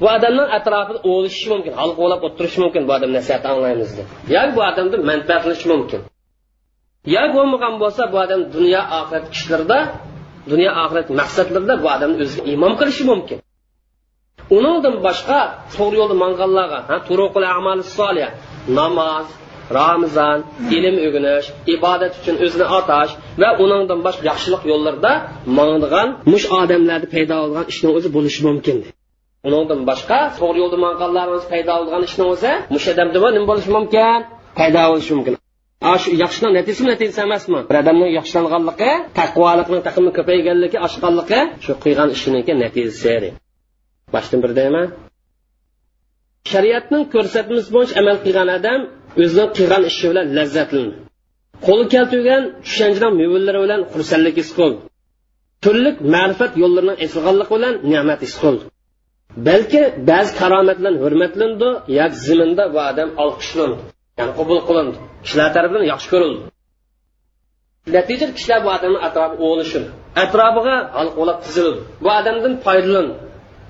Bu 0.00 0.06
odamning 0.16 0.48
atrofida 0.58 0.98
o'lishishi 1.12 1.48
mumkin 1.52 1.72
halqa 1.80 2.00
o'lab 2.06 2.20
o'tirishi 2.26 2.58
mumkin 2.64 2.82
bu 2.88 2.92
odam 2.96 3.10
nasihat 3.18 3.42
anglaymiz 3.52 3.90
deb 3.98 4.06
yoki 4.34 4.52
bu 4.56 4.60
odamdan 4.70 5.00
manfaatlanishi 5.10 5.66
mumkin. 5.72 6.00
Yo 7.14 7.22
bo'lmagan 7.34 7.74
bo'lsa 7.82 8.02
bu 8.12 8.16
odam 8.24 8.40
dunyo 8.56 8.82
oxirat 8.98 9.26
ishlarida 9.36 9.78
dunyo 10.52 10.70
oxirat 10.82 11.08
maqsadlarida 11.20 11.74
bu 11.82 11.86
odamni 11.94 12.16
o'ziga 12.24 12.42
imom 12.54 12.72
qilishi 12.80 13.04
mumkin. 13.12 13.38
Uningdan 14.58 14.96
boshqa 15.06 15.38
to'g'ri 15.76 15.96
yo'lda 16.00 16.16
manganlarga 16.24 16.78
namoz 18.78 19.26
ramazon 19.78 20.38
ilm 20.76 20.96
o'rganish 21.06 21.46
ibodat 21.74 22.12
uchun 22.18 22.36
o'zini 22.44 22.66
atash 22.78 23.12
va 23.42 23.48
uningdan 23.64 24.00
boshqa 24.06 24.24
yaxshilik 24.30 24.62
yo'llarida 24.72 25.12
mangan 25.58 26.08
mush 26.32 26.46
odamlarni 26.60 27.08
paydo 27.14 27.34
bo'lgan 27.42 27.64
ishni 27.72 27.88
o'zi 27.96 28.08
bo'lishi 28.16 28.40
mumkin. 28.48 28.76
Uningdan 29.48 29.80
boshqa 29.90 30.18
to'g'ri 30.38 30.58
yo'lda 30.62 30.78
manganlarimiz 30.86 31.44
paydo 31.52 31.72
bo'lgan 31.80 32.02
ishni 32.08 32.24
o'zi 32.32 32.52
mush 32.74 32.86
odamda 32.92 33.18
nima 33.36 33.46
bo'lishi 33.50 33.70
mumkin? 33.76 34.18
Paydo 34.58 34.82
bo'lishi 34.92 35.12
mumkin. 35.16 35.34
Shu 36.02 36.10
yaxshilan 36.24 36.52
natijasi 36.58 36.84
natijasi 36.92 37.20
emasmi? 37.26 37.58
Bir 37.68 37.76
odamning 37.82 38.10
yaxshilanganligi 38.18 38.90
taqvolikning 39.18 39.82
taqimi 39.86 40.10
ko'payganligi 40.18 40.78
oshganligi 40.86 41.40
shu 41.64 41.72
qilgan 41.84 42.08
ishiniki 42.16 42.52
natijasi 42.64 43.28
boshdan 44.14 44.38
bir 44.44 44.52
deyman. 44.60 44.86
Shariatning 46.52 47.04
ko'rsatmasi 47.14 47.68
bo'yicha 47.74 47.94
amal 48.02 48.16
qilgan 48.24 48.48
odam 48.58 48.80
o'zini 49.22 49.46
qilgan 49.56 49.82
ishi 49.90 50.04
bilan 50.10 50.26
lazzatlanadi. 50.38 50.96
Qo'li 51.66 51.84
keltirgan 51.94 52.42
tushunchaning 52.66 53.14
mevallari 53.22 53.58
bilan 53.64 53.80
xursandlik 53.92 54.36
his 54.42 54.50
qil 54.58 54.72
turli 55.64 55.90
ma'rifat 56.14 56.52
yo'llarining 56.62 56.98
esilganligi 57.04 57.50
bilan 57.54 57.74
ne'mat 57.92 58.20
his 58.26 58.34
qil 58.42 58.56
balki 59.48 59.82
ba'zi 60.10 60.30
karomatlar 60.40 60.94
hurmatlandi 61.04 61.68
yoki 61.98 62.16
ziminda 62.26 62.64
bu 62.74 62.78
odam 62.90 63.08
olqishlandi. 63.24 63.95
Ya'ni 64.18 64.32
qabul 64.38 64.60
qilindi. 64.68 64.96
Kishilar 65.24 65.48
tarafidan 65.56 65.84
yaxshi 65.92 66.08
ko'rildi. 66.12 66.40
Natijada 67.96 68.32
kishilar 68.38 68.58
bu 68.66 68.70
odamni 68.76 68.98
atrofi 69.08 69.36
o'g'lishib 69.46 69.84
atrofiga 70.24 70.76
halqolab 70.98 71.38
tizildi. 71.46 71.80
Bu 72.04 72.08
odamdan 72.18 72.54
foydalandi. 72.66 73.14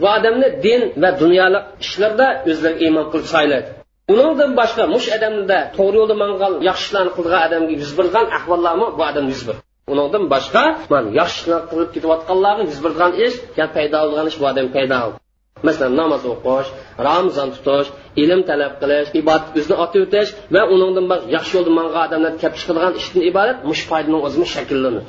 Bu 0.01 0.07
odamni 0.17 0.49
din 0.67 0.81
va 1.03 1.11
dunyolik 1.23 1.65
ishlarda 1.85 2.27
o'zlari 2.51 2.77
iymon 2.85 3.07
qilib 3.13 3.29
saylaydi. 3.35 3.69
Uningdan 4.13 4.51
boshqa 4.61 4.85
mush 4.95 5.07
odamda 5.17 5.59
to'g'ri 5.77 5.97
yo'lda 6.01 6.15
mangan 6.23 6.53
yaxshi 6.69 6.85
ishlarni 6.89 7.13
qilgan 7.19 7.41
odamga 7.47 7.73
yuz 7.83 7.93
bergan 7.99 8.27
ahvollarmi? 8.39 8.87
Bu 8.99 9.03
odam 9.11 9.27
yuz 9.33 9.43
ber 9.49 9.57
uningdan 9.93 10.25
boshqa 10.35 10.65
man 10.93 11.05
yaxshi 11.21 11.39
ishlar 11.43 11.61
qilib 11.71 11.91
ketayotganlarni 11.95 12.65
yuz 12.71 12.81
bergan 12.87 13.13
ish 13.27 13.37
yani 13.59 13.71
paydo 13.77 13.99
bo'lgan 14.05 14.27
ish 14.31 14.39
bu 14.41 14.45
odam 14.53 14.67
paydo 14.77 14.99
bo'ldi. 15.03 15.26
Masalan 15.67 15.95
namoz 16.01 16.23
o'qish 16.35 16.69
ramazon 17.09 17.49
tutish 17.57 17.89
ilm 18.23 18.41
talab 18.51 18.73
qilish 18.81 19.09
ibodat 19.21 19.45
o'zini 19.59 19.77
otib 19.85 20.01
o'tish 20.07 20.31
va 20.55 20.63
undan 20.75 21.07
yaxshi 21.37 21.53
yo'lda 21.57 21.73
mangan 21.79 22.01
odamlar 22.07 22.33
kelib 22.43 22.57
chiqadigan 22.61 22.93
ishdan 23.01 23.23
iborat 23.31 23.59
mush 23.71 23.83
foydani 23.91 24.19
o'zini 24.27 24.47
shakllanadi 24.55 25.01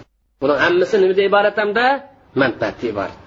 buni 0.41 0.53
hammasi 0.65 0.95
nimada 1.03 1.23
iborat 1.29 1.55
hamda? 1.61 1.85
Manfaatdan 2.41 2.87
iborat. 2.93 3.17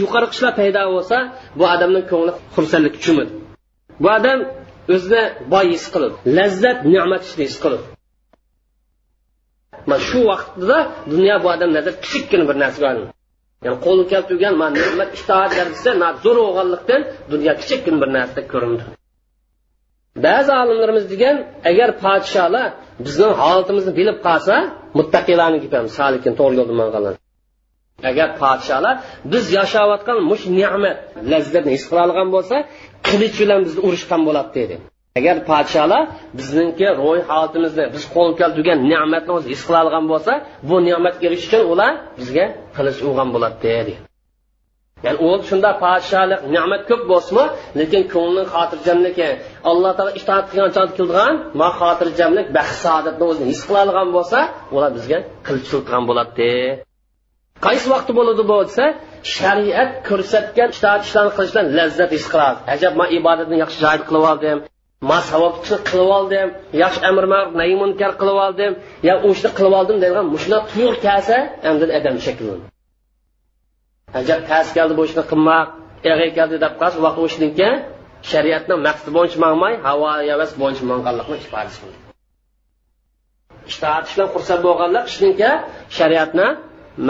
Yuqori 0.00 0.26
qishlar 0.32 0.52
paydo 0.60 0.80
bo'lsa 0.94 1.16
bu 1.58 1.64
odamni 1.74 2.00
ko'ngli 2.10 2.32
xursandlik 2.54 2.94
tushmadi 3.02 3.32
bu 4.02 4.08
odam 4.18 4.38
o'zini 4.94 5.22
boy 5.52 5.66
his 5.74 5.84
qiladi 5.94 6.14
lazzat 6.36 6.78
ne'mat 6.92 7.22
his 7.40 7.56
qiladi 7.62 7.84
mana 9.88 10.02
shu 10.08 10.20
vaqtda 10.30 10.78
dunyo 11.12 11.36
bu 11.42 11.48
odam 11.54 11.70
nazar 11.76 11.94
kichikkina 12.04 12.44
bir 12.48 12.56
narsaga 12.62 12.90
aylandi 13.64 13.78
ya'ni 13.78 13.78
qo'li 13.86 14.04
keltirgan 14.12 14.54
man 14.62 14.70
ne'mat 14.78 15.10
itoat 15.20 15.50
darajasi 15.58 15.90
zo'r 16.24 16.36
bo'lganlikdan 16.44 17.00
dunyo 17.32 17.52
kichikkina 17.60 17.96
bir 18.02 18.10
narsa 18.16 18.40
ko'rindi 18.52 18.82
ba'zi 20.26 20.50
olimlarimiz 20.62 21.04
degan 21.12 21.36
agar 21.70 21.88
podsholar 22.04 22.68
bizning 23.06 23.32
holatimizni 23.42 23.92
bilib 24.00 24.18
qolsa 24.26 24.54
muttaqilarni 24.98 25.58
gapi 25.64 25.78
salikin 25.98 26.32
to'g'ri 26.38 26.54
yo'lda 26.60 26.74
manganlar 26.82 27.14
agar 28.10 28.28
podsholar 28.42 28.94
biz 29.32 29.44
yashayotgan 29.58 30.18
mush 30.30 30.44
ne'mat 30.58 30.96
lazzatni 31.32 31.70
his 31.76 31.84
qila 31.88 32.00
olgan 32.06 32.28
bo'lsa 32.34 32.56
qilich 33.08 33.34
bilan 33.42 33.60
bizni 33.66 33.80
urishgan 33.88 34.20
bo'ladi 34.28 34.50
dedi. 34.60 34.76
Agar 35.20 35.36
podsholar 35.50 36.02
bizniki 36.38 36.88
ro'y 37.02 37.20
holatimizni 37.28 37.84
biz 37.94 38.04
qo'l 38.14 38.30
keltirgan 38.40 38.78
ne'matni 38.92 39.32
o'zi 39.36 39.48
his 39.54 39.62
qila 39.66 39.78
olgan 39.84 40.04
bo'lsa 40.12 40.32
bu 40.68 40.76
ne'matga 40.88 41.24
erishish 41.28 41.48
uchun 41.50 41.62
ular 41.72 41.92
bizga 42.18 42.46
qilich 42.76 42.98
urgan 43.08 43.28
bo'ladi 43.34 43.56
deydi. 43.66 43.92
Ya'ni 45.06 45.18
u 45.26 45.28
shunda 45.50 45.70
podshohlik 45.84 46.40
ne'mat 46.54 46.82
ko'p 46.90 47.02
bo'lsinmi 47.12 47.44
lekin 47.80 48.02
ko'ngilning 48.14 48.48
xotirjamligi 48.54 49.30
alloh 49.70 49.92
taolo 49.98 50.12
itoat 50.20 50.44
qilgan 50.52 50.88
qilgan 50.98 51.32
ma 51.60 51.68
xotirjamlik 51.80 52.46
baxt 52.58 52.76
saodatni 52.84 53.24
o'zini 53.30 53.46
his 53.52 53.62
qila 53.66 53.80
olgan 53.86 54.08
bo'lsa 54.16 54.38
ular 54.74 54.90
bizga 54.96 55.18
qilich 55.46 55.66
turtgan 55.72 56.02
bo'ladi 56.08 56.50
qaysi 57.66 57.86
vaqti 57.94 58.12
bo'ladi 58.18 58.42
bu 58.50 58.56
desa 58.68 58.84
shariat 59.36 59.90
ko'rsatgan 60.08 60.68
itoat 60.76 61.00
ishlarni 61.06 61.32
qilishdan 61.36 61.66
lazzat 61.78 62.10
his 62.16 62.26
qiladi. 62.32 62.58
Ajab 62.74 62.92
man 63.00 63.08
ibodatni 63.18 63.56
yaxshi 63.62 63.78
joyida 63.84 64.06
qilib 64.10 64.26
oldim. 64.34 64.58
Ma 65.10 65.18
savobchi 65.30 65.74
qilib 65.88 66.10
oldim 66.18 66.48
yaxshi 66.82 67.00
amr 67.10 67.24
ma'ruf 67.32 67.52
nayi 67.60 67.74
munkar 67.82 68.12
qilib 68.20 68.38
oldim 68.46 68.72
yo 69.08 69.14
o'shni 69.28 69.50
qilib 69.56 69.74
oldim 69.80 69.96
deydigan 70.02 70.26
shunaqa 70.44 70.66
tuyg'u 70.72 70.94
kelsa 71.06 71.36
endi 71.68 71.84
adam 71.98 72.16
shakllanadi 72.26 72.66
ajab 74.20 74.40
tas 74.50 74.66
keldi 74.76 74.92
bu 74.98 75.02
ishni 75.08 75.22
qilmoq 75.30 75.68
eg'iy 76.10 76.30
keldi 76.38 76.56
deb 76.64 76.72
qolsa 76.80 76.98
vaqt 77.06 77.18
u 77.24 77.26
keyin 77.58 77.74
shariatni 78.30 78.74
maqsadi 78.86 79.10
bo'yicha 79.16 79.38
mangmay 79.44 79.74
havo 79.86 80.06
havas 80.32 80.52
bo'yicha 80.62 80.84
manganlikni 80.92 81.36
ifodasi 81.44 81.76
qildi 81.82 81.98
ishtoat 83.70 84.04
ishlar 84.10 84.28
xursand 84.34 84.60
bo'lganlar 84.66 85.02
ishdan 85.10 85.32
keyin 85.40 85.58
shariatni 85.98 86.46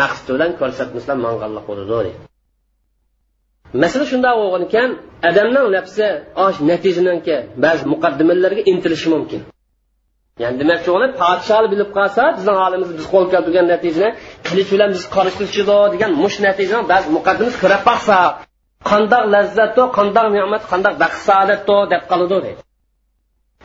maqsad 0.00 0.26
bilan 0.34 0.50
ko'rsatmasdan 0.60 1.18
manganlik 1.26 1.64
bo'ladi 1.68 2.12
masala 3.82 4.04
shundoq 4.10 4.34
bo'lgan 4.40 4.62
ekan 4.68 4.90
odamning 5.28 5.66
nafsi 5.76 6.06
osh 6.46 6.58
natijananki 6.70 7.36
ba'zi 7.64 7.82
muqaddimalarga 7.92 8.62
intilishi 8.72 9.08
mumkin. 9.14 9.40
Ya'ni 10.42 10.56
demakchi 10.62 10.88
bo'lib 10.94 11.12
podshohni 11.22 11.68
bilib 11.72 11.90
qolsa 11.96 12.22
bizning 12.36 12.56
holimiz 12.62 12.90
biz 12.98 13.06
qo'l 13.12 13.26
keltirgan 13.32 13.66
natijani 13.74 14.08
qilich 14.48 14.68
bilan 14.74 14.90
biz 14.96 15.02
qarshi 15.16 15.62
degan 15.94 16.10
mush 16.22 16.36
natijani 16.46 16.84
ba'zi 16.92 17.08
muqaddimamiz 17.16 17.56
ko'rib 17.62 17.82
baqsa 17.90 18.16
qandoq 18.90 19.24
lazzatu 19.34 19.82
qandoq 19.98 20.26
ne'mat 20.36 20.62
qandoq 20.72 20.94
baxt 21.02 21.20
saodatdo 21.28 21.76
deb 21.92 22.02
qoladi 22.10 22.36
deydi. 22.44 22.62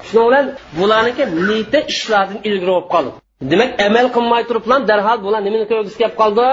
Shuning 0.08 0.28
bilan 0.30 0.46
bularniki 0.80 1.24
niyati 1.48 1.80
ishlardan 1.94 2.40
ilgari 2.50 2.72
bo'lib 2.76 2.88
qoldi. 2.94 3.12
Demak 3.52 3.72
amal 3.88 4.06
qilmay 4.16 4.44
turib 4.50 4.66
ham 4.72 4.82
darhol 4.92 5.18
bular 5.26 5.42
nimani 5.48 5.66
ko'rgisi 5.72 5.98
kelib 6.02 6.16
qoldi? 6.22 6.48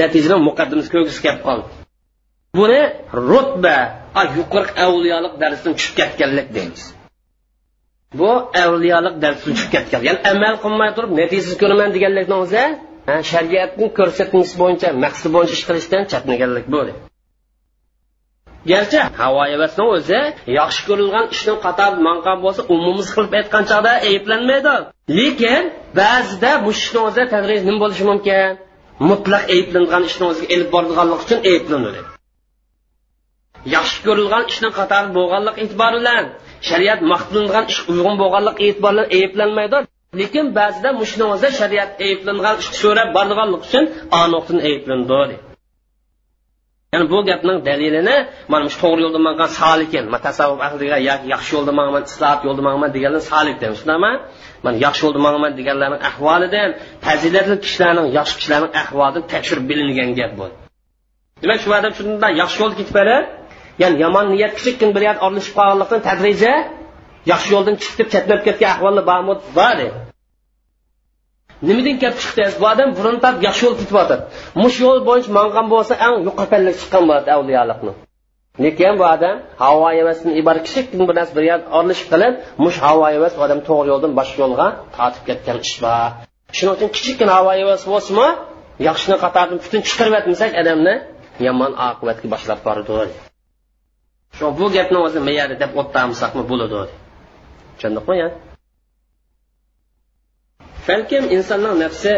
Natijani 0.00 0.36
muqaddimasi 0.48 0.88
ko'rgisi 0.94 1.20
kelib 1.26 1.42
qoldi. 1.48 1.66
Buni 2.56 2.82
rutba 3.28 3.76
yuqori 4.38 4.70
avliyolik 4.86 5.34
darsidan 5.42 5.72
tushib 5.78 5.94
ketganlik 6.00 6.48
deymiz. 6.56 6.82
Bu 8.20 8.30
avliyolik 8.64 9.16
darsidan 9.24 9.54
tushib 9.56 9.70
ketgan. 9.74 10.00
Ya'ni 10.08 10.20
amal 10.32 10.54
qilmay 10.64 10.90
turib 10.96 11.12
natijasiz 11.20 11.54
ko'raman 11.62 11.90
deganlikni 11.96 12.36
o'zi 12.44 12.64
shariatning 13.30 13.90
ko'rsatmasi 13.98 14.54
bo'yicha 14.62 14.88
maqsadi 15.04 15.32
bo'yicha 15.36 15.54
ish 15.58 15.64
qilishdan 15.68 16.02
chatnaganlik 16.12 16.66
bu 16.74 16.80
garchi 18.70 18.98
havo 19.20 19.40
havasni 19.52 19.84
o'zi 19.96 20.20
yaxshi 20.58 20.82
ko'rilgan 20.88 21.26
ishni 21.34 21.54
qator 21.66 21.92
manqab 22.08 22.38
bo'lsa 22.44 22.62
umumimiz 22.74 23.08
qilib 23.14 23.32
aytgan 23.40 23.64
chog'da 23.70 23.92
ayblanmaydi. 24.10 24.74
Lekin 25.18 25.62
ba'zida 26.00 26.52
bu 26.64 26.70
ishni 26.78 26.98
o'zi 27.08 27.22
tadrij 27.32 27.60
nima 27.68 27.78
bo'lishi 27.84 28.04
mumkin? 28.10 28.48
Mutlaq 29.10 29.42
ayblangan 29.54 30.02
ishni 30.10 30.24
o'ziga 30.30 30.48
ilib 30.54 30.68
borganlik 30.74 31.20
uchun 31.24 31.38
ayblanadi. 31.52 32.00
Yaxshi 33.74 33.98
ko'rilgan 34.06 34.42
ishni 34.52 34.68
qatori 34.78 35.08
bo'lganlik 35.18 35.56
e'tibori 35.62 35.98
bilan 36.02 36.24
shariat 36.68 37.00
maqtilingan 37.12 37.64
ish 37.72 37.80
uyg'un 37.92 38.14
bo'lganlik 38.22 38.56
e'tibor 38.66 38.92
bilan 38.94 39.08
ayblanmaydi 39.18 39.78
lekin 40.20 40.46
ba'zida 40.58 40.90
mushnoza 41.00 41.48
shariat 41.60 41.90
ayblangan 42.06 42.54
ish 42.62 42.70
so'rab 42.82 43.08
borganlik 43.16 43.60
uchun 43.66 43.84
anoqdan 44.22 44.58
ayblandi 44.68 45.36
ya'ni 46.92 47.06
bu 47.12 47.18
gapning 47.30 47.58
dalilini 47.68 48.16
mana 48.52 48.66
shu 48.72 48.78
to'g'ri 48.82 49.00
yo'lda 49.06 49.20
mangan 49.28 49.50
solikin 49.60 50.04
man 50.12 50.20
tasavvuf 50.28 50.60
ahliga 50.68 50.96
yaxshi 51.34 51.50
yo'lda 51.56 51.72
manman 51.80 52.02
islohot 52.10 52.40
yo'lda 52.48 52.62
manman 52.68 52.90
deganlar 52.96 53.22
solik 53.32 53.56
deymiz 53.62 53.78
shundaymi 53.82 54.12
mana 54.64 54.76
yaxshi 54.86 55.02
yo'lda 55.06 55.20
manman 55.26 55.52
deganlarning 55.58 56.02
ahvolidan 56.10 56.70
fazilatli 57.04 57.56
kishilarning 57.64 58.06
yaxshi 58.18 58.34
kishilarning 58.38 58.72
ahvolidan 58.82 59.22
tekshirib 59.32 59.64
bilingan 59.70 60.10
gap 60.18 60.32
bu. 60.38 60.46
Demak 61.42 61.58
shu 61.62 61.68
odam 61.78 61.92
shundan 61.98 62.32
yaxshi 62.42 62.56
yo'lda 62.62 62.76
ketib 62.80 62.98
ya'ni 63.82 63.96
yomon 64.04 64.26
niyat 64.32 64.52
kichikkin 64.58 64.90
bir 64.96 65.02
yer 65.08 65.16
oralashib 65.24 65.54
qolganlikdan 65.58 66.00
tadrija? 66.08 66.52
Yaxshi 67.32 67.48
yo'ldan 67.54 67.76
chiqib 67.82 68.08
chetnab 68.14 68.40
ketgan 68.46 68.70
ahvollar 68.74 69.04
bormi 69.10 69.34
bor 69.58 69.78
nimadan 71.68 71.96
kelib 72.02 72.18
chiqdi 72.22 72.42
bu 72.60 72.66
odam 72.72 72.88
burun 72.98 73.16
tap 73.24 73.34
yaxshi 73.46 73.62
yo'l 73.66 73.76
ketyapti 73.80 74.16
mush 74.62 74.76
yo'l 74.84 74.98
bo'yicha 75.08 75.30
mangan 75.38 75.66
bo'lsa 75.74 75.94
eng 76.06 76.16
yuqori 76.28 76.48
palla 76.52 76.70
chiqqan 76.80 77.02
bo'ladi 77.08 77.28
avliyolikni 77.36 77.92
lekin 78.64 78.94
bu 79.00 79.04
odam 79.14 79.36
havo 79.62 79.88
emas 80.02 80.18
iborat 80.40 80.62
kichikkin 80.68 81.00
bir 81.08 81.14
narsa 81.18 81.32
bir 81.38 81.44
yer 81.50 81.60
oralashib 81.76 82.08
qilib 82.12 82.34
mush 82.64 82.78
havo 82.86 83.06
emas 83.18 83.34
odam 83.44 83.60
to'g'ri 83.68 83.88
yo'ldan 83.92 84.12
boshqa 84.18 84.38
yo'lga 84.44 84.66
tortib 84.96 85.22
ketgan 85.28 85.56
ish 85.66 85.76
bor. 85.84 86.08
Shuning 86.56 86.74
uchun 86.76 86.90
kichikkina 86.96 87.32
havo 87.38 87.52
emas 87.64 87.82
bo'lsinmi 87.92 88.28
yaxshini 88.88 89.16
qatoridan 89.24 89.58
butun 89.64 89.80
chiqarib 89.88 90.12
yotmasak 90.16 90.50
odamni 90.62 90.94
yomon 91.46 91.72
oqibatga 91.88 92.26
boshlab 92.34 92.58
boradi. 92.66 93.14
Shu 94.36 94.46
bu 94.58 94.66
gapni 94.76 94.98
o'zi 95.06 95.20
mayari 95.28 95.54
deb 95.62 95.70
o'ttamsaqmi 95.80 96.42
bo'ladi. 96.50 96.80
Tushundikmi 97.76 98.28
balkim 100.88 101.24
insonning 101.36 101.74
nafsi 101.84 102.14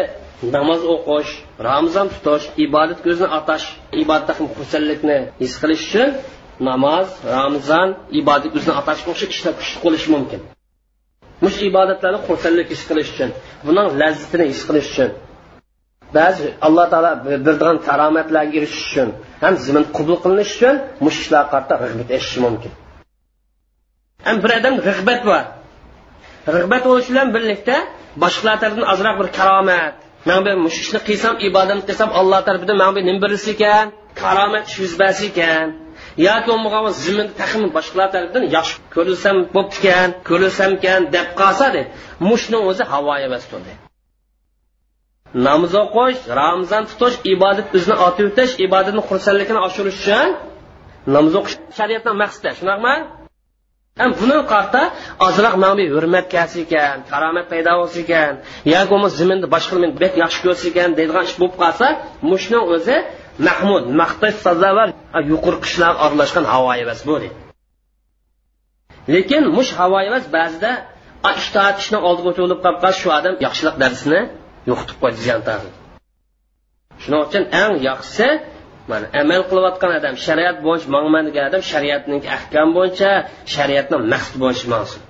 namoz 0.55 0.81
o'qish 0.95 1.31
ramzon 1.69 2.07
tutish 2.13 2.45
ibodat 2.65 2.99
ko'zini 3.05 3.29
atash 3.39 3.65
ibodatda 4.03 4.33
xursandlikni 4.57 5.17
his 5.41 5.53
qilish 5.61 5.83
uchun 5.87 6.09
namoz 6.69 7.07
ramzon 7.37 7.89
ibodat 8.21 8.49
ko'zini 8.55 8.73
atashga 8.81 9.07
o'xshab 9.13 9.29
ishlab 9.35 9.55
kuchli 9.59 9.77
qo'lishi 9.83 10.09
mumkin. 10.15 10.39
Mush 11.43 11.57
ibodatlarni 11.69 12.19
xursandlik 12.27 12.67
his 12.73 12.83
qilish 12.89 13.09
uchun 13.13 13.29
buning 13.67 13.87
lazzatini 14.01 14.45
his 14.51 14.61
qilish 14.67 14.87
uchun. 14.93 15.09
Ba'zi 16.17 16.47
alloh 16.67 16.85
taolo 16.93 17.11
bildirgan 17.25 17.77
karomatlarga 17.87 18.53
erishish 18.59 18.85
uchun 18.89 19.09
ham 19.43 19.53
zimin 19.65 19.85
qabul 19.97 20.17
qilinish 20.23 20.51
uchun 20.57 20.75
mushishlar 21.05 21.43
qarta 21.53 21.73
g'ig'bat 21.81 22.09
eshishi 22.17 22.39
mumkin. 22.45 22.71
Ham 24.27 24.37
bir 24.43 24.51
odam 24.59 24.75
g'ig'bat 24.85 25.21
bor. 25.29 25.43
G'ig'bat 26.53 26.83
bo'lishi 26.89 27.09
bilan 27.13 27.27
birlikda 27.35 27.75
boshqalar 28.23 28.55
tarafidan 28.61 28.87
ozroq 28.93 29.15
bir 29.21 29.27
karomat 29.39 29.93
man 30.27 30.39
bu 30.45 30.51
mush 30.65 30.77
ishni 30.83 30.99
qilsam 31.09 31.33
qilsam 31.87 32.09
alloh 32.19 32.39
tarafidan 32.47 32.77
man 32.81 32.91
bu 32.95 32.99
nima 33.07 33.19
berilishi 33.23 33.51
ekan 33.55 33.85
karomat 34.21 34.65
yuz 34.79 34.93
bersa 35.01 35.23
ekan. 35.31 35.67
Yoki 36.27 36.47
bo'lmagan 36.51 36.83
zimin 37.03 37.27
taxmin 37.39 37.69
boshqalar 37.77 38.07
tarafidan 38.13 38.43
yaxshi 38.55 38.75
ko'rilsam 38.95 39.35
bo'pti 39.55 39.77
ekan 39.81 40.09
ko'rilsam 40.29 40.71
ekan 40.79 41.01
deb 41.15 41.27
qolsa 41.39 41.67
deb 41.75 41.87
mushni 42.29 42.57
o'zi 42.69 42.83
havoga 42.91 43.27
bosdi 43.35 43.73
namoz 45.33 45.73
o'qish 45.83 46.19
ramzon 46.39 46.83
tutish 46.89 47.17
ibodat 47.33 47.67
bizni 47.75 47.95
otib 48.07 48.25
o'tish 48.31 48.53
ibodatni 48.65 49.01
xursandligini 49.09 49.59
oshirish 49.67 49.97
uchun 50.01 50.27
namoz 51.15 51.33
o'qish 51.39 51.55
shariatdan 51.77 52.15
maqsad 52.23 52.53
shunaqmi? 52.59 52.95
Ham 54.01 54.11
buni 54.21 54.37
qarta 54.53 54.81
ozroq 55.27 55.55
nomi 55.65 55.85
hurmat 55.95 56.25
kelsa 56.33 56.57
ekan 56.65 56.97
karomat 57.11 57.45
paydo 57.51 57.71
bo'lsa 57.81 57.97
ekan 58.05 58.33
yoki 58.73 58.87
bo'lmasa 58.91 59.15
ziminni 59.21 59.47
boshqa 59.55 59.75
men 59.83 59.91
bek 60.03 60.13
yaxshi 60.23 60.39
ko'rsa 60.45 60.65
ekan 60.71 60.89
deydigan 60.97 61.25
ish 61.29 61.35
bo'lib 61.41 61.55
qolsa 61.61 61.87
mushni 62.31 62.59
o'zi 62.75 62.97
mahmud 63.47 63.83
maqtash 64.01 64.37
sazovar 64.45 64.89
yuqur 65.31 65.55
qishlar 65.63 65.93
aralashgan 66.05 66.45
havo 66.53 66.71
emas 66.83 66.99
bu 67.07 67.15
deydi. 67.23 67.37
Lekin 69.13 69.43
mush 69.57 69.71
havo 69.79 69.97
emas 70.09 70.25
ba'zida 70.37 70.71
ishtoat 71.39 71.75
ishni 71.83 71.97
oldiga 72.07 72.27
o'tib 72.31 72.41
qolib 72.45 72.59
qolsa 72.65 72.89
shu 73.01 73.07
odam 73.17 73.33
yaxshilik 73.45 73.75
darsini 73.83 74.21
yo'qotib 74.69 74.97
qo'yadigan 75.01 75.41
tag'in. 75.47 75.73
Shuning 77.01 77.21
uchun 77.27 77.43
eng 77.61 77.73
yaxshisi 77.89 78.29
mana 78.91 79.05
amal 79.21 79.41
qilayotgan 79.49 79.91
odam 79.99 80.15
shariat 80.25 80.57
bo'yicha 80.65 80.87
mangman 80.95 81.23
degan 81.27 81.43
odam 81.49 81.63
shariatning 81.71 82.21
ahkam 82.37 82.67
bo'yicha 82.77 83.11
shariatni 83.55 83.97
maqsad 84.13 84.35
bo'yicha 84.43 84.65
mansin 84.73 85.01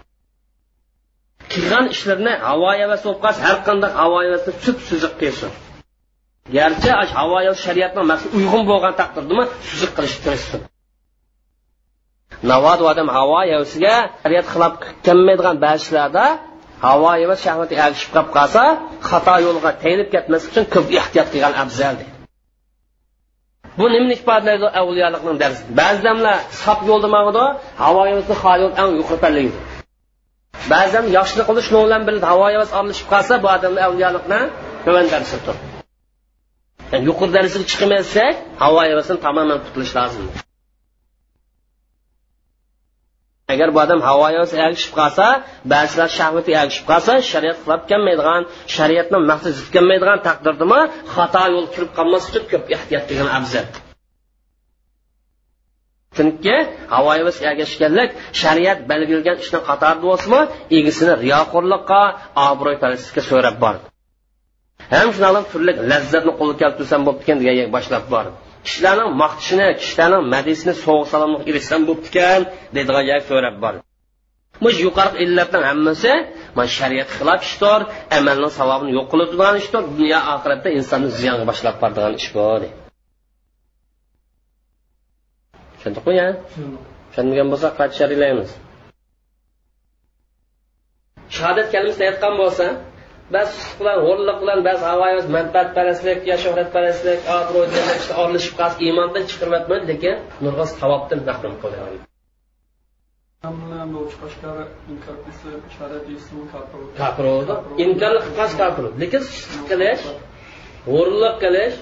qilgan 1.51 1.85
ishlarini 1.95 2.33
havo 2.47 2.69
havas 2.81 3.01
bo'lib 3.05 3.19
qolsa 3.25 3.41
har 3.47 3.57
qanday 3.67 3.91
havo 4.01 4.17
havasni 4.23 4.51
sup 4.65 4.77
suziq 4.89 5.13
qilsin 5.21 5.51
garchi 6.57 6.89
havo 7.19 7.35
havas 7.43 7.59
shariatni 7.65 8.01
maqsad 8.11 8.31
uyg'un 8.39 8.63
bo'lgan 8.71 8.93
taqdirdami 9.01 9.43
suziq 9.69 9.91
qilishga 9.97 10.21
tirishsin 10.25 10.61
navod 12.51 12.79
odam 12.91 13.07
havo 13.17 13.37
havasiga 13.51 13.95
shariat 14.21 14.45
xilof 14.53 14.73
kelmaydigan 15.05 15.55
ba'zi 15.65 15.79
ishlarda 15.85 16.25
havo 16.85 17.07
havas 17.13 17.39
shahvati 17.45 17.75
ergishib 17.85 18.11
qolib 18.15 18.29
qolsa 18.37 18.63
xato 19.09 19.35
yo'lga 19.45 19.71
tayinib 19.83 20.07
ketmaslik 20.13 20.49
uchun 20.51 20.65
ko'p 20.73 20.87
ehtiyot 21.01 21.27
qilgan 21.33 21.53
afzal 21.63 21.93
deydi 21.99 22.15
bu 23.79 23.85
nimani 23.93 24.13
ifodalaydi 24.19 24.67
avliyolikning 24.81 25.37
darsi? 25.43 25.61
Ba'zanlar 25.81 26.37
sop 26.63 26.79
yo'lda 26.89 27.07
mangdi 27.15 27.43
havoyimizni 27.83 28.35
xayol 28.43 28.71
eng 28.81 28.91
yuqori 28.99 29.19
pallaydi 29.25 29.57
ba'zan 30.73 31.05
yaxshilik 31.17 31.45
qilish 31.49 31.67
shuning 31.69 31.85
bilan 31.87 32.01
birga 32.07 32.27
havoyimiz 32.33 32.69
aralashib 32.77 33.07
qolsa 33.13 33.33
bu 33.43 33.47
odamni 33.55 33.81
avliyolikni 33.87 34.39
tuvan 34.85 35.07
darsidir 35.13 35.55
yani 36.91 37.03
yuqori 37.09 37.31
darsiga 37.37 37.65
chiqmasak 37.71 38.33
havoyimizni 38.63 39.17
tamoman 39.25 39.59
qutulish 39.65 39.93
lozim. 39.99 40.25
Agar 43.53 43.67
bu 43.75 43.79
odam 43.85 43.99
havoyos 44.09 44.51
ergishib 44.65 44.93
qolsa 44.99 45.25
ba'zilar 45.73 46.09
shahvati 46.19 46.51
ergishib 46.61 46.85
qolsa 46.91 47.13
shariat 47.31 47.57
qilib 47.63 47.83
kelmaydigan 47.91 48.41
shariatni 48.75 49.17
maqsad 49.31 49.53
zid 49.59 49.67
kelmaydigan 49.75 50.19
taqdirdami 50.27 50.81
xato 51.15 51.43
yo'l 51.55 51.67
kirib 51.73 51.91
qolmas 51.97 52.23
uchun 52.29 52.43
ko'p 52.51 52.65
ehtiyot 52.75 53.03
qilgan 53.09 53.29
afzal. 53.39 53.67
Chunki 56.17 56.55
havoyos 56.93 57.37
ergashganlik 57.49 58.09
shariat 58.41 58.79
belgilagan 58.91 59.37
ishni 59.43 59.59
qatorida 59.69 60.03
bo'lsinmi 60.07 60.41
egisini 60.77 61.13
riyoqo'rlikqa 61.23 62.01
obro'y 62.49 62.77
parastlikka 62.83 63.21
so'rab 63.29 63.55
bordi. 63.63 63.85
Ham 64.93 65.07
shunaqa 65.15 65.41
turli 65.51 65.73
lazzatni 65.91 66.31
qo'lga 66.39 66.55
keltirsam 66.63 67.01
bo'libdi 67.05 67.23
ekan 67.25 67.37
degan 67.43 67.67
boshlab 67.75 68.05
bordi. 68.13 68.35
Kishilarning 68.65 69.09
maqtishini 69.21 69.67
kishilarning 69.81 70.23
madisini 70.35 70.73
sovuq 70.85 71.05
salomga 71.13 71.39
erishsam 71.49 71.81
bo'pti 71.89 72.07
ekan 72.11 72.41
deydigan 72.75 73.03
joyga 73.09 73.25
so'rab 73.29 73.55
bor. 73.63 73.73
Mush 74.63 74.77
yuqori 74.85 75.15
illatning 75.23 75.63
hammasi 75.69 76.11
mana 76.57 76.69
shariat 76.77 77.09
xilof 77.17 77.41
ishdir 77.49 77.79
amalning 78.17 78.53
savobini 78.59 78.91
yo'q 78.97 79.07
qiladigan 79.11 79.55
ishdir 79.61 79.81
dunyo 79.97 80.19
oxiratda 80.35 80.69
insonni 80.79 81.09
ziyonga 81.19 81.45
boshlab 81.51 81.75
boradigan 81.81 82.13
ish 82.21 82.29
bu 82.35 82.45
tushundikmi 85.75 86.13
ya? 86.21 86.27
Tushunmagan 87.09 87.47
bo'lsa 87.51 87.67
qayta 87.77 87.93
sharhlaymiz 87.99 88.49
shahodat 91.35 91.67
kalimasi 91.73 92.01
aytgan 92.09 92.33
bo'lsa 92.41 92.65
ba'zi 93.35 93.55
bilan 93.79 93.97
g'o'rliq 94.05 94.37
bilan 94.43 94.59
ba'zi 94.67 94.83
havoyimiz 94.91 95.27
manfaatparastlik 95.37 96.19
yo 96.29 96.35
shuhratparastlik 96.43 97.19
obro' 97.37 97.65
orlashib 98.23 98.53
qolsa 98.59 98.77
iymondan 98.85 99.23
chiqaryapman 99.31 99.81
lekin 99.91 100.15
nurg'on 100.43 100.69
savobdan 100.79 101.19
mahrum 101.29 101.55
qiladi 101.63 101.97
kafir 107.01 107.25
bo'ldi 107.31 107.53
imkonli 107.85 108.19
qilib 108.25 108.53
kafir 108.61 108.83
lekin 109.01 109.23
qilish 109.69 110.03
g'o'rliq 110.91 111.35
qilish 111.43 111.77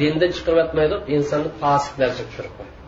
dindan 0.00 0.30
chiqaryapmaydi 0.36 0.96
insonni 1.16 1.50
fosiqlarga 1.62 2.24
tushirib 2.28 2.54
qo'yadi. 2.58 2.78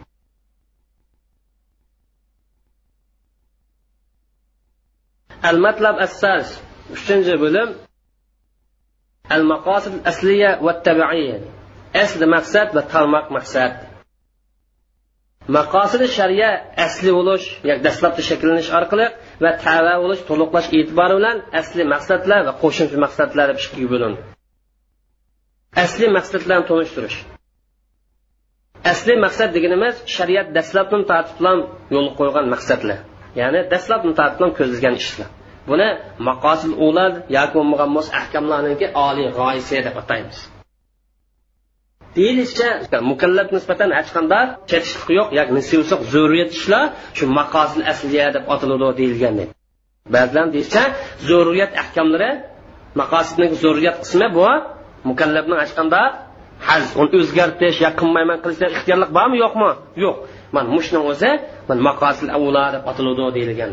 Matlab 5.67 5.97
assas 6.07 6.49
uchinchi 6.95 7.35
bo'lim 7.45 7.69
al 9.35 9.43
maqosid 9.53 9.95
asliya 10.11 10.51
va 10.67 10.73
tabaiya 10.87 11.39
asli 12.05 12.27
maqsad 12.37 12.69
va 12.77 12.83
tarmoq 12.93 13.27
maqsad. 13.37 13.73
Maqosidi 15.57 16.07
shariya 16.19 16.51
asli 16.87 17.11
bo'lish 17.19 17.47
yoki 17.69 17.83
dastlabki 17.87 18.23
shakllanish 18.31 18.71
orqali 18.79 19.07
va 19.45 19.51
tava 19.65 19.95
bo'lish 20.03 20.23
to'liqlash 20.29 20.69
e'tibori 20.79 21.15
bilan 21.19 21.37
asli 21.61 21.83
maqsadlar 21.95 22.41
va 22.49 22.53
qo'shimcha 22.63 22.97
maqsadlar 23.05 23.47
deb 23.51 23.59
ikkiga 23.65 23.89
bo'lindi 23.95 24.21
asli 25.85 26.07
maqsadlarni 26.17 26.65
tonishtirish 26.71 27.19
asli 28.93 29.15
maqsad 29.25 29.51
deganimiz 29.57 29.95
shariat 30.17 30.49
dastlabdan 30.57 31.03
tortib 31.11 31.37
bilan 31.41 31.59
yo'l 31.95 32.09
qo'ygan 32.19 32.47
maqsadlar. 32.55 32.99
Ya'ni 33.41 33.61
dastlabdan 33.73 34.13
tortib 34.19 34.39
bilan 34.41 34.53
ko'zlagan 34.59 34.95
ishlar. 35.03 35.29
Buni 35.69 35.89
maqosil 36.29 36.73
ulad 36.87 37.15
yoki 37.37 37.53
bo'lmagan 37.57 37.91
ahkamlarniki 38.21 38.87
oliy 39.09 39.29
g'oyisi 39.39 39.77
deb 39.87 39.97
ataymiz. 40.03 40.39
Deyilishicha 42.17 42.99
mukallaf 43.11 43.49
nisbatan 43.57 43.91
hech 43.99 44.11
qanday 44.17 44.45
chetishliq 44.71 45.09
yo'q 45.19 45.29
yoki 45.39 45.53
nisivsiq 45.59 46.01
zurriyat 46.15 46.51
ishlar 46.59 46.85
shu 47.17 47.25
maqosil 47.39 47.83
asliya 47.93 48.27
deb 48.37 48.45
ataladi 48.55 48.89
deyilgan 49.01 49.35
ba'zilar 50.15 50.47
deyishicha 50.55 50.85
zurriyat 51.29 51.73
ahkamlari 51.83 52.31
maqosidniki 53.01 53.57
zurriyat 53.65 53.97
qismi 54.03 54.29
bu 54.37 54.47
mukallafning 55.11 55.59
hech 55.63 55.75
qanday 55.79 56.07
haz 56.69 56.85
uni 57.01 57.17
o'zgartirish 57.23 57.79
yo 57.85 57.91
qilmayman 58.01 58.39
qilishda 58.43 58.67
ixtiyorlik 58.75 59.11
bormi 59.19 59.37
yo'qmi? 59.45 59.71
Yo'q. 60.05 60.17
Mana 60.55 60.69
mushni 60.77 60.99
o'zi 61.11 61.31
maqosil 61.89 62.29
avula 62.37 62.65
deb 62.75 62.83
ataladi 62.91 63.25
deyilgan 63.37 63.73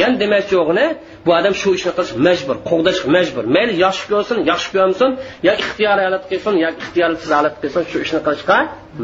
ya'ni 0.00 0.16
demakchi 0.22 0.54
o'g'li 0.62 0.86
bu 1.26 1.30
odam 1.38 1.54
shu 1.62 1.68
ishni 1.78 1.92
qilish 1.96 2.12
majbur 2.26 2.56
qo'g'dashga 2.70 3.08
majbur. 3.16 3.44
Mayli 3.56 3.72
yaxshi 3.84 4.04
ko'rsin 4.12 4.38
yaxshi 4.50 4.68
ko'rmasin 4.74 5.10
yo 5.46 5.52
ixtiyoriy 5.62 6.04
holat 6.08 6.24
qilsin 6.30 6.54
yo 6.64 6.68
ixtiyorsiz 6.80 7.30
holat 7.38 7.54
qilsin 7.62 7.82
shu 7.90 7.98
ishni 8.04 8.20
qilishga 8.26 8.58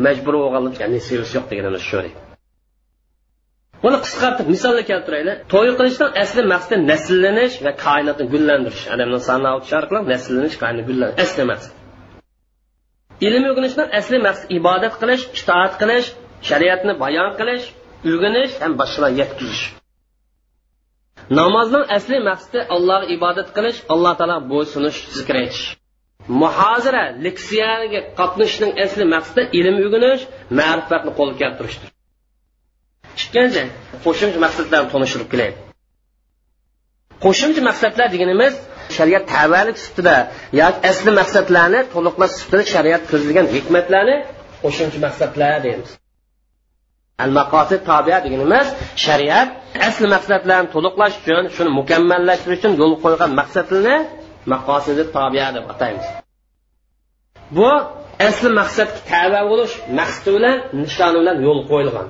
majbur 0.06 0.34
bo'lganlik 0.42 0.76
ya'ni 0.82 0.98
sevisi 1.08 1.32
yo'q 1.36 1.46
deganimiz 1.50 1.84
shu 1.90 1.98
buni 3.82 3.98
qisqartib 4.04 4.46
misolga 4.54 4.82
keltiraylik. 4.90 5.36
To'y 5.52 5.70
qilishdan 5.78 6.10
asli 6.22 6.42
maqsadi 6.52 6.76
nasllanish 6.92 7.56
va 7.66 7.72
koinotni 7.86 8.26
gullantirish. 8.32 8.84
Odamni 8.94 9.20
soni 9.28 9.48
orqali 9.56 10.00
nasllanish 10.12 10.56
koinotni 10.62 10.84
gullantirish 10.90 11.24
asli 11.26 11.44
maqsad. 11.52 11.72
Ilm 13.26 13.42
o'rganishdan 13.50 13.88
asli 14.00 14.18
maqsad 14.26 14.46
ibodat 14.58 14.94
qilish 15.02 15.24
itoat 15.38 15.72
qilish 15.82 16.08
shariatni 16.48 16.92
bayon 17.04 17.30
qilish 17.40 17.66
o'rganish 18.08 18.54
ham 18.62 18.72
boshqalarga 18.80 19.18
yetkazish. 19.22 19.64
Namozning 21.40 21.84
asli 21.96 22.18
maqsadi 22.30 22.58
allohga 22.74 23.06
ibodat 23.16 23.48
qilish 23.56 23.78
alloh 23.94 24.14
taolo 24.20 24.36
bo'ysunish 24.52 24.98
zikr 25.18 25.34
etish 25.44 25.64
muhozira 26.42 27.04
leksiyaga 27.26 28.00
qatnashishning 28.18 28.72
asli 28.84 29.04
maqsadi 29.14 29.42
ilm 29.58 29.76
o'rganish 29.84 30.22
ma'rifatni 30.58 31.12
qo'lga 31.18 31.36
keltirishdir. 31.42 31.88
Ikkinchi 33.22 33.62
qo'shimcha 34.04 34.38
maqsadlar 34.46 34.82
tanishtirib 34.92 35.28
kelaydi 35.32 35.58
qo'shimcha 37.24 37.62
maqsadlar 37.68 38.06
deganimiz 38.14 38.54
shariat 38.96 39.24
tavallik 39.34 39.76
sifatida 39.84 40.16
yoki 40.60 40.78
asli 40.90 41.10
maqsadlarni 41.20 41.80
to'liqlash 41.94 42.32
sifatida 42.38 42.64
shariat 42.74 43.02
ko'zlagan 43.10 43.46
hikmatlarni 43.54 44.16
qo'shimcha 44.62 44.98
maqsadlar 45.06 45.52
deymiz. 45.66 45.90
Al 47.24 47.30
maqosid 47.38 47.80
tobiya 47.90 48.18
deganimiz 48.24 48.66
shariat 49.04 49.48
asl 49.88 50.04
maqsadlarni 50.14 50.68
to'liqlash 50.74 51.14
uchun 51.20 51.44
shuni 51.56 51.70
mukammallashtirish 51.80 52.60
uchun 52.60 52.72
yo'l 52.80 52.94
qo'ygan 53.04 53.30
maqsadini 53.40 53.96
maqosidi 54.52 55.02
tobiya 55.16 55.48
deb 55.56 55.64
ataymiz. 55.72 56.06
Bu 57.56 57.68
asli 58.28 58.48
maqsadga 58.60 59.00
tava 59.12 59.40
bo'lish 59.50 59.74
maqsadi 59.98 60.30
bilan 60.36 60.56
nishoni 60.82 61.16
bilan 61.22 61.36
yo'l 61.46 61.60
qo'yilgan. 61.70 62.06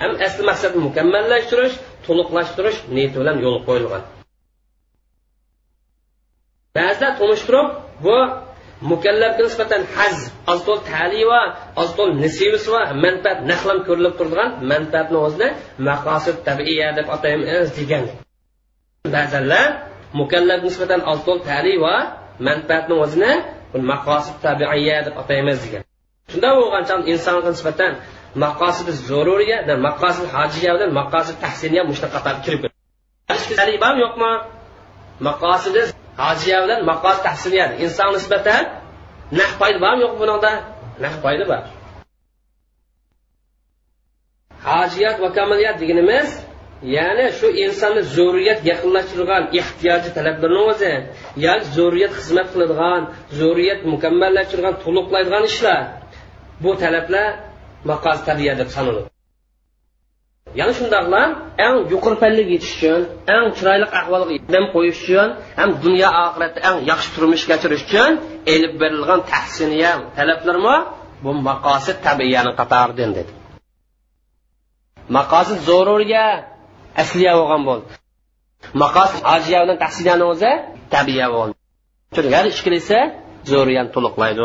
Ham 0.00 0.12
asli 0.26 0.42
maqsadni 0.50 0.80
mukammallashtirish 0.88 1.74
to'liqlashtirish 2.06 2.78
niyati 2.94 3.16
bilan 3.22 3.36
yo'l 3.44 3.58
qo'yilgan. 3.68 4.02
Ba'zida 6.76 7.08
tunishtirib 7.20 7.68
bu 8.04 8.16
mukallafga 8.80 9.42
nisbatan 9.48 9.82
haz 9.96 10.16
ozto'l 10.52 10.80
tali 10.90 11.22
va 11.30 11.40
ozto'l 11.82 12.10
nisibisi 12.24 12.68
va 12.74 12.82
manfaat 13.04 13.38
naqlan 13.50 13.78
ko'rilib 13.86 14.14
turadigan 14.18 14.50
manfaatni 14.72 15.18
o'zini 15.26 15.48
maqosid 15.88 16.36
tabiiya 16.48 16.88
deb 16.98 17.06
ataymiz 17.16 17.68
degan 17.78 18.04
ba'zanlar 19.14 19.66
mukallaf 20.20 20.60
nisbatan 20.68 21.00
ozto'l 21.12 21.38
tali 21.48 21.74
va 21.84 21.96
manfaatni 22.48 22.94
o'zini 23.04 23.32
maqosid 23.92 24.36
tabiiya 24.46 24.96
deb 25.06 25.14
ataymiz 25.22 25.58
degan 25.64 25.82
shunda 26.30 26.48
bo'lgancha 26.58 26.94
insonga 27.12 27.50
nisbatan 27.56 27.92
maqosidi 28.44 28.92
zaruriya 29.08 29.58
maqosid 29.86 30.26
hojiya 30.36 30.70
bilan 30.76 30.90
maqosid 31.00 31.36
tahsiniya 31.44 31.82
mushta 31.90 32.06
qator 32.14 32.36
kirib 32.44 32.62
bormi 33.82 34.00
yo'qmi 34.06 34.32
maqosidi 35.28 35.82
hojiya 36.22 36.58
bilan 36.64 36.80
maqos 36.90 37.18
tahsiliya 37.26 37.66
inson 37.84 38.10
nisbatan 38.16 38.62
naf 39.38 39.50
foyda 39.60 39.78
bormi 39.84 40.00
yo'q 40.04 40.14
buningda 40.20 40.52
naf 41.04 41.14
foyda 41.22 41.44
bor. 41.50 41.62
Hojiyat 44.68 45.16
va 45.22 45.28
kamaliyat 45.38 45.76
deganimiz 45.82 46.28
ya'ni 46.96 47.26
shu 47.38 47.48
insonni 47.64 48.02
zo'riyat 48.16 48.60
yaqinlashtirgan 48.70 49.42
ehtiyoji 49.60 50.10
talablarni 50.16 50.62
o'zi 50.70 50.92
yoki 51.46 51.66
zo'riyat 51.78 52.12
xizmat 52.18 52.46
qiladigan 52.52 53.02
zo'riyat 53.40 53.80
mukammallashtirgan 53.92 54.74
to'liqlaydigan 54.84 55.44
ishlar. 55.50 55.82
Bu 56.62 56.70
talablar 56.82 57.28
maqoz 57.90 58.18
tabiya 58.28 58.54
deb 58.60 58.68
sanaladi. 58.76 59.15
Yana 60.58 60.72
shundoqla 60.78 61.22
eng 61.66 61.76
yuqori 61.92 62.16
pallaga 62.22 62.52
yetish 62.56 62.74
uchun 62.76 63.00
eng 63.34 63.46
chiroyli 63.56 63.86
ahvolga 64.00 64.34
qadam 64.46 64.64
qo'yish 64.74 65.00
uchun 65.04 65.28
ham 65.58 65.70
dunyo 65.84 66.08
oxiratda 66.24 66.58
eng 66.68 66.76
yaxshi 66.90 67.08
turmush 67.14 67.44
kechirish 67.50 67.84
uchun 67.88 68.12
elib 68.54 68.72
berilgan 68.80 69.20
tahsiniya 69.32 69.92
talablarmi 70.16 70.76
bu 71.24 71.30
maqosid 71.48 71.96
tabiiyani 72.06 72.52
qatoridan 72.60 73.10
dedi. 73.18 73.32
Maqosid 75.16 75.58
zo'rurga 75.68 76.24
asliya 77.02 77.32
bo'lgan 77.38 77.62
bo'ldi. 77.68 77.92
Maqosid 78.82 79.20
ajiya 79.34 79.58
bilan 79.62 79.78
tahsiniyani 79.84 80.24
o'zi 80.32 80.52
tabiiya 80.94 81.26
bo'ldi. 81.36 81.54
Chunki 82.14 82.34
har 82.38 82.46
ish 82.52 82.62
qilsa 82.66 82.98
zo'riyani 83.52 83.90
to'liqlaydi 83.94 84.42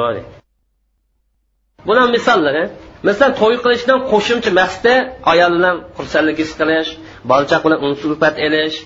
bular 1.87 2.07
misollari 2.17 2.63
masalan 3.07 3.33
to'y 3.41 3.55
qilishdan 3.63 3.99
qo'shimcha 4.11 4.51
maqsadda 4.61 4.93
ayol 5.31 5.51
bilan 5.57 5.75
xursandlik 5.97 6.37
his 6.43 6.51
qilish 6.59 6.89
bolchaq 7.31 7.61
bilan 7.65 7.79
unsulfat 7.87 8.35
elish 8.47 8.77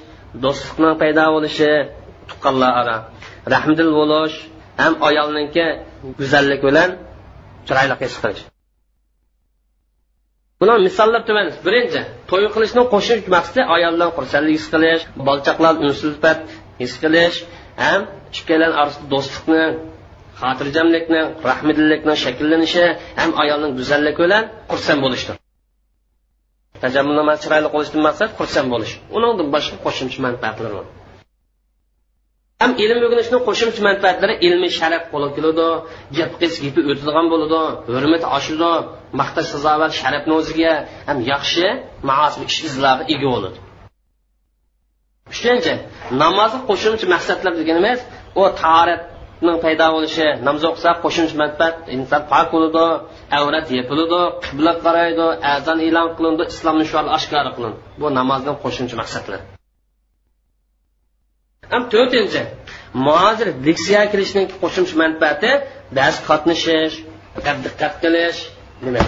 do'stlikning 0.44 0.94
paydo 1.02 1.26
bo'lishi 1.36 1.72
tuqqanlar 2.30 2.72
aro 2.82 2.98
rahmdil 3.54 3.92
bo'lish 4.00 4.36
ham 4.82 4.94
ayolninki 5.10 5.66
go'zallik 6.20 6.62
bilan 6.68 6.90
chiroyli 7.68 7.96
his 8.04 8.16
qilish. 8.24 8.44
Bular 10.62 10.78
misollar 10.88 11.22
tuman 11.30 11.48
birinchi 11.66 12.02
to'y 12.32 12.46
qilishni 12.56 12.84
qo'shimcha 12.94 13.30
maqsadi 13.38 13.62
ayol 13.76 13.94
bilan 13.98 14.12
xursandlik 14.18 14.56
his 14.60 14.68
qilish 14.74 15.04
bolchaqlar 15.28 15.74
unsulfat 15.88 16.40
his 16.82 16.94
qilish 17.04 17.38
ham 17.84 18.02
ikkalan 18.38 18.72
orasida 18.82 19.06
do'stlikni 19.14 19.66
xotirjamlikni 20.42 21.22
rahmdillikni 21.50 22.16
shakllanishi 22.24 22.86
ham 23.20 23.32
ayolning 23.44 23.72
go'zalligi 23.80 24.20
bilan 24.26 24.44
xursand 24.72 25.00
bo'lishdir. 25.06 25.36
Tajammulnoma 26.84 27.34
chiroyli 27.44 27.70
qilishdan 27.74 28.02
maqsad 28.08 28.30
xursand 28.40 28.68
bo'lish. 28.74 28.94
Undan 29.16 29.48
boshqa 29.56 29.76
qo'shimcha 29.86 30.20
manfaatlar 30.28 30.72
bor. 30.78 30.86
Ham 32.62 32.72
ilm 32.84 33.00
o'rganishni 33.06 33.38
qo'shimcha 33.48 33.82
manfaatlari 33.90 34.36
ilmiy 34.48 34.72
sharaf 34.80 35.04
qo'lga 35.12 35.30
keladi 35.38 35.68
gap 36.18 36.32
qiz 36.42 36.54
gapi 36.64 36.80
o'tadigan 36.92 37.26
bo'ladi 37.34 37.62
hurmati 37.96 38.28
oshadi 38.38 38.72
maqtash 39.20 39.48
sazovat 39.54 39.92
sharafni 40.02 40.34
o'ziga 40.40 40.74
ham 41.10 41.18
yaxshi 41.32 41.66
maosib 42.10 42.42
ish 42.50 42.60
izlarga 42.68 43.04
ega 43.14 43.28
bo'ladi. 43.36 43.58
Uchinchi 45.34 45.74
namozni 46.24 46.60
qo'shimcha 46.70 47.06
maqsadlar 47.16 47.54
degani 47.60 47.80
emas 47.84 48.00
u 48.40 48.44
tahoratning 49.42 49.62
paydo 49.66 49.88
bo'lishi 49.96 50.26
namoz 50.48 50.64
o'qisa 50.70 50.90
qo'shimcha 51.04 51.36
manfaat 51.44 51.76
inson 51.96 52.22
pok 52.32 52.48
bo'ladi 52.54 52.86
avrat 53.40 53.68
yepiladi 53.78 54.22
qibla 54.46 54.72
qaraydi 54.86 55.28
azon 55.56 55.80
e'lon 55.88 56.08
qilindi 56.18 56.44
islom 56.54 56.76
nishoni 56.84 57.10
oshkora 57.18 57.52
qilindi. 57.56 57.80
Bu 58.02 58.08
namozning 58.20 58.58
qo'shimcha 58.64 58.96
maqsadlari. 59.02 59.44
Ham 61.72 61.84
to'rtinchi 61.94 62.42
muhojir 63.08 63.48
diksiyaga 63.68 64.08
kirishning 64.14 64.46
qo'shimcha 64.62 64.96
manfaati 65.04 65.52
dars 65.98 66.18
qatnashish 66.30 66.96
diqqat 67.66 67.94
qilish 68.04 68.40
nima? 68.86 69.02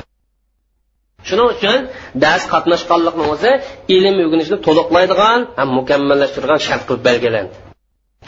Shuning 1.27 1.47
uchun 1.55 1.79
dars 2.23 2.43
qatnashganlikni 2.53 3.23
o'zi 3.33 3.51
ilm 3.95 4.15
o'rganishni 4.23 4.57
to'liqlaydigan 4.67 5.39
ham 5.59 5.69
mukammallashtirgan 5.79 6.59
shart 6.67 6.83
qilib 6.87 7.03
belgilandi 7.09 7.66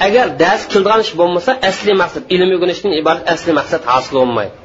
agar 0.08 0.28
dars 0.44 0.64
qildigan 0.72 1.00
ish 1.06 1.14
bo'lmasa 1.20 1.52
asli 1.70 1.94
maqsad 2.02 2.24
ilm 2.36 2.50
o'rganishdan 2.56 2.92
iborat 3.02 3.24
asli 3.34 3.52
maqsad 3.60 3.82
hosil 3.92 4.14
bo'lmaydi. 4.20 4.56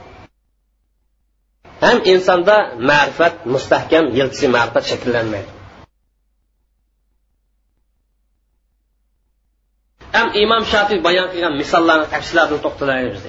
Ham 1.85 1.99
insonda 2.13 2.57
ma'rifat 2.91 3.35
mustahkam 3.55 4.05
yiltisi 4.19 4.47
ma'rifat 4.57 4.85
shakllanmaydi. 4.91 5.51
Ham 10.17 10.29
imom 10.45 10.63
shofiy 10.73 10.99
bayon 11.07 11.27
qilgan 11.33 11.55
misollarni 11.63 12.07
tafsilotini 12.15 12.61
to'xtalaymiz 12.67 13.25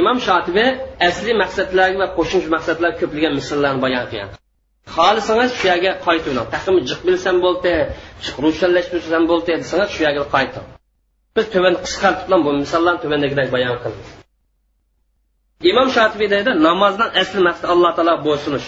imom 0.00 0.18
shotibi 0.26 0.64
asli 1.08 1.32
maqsadlarga 1.42 1.98
va 2.02 2.08
qo'shimcha 2.18 2.50
maqsadlar 2.56 2.90
ko'pligan 3.00 3.32
misollarni 3.40 3.80
bayon 3.86 4.04
qilgan. 4.10 4.30
Xohlasangiz 4.96 5.50
shu 5.58 5.64
yerga 5.72 5.92
qaytavering 6.06 6.48
taqim 6.54 6.74
jiq 6.88 7.00
bilsam 7.08 7.36
bo'ldi 7.46 7.72
ro'shanlashtirsam 8.44 9.22
bo'ldi 9.30 9.50
desangiz 9.62 9.88
shu 9.94 10.00
yerga 10.06 10.24
qayting. 10.34 10.66
Biz 11.36 11.46
tuvan 11.54 11.74
qisqartib 11.84 12.28
bu 12.46 12.50
misollarni 12.62 13.00
tuvandagidek 13.04 13.48
bayon 13.56 13.76
qildik 13.84 14.08
imom 15.70 15.88
shotibiy 15.96 16.28
deydi 16.34 16.50
namozdan 16.68 17.10
asli 17.22 17.40
maqsad 17.48 17.66
alloh 17.74 17.92
taolo 17.96 18.14
bo'ysunish 18.26 18.66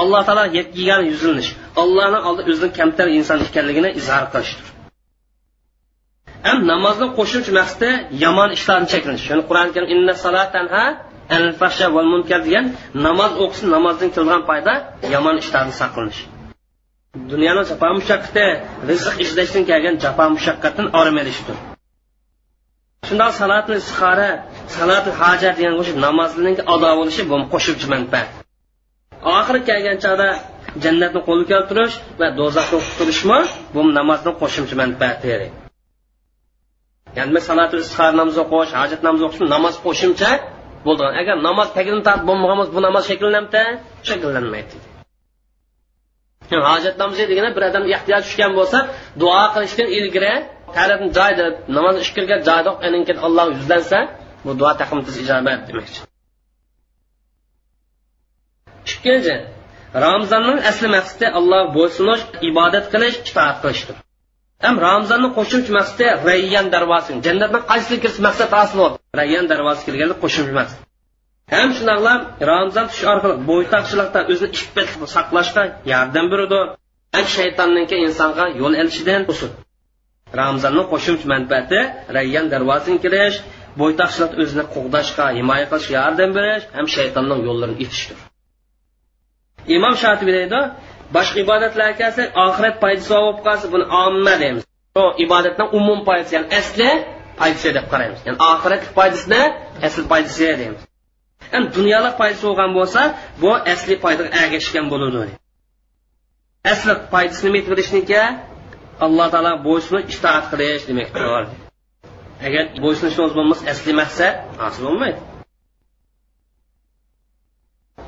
alloh 0.00 0.20
taolo 0.28 0.44
yegan 0.80 1.02
yuzilinish 1.10 1.50
allohni 1.82 2.18
oldida 2.28 2.48
o'zini 2.52 2.70
kamtar 2.78 3.06
inson 3.18 3.38
ekanligini 3.48 3.90
izhor 4.00 4.24
qilishdir 4.32 4.68
ham 6.46 6.58
namozni 6.72 7.06
qo'shimcha 7.18 7.52
maqsadi 7.60 7.90
yomon 8.24 8.50
ishlarni 8.58 8.88
cheklanish 8.92 9.24
shuni 9.28 9.42
qur'oni 9.48 9.70
karim 9.74 9.88
inna 11.36 11.88
val 11.96 12.08
munkar 12.14 12.40
degan 12.46 12.66
namoz 13.06 13.32
o'qisin 13.44 13.68
namozdan 13.76 14.10
kelgan 14.16 14.42
foyda 14.48 14.74
yomon 15.14 15.36
ishlarni 15.42 15.74
saqlanish. 15.82 16.20
Dunyoni 17.32 17.62
jafo 17.70 17.88
mushaqqati 17.98 18.46
rizq 18.90 19.14
izlashdan 19.24 19.64
kelgan 19.70 19.94
jafo 20.04 20.24
mushaqqatdan 20.36 20.86
orom 21.00 21.16
olishdir 21.22 21.56
shundoq 23.08 23.32
salatni 23.42 23.74
istixora 23.82 24.28
salati 24.76 25.10
hojat 25.20 25.54
degan 25.58 25.74
o'sha 25.80 25.94
namozning 26.06 26.56
ado 26.74 26.90
bo'lishi 26.98 27.22
bu 27.30 27.36
qo'shimcha 27.52 27.86
manfaat. 27.94 28.28
Oxiri 29.36 29.60
kelgan 29.68 29.96
chog'da 30.04 30.28
jannatni 30.84 31.20
qo'lga 31.28 31.46
keltirish 31.52 31.94
va 32.20 32.26
do'zaxni 32.38 32.78
qutulishmi 32.88 33.38
bu 33.74 33.80
namozni 33.98 34.32
qo'shimcha 34.40 34.74
manfaati 34.82 35.26
ya'ni 37.18 37.40
salat 37.48 37.70
istihor 37.84 38.12
namoz 38.20 38.36
o'qish 38.44 38.72
hajat 38.80 39.00
namoz 39.06 39.22
o'qish 39.26 39.42
namoz 39.54 39.74
qo'shimcha 39.86 40.30
bo'ldi 40.86 41.04
agar 41.20 41.36
namoz 41.48 41.68
tagini 41.76 42.00
tortib 42.06 42.24
bo'lmagan 42.30 42.56
bo'lsa 42.60 42.72
bu 42.76 42.80
namoz 42.88 43.04
shakllanamdi 43.10 43.62
shakllanmaydi. 44.08 44.76
Hojat 46.68 46.94
namozi 47.02 47.24
degani 47.30 47.50
bir 47.56 47.62
odam 47.68 47.84
ehtiyoj 47.96 48.22
tushgan 48.26 48.52
bo'lsa 48.58 48.78
duo 49.22 49.42
qilishdan 49.54 49.88
ilgari 49.98 50.34
tarafni 50.76 51.08
joyda 51.18 51.44
namoz 51.76 51.96
ish 52.04 52.10
kirgan 52.16 52.40
joyda 52.48 52.70
alloh 53.26 53.46
yuzlansa 53.56 53.98
bu 54.44 54.50
duo 54.60 54.72
taqimtiz 54.80 55.14
ijobat 55.24 55.60
demakchi 55.68 56.00
ikkinchi 58.90 59.34
ramzonning 60.04 60.58
asli 60.70 60.88
maqsadi 60.96 61.26
alloh 61.38 61.62
bo'ysunish 61.76 62.22
ibodat 62.50 62.86
qilish 62.92 63.16
itoat 63.28 63.56
qilishdir. 63.62 63.96
Ham 64.64 64.74
ramzonni 64.86 65.28
qo'shimcha 65.38 65.72
maqsadi 65.78 66.04
rayyan 66.30 66.66
darvozi 66.74 67.10
jannatni 67.26 67.60
qaysi 67.70 67.94
kirish 68.02 68.20
maqsad 68.26 68.50
hosil 68.58 68.76
bo'ldi 68.82 68.96
rayyan 69.20 69.44
darvozi 69.52 69.82
kirganlik 69.86 70.18
qo'shimcha 70.24 70.54
maqsad 70.60 70.80
ham 71.54 71.68
shunaqlar 71.78 72.18
ramzon 72.50 72.86
tush 72.90 73.04
orqali 73.12 73.34
bo'ytoqchilikdan 73.50 74.24
o'zini 74.32 74.50
iffat 74.58 74.88
saqlashga 75.16 75.62
yordam 75.92 76.26
beradi. 76.32 76.60
Ham 77.16 77.26
shaytonniki 77.36 77.96
insonga 78.06 78.44
yo'l 78.60 78.74
ilishidan 78.82 79.22
to'sin 79.28 79.50
ramzonni 80.40 80.84
qo'shimcha 80.92 81.26
manfaati 81.34 81.80
rayyan 82.16 82.46
darvozini 82.52 82.98
kirish 83.04 83.36
bo'ytoqchilikda 83.80 84.36
o'zini 84.42 84.64
qo'g'dashga 84.74 85.24
himoya 85.38 85.66
qilishga 85.70 85.94
yordam 86.00 86.30
berish 86.36 86.64
ham 86.76 86.86
shaytonning 86.96 87.40
yo'llarini 87.48 87.78
itishdir. 87.84 88.18
Imom 89.76 89.94
shotibiy 90.02 90.34
deydi 90.38 90.60
boshqa 91.16 91.38
ibodatlarga 91.44 91.94
kelsak 92.00 92.28
oxirat 92.46 92.76
foydasi 92.82 93.08
bo'lib 93.14 93.38
qolsa 93.46 93.66
buni 93.74 93.86
omma 94.04 94.34
deymiz. 94.42 94.64
Bu 94.96 95.04
ibodatning 95.24 95.68
umum 95.78 96.00
foydasi 96.08 96.32
ya'ni 96.36 96.48
asli 96.60 96.90
foydasi 97.40 97.68
deb 97.78 97.86
qaraymiz. 97.92 98.20
Ya'ni 98.26 98.38
oxirat 98.52 98.82
foydasini 98.96 99.42
asl 99.86 100.02
foydasi 100.10 100.48
deymiz. 100.60 100.80
Endi 101.56 101.68
dunyolik 101.78 102.14
foydasi 102.20 102.42
bo'lgan 102.48 102.70
bo'lsa 102.78 103.00
bu 103.42 103.50
asli 103.72 103.94
foydaga 104.04 104.30
ergashgan 104.42 104.86
bo'ladi 104.92 105.32
asli 106.70 106.92
foydasini 107.12 107.48
nima 107.50 107.60
qilishniki 107.68 108.22
alloh 109.04 109.26
taolo 109.34 109.52
bo'ysunish 109.66 110.16
itoat 110.16 110.44
qilish 110.52 110.84
demakdir. 110.90 111.22
Agar 112.46 112.64
bo'ysunishimiz 112.84 113.32
bo'lmasa 113.38 113.62
asli 113.72 113.92
maqsad 114.00 114.34
hosil 114.62 114.82
bo'lmaydi. 114.88 115.18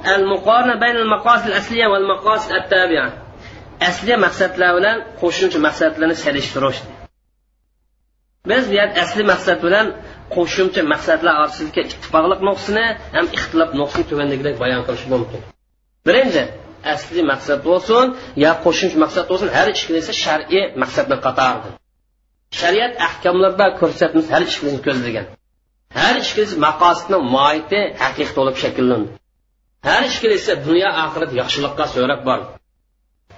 المقارنة 0.07 0.79
بين 0.79 0.95
المقاصد 0.95 1.47
الأصلية 1.47 1.87
والمقاصد 1.87 2.51
التابعة 2.51 3.29
asli 3.87 4.13
maqsadlar 4.25 4.71
bilan 4.77 4.97
qo'shimcha 5.21 5.59
maqsadlarni 5.67 6.15
selishtirish 6.25 6.79
biz 8.49 8.63
bu 8.69 8.73
yer 8.79 8.89
asli 9.03 9.23
maqsad 9.33 9.57
bilan 9.65 9.87
qo'shimcha 10.35 10.81
maqsadlar 10.93 11.33
orasidagi 11.41 11.79
ittifoqlik 11.87 12.39
nuqsini 12.49 12.85
ham 13.15 13.25
ixtilof 13.37 13.69
nuqsini 13.81 14.05
tuvandagidek 14.11 14.55
bayon 14.63 14.81
qilish 14.87 15.05
mumkin 15.13 15.41
birinchi 16.07 16.43
asli 16.95 17.21
maqsad 17.31 17.59
bo'lsin 17.69 18.05
yo 18.43 18.51
qo'shimcha 18.65 18.97
maqsad 19.05 19.25
bo'lsin 19.31 19.49
har 19.57 19.67
ikkalasi 19.75 20.13
shar'iy 20.25 20.63
maqsadni 20.81 21.17
qatoridir 21.25 21.73
shariat 22.59 22.93
ahkomlarida 23.07 23.67
ko'rsatmas 23.81 24.25
har 24.33 24.41
ikkalasini 24.47 24.81
ko'zlagan 24.87 25.25
har 26.01 26.15
ikkalasi 26.23 26.55
maqosidni 26.67 27.17
moiti 27.35 27.81
haqiqiy 28.03 28.35
bo'lib 28.37 28.55
shakllandi 28.63 29.09
har 29.88 30.02
ishkilisi 30.10 30.52
dunyo 30.66 30.90
oxirat 31.04 31.30
yaxshilikqa 31.40 31.84
so'rab 31.94 32.20
bor. 32.28 32.40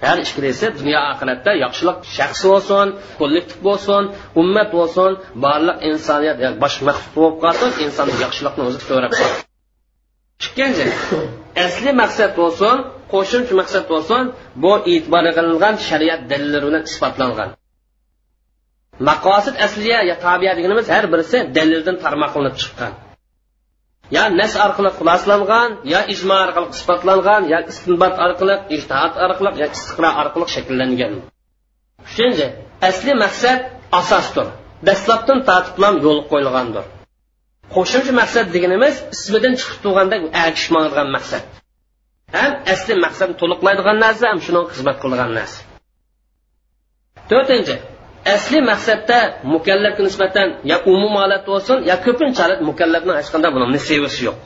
Har 0.07 0.19
ishkilisi 0.25 0.67
dunyo 0.81 1.01
oxiratda 1.13 1.53
yaxshilik 1.65 1.99
shaxs 2.17 2.43
bo'lsin 2.51 2.87
kollektiv 3.21 3.59
bo'lsin 3.69 4.03
ummat 4.41 4.69
bo'lsin 4.77 5.11
barliq 5.45 5.79
insoniyat 5.91 6.37
bosh 6.63 6.77
maxsus 6.89 7.09
bo'lib 7.17 7.37
qolsin 7.45 7.71
inson 7.85 8.09
yaxshilikni 8.25 8.63
o'zi 8.69 8.81
so'rab 8.89 9.13
bor. 9.21 9.31
Ikkinchi 10.47 10.87
asli 11.67 11.91
maqsad 12.03 12.31
bo'lsin 12.41 12.77
qo'shimcha 13.13 13.55
maqsad 13.61 13.85
bo'lsin 13.93 14.23
bu 14.63 14.73
e'tibor 14.93 15.25
qilingan 15.37 15.75
shariat 15.89 16.21
dalillari 16.31 16.67
bilan 16.69 16.83
isbotlangan. 16.91 17.51
Maqosid 19.09 19.55
asliya 19.67 20.01
ya 20.11 20.17
tabiya 20.27 20.53
deganimiz 20.59 20.87
har 20.95 21.05
birisi 21.13 21.39
dalildan 21.57 21.97
tarmoq 22.05 22.31
qilinib 22.35 22.57
chiqqan. 22.63 22.93
Yo 24.15 24.23
nas 24.41 24.53
orqali 24.67 24.91
xuloslangan 24.99 25.71
yo 25.93 26.01
ijmo 26.15 26.35
orqali 26.47 26.67
isbotlangan 26.77 27.43
yo 27.53 27.59
istinbot 27.73 28.15
orqali 28.27 28.55
ijtihod 28.77 29.13
orqali 29.27 29.51
yo 29.61 29.67
istiqro 29.77 30.11
orqali 30.23 30.47
shakllangan. 30.55 31.13
Uchinchi 32.07 32.47
asli 32.89 33.13
maqsad 33.25 33.61
asosdir. 34.01 34.47
Dastlabdan 34.89 35.39
tartiblan 35.49 35.95
yo'l 36.05 36.21
qo'yilgandir. 36.31 36.85
Qo'shimcha 37.75 38.13
maqsad 38.21 38.47
deganimiz 38.55 38.95
ismidan 39.15 39.55
chiqib 39.61 39.79
turganda 39.85 40.17
agishmaydigan 40.47 41.09
maqsad. 41.17 41.45
Ham 42.37 42.53
asli 42.75 42.95
maqsadni 43.05 43.35
to'liqlaydigan 43.41 43.97
narsa 44.05 44.25
ham 44.31 44.41
shuni 44.47 44.61
xizmat 44.75 44.97
qiladigan 45.03 45.33
narsa. 45.39 45.59
To'rtinchi 47.31 47.75
asli 48.35 48.59
maqsadda 48.71 49.19
mukallafga 49.55 50.03
nisbatan 50.09 50.49
yo 50.71 50.77
umum 50.93 51.15
holat 51.23 51.43
bo'lsin 51.51 51.79
yo 51.91 51.97
ko'pincha 52.05 52.41
holat 52.45 52.61
mukallafni 52.71 53.13
hech 53.19 53.31
qanday 53.35 53.51
buni 53.55 53.67
nasibasi 53.77 54.21
yo'q. 54.29 54.39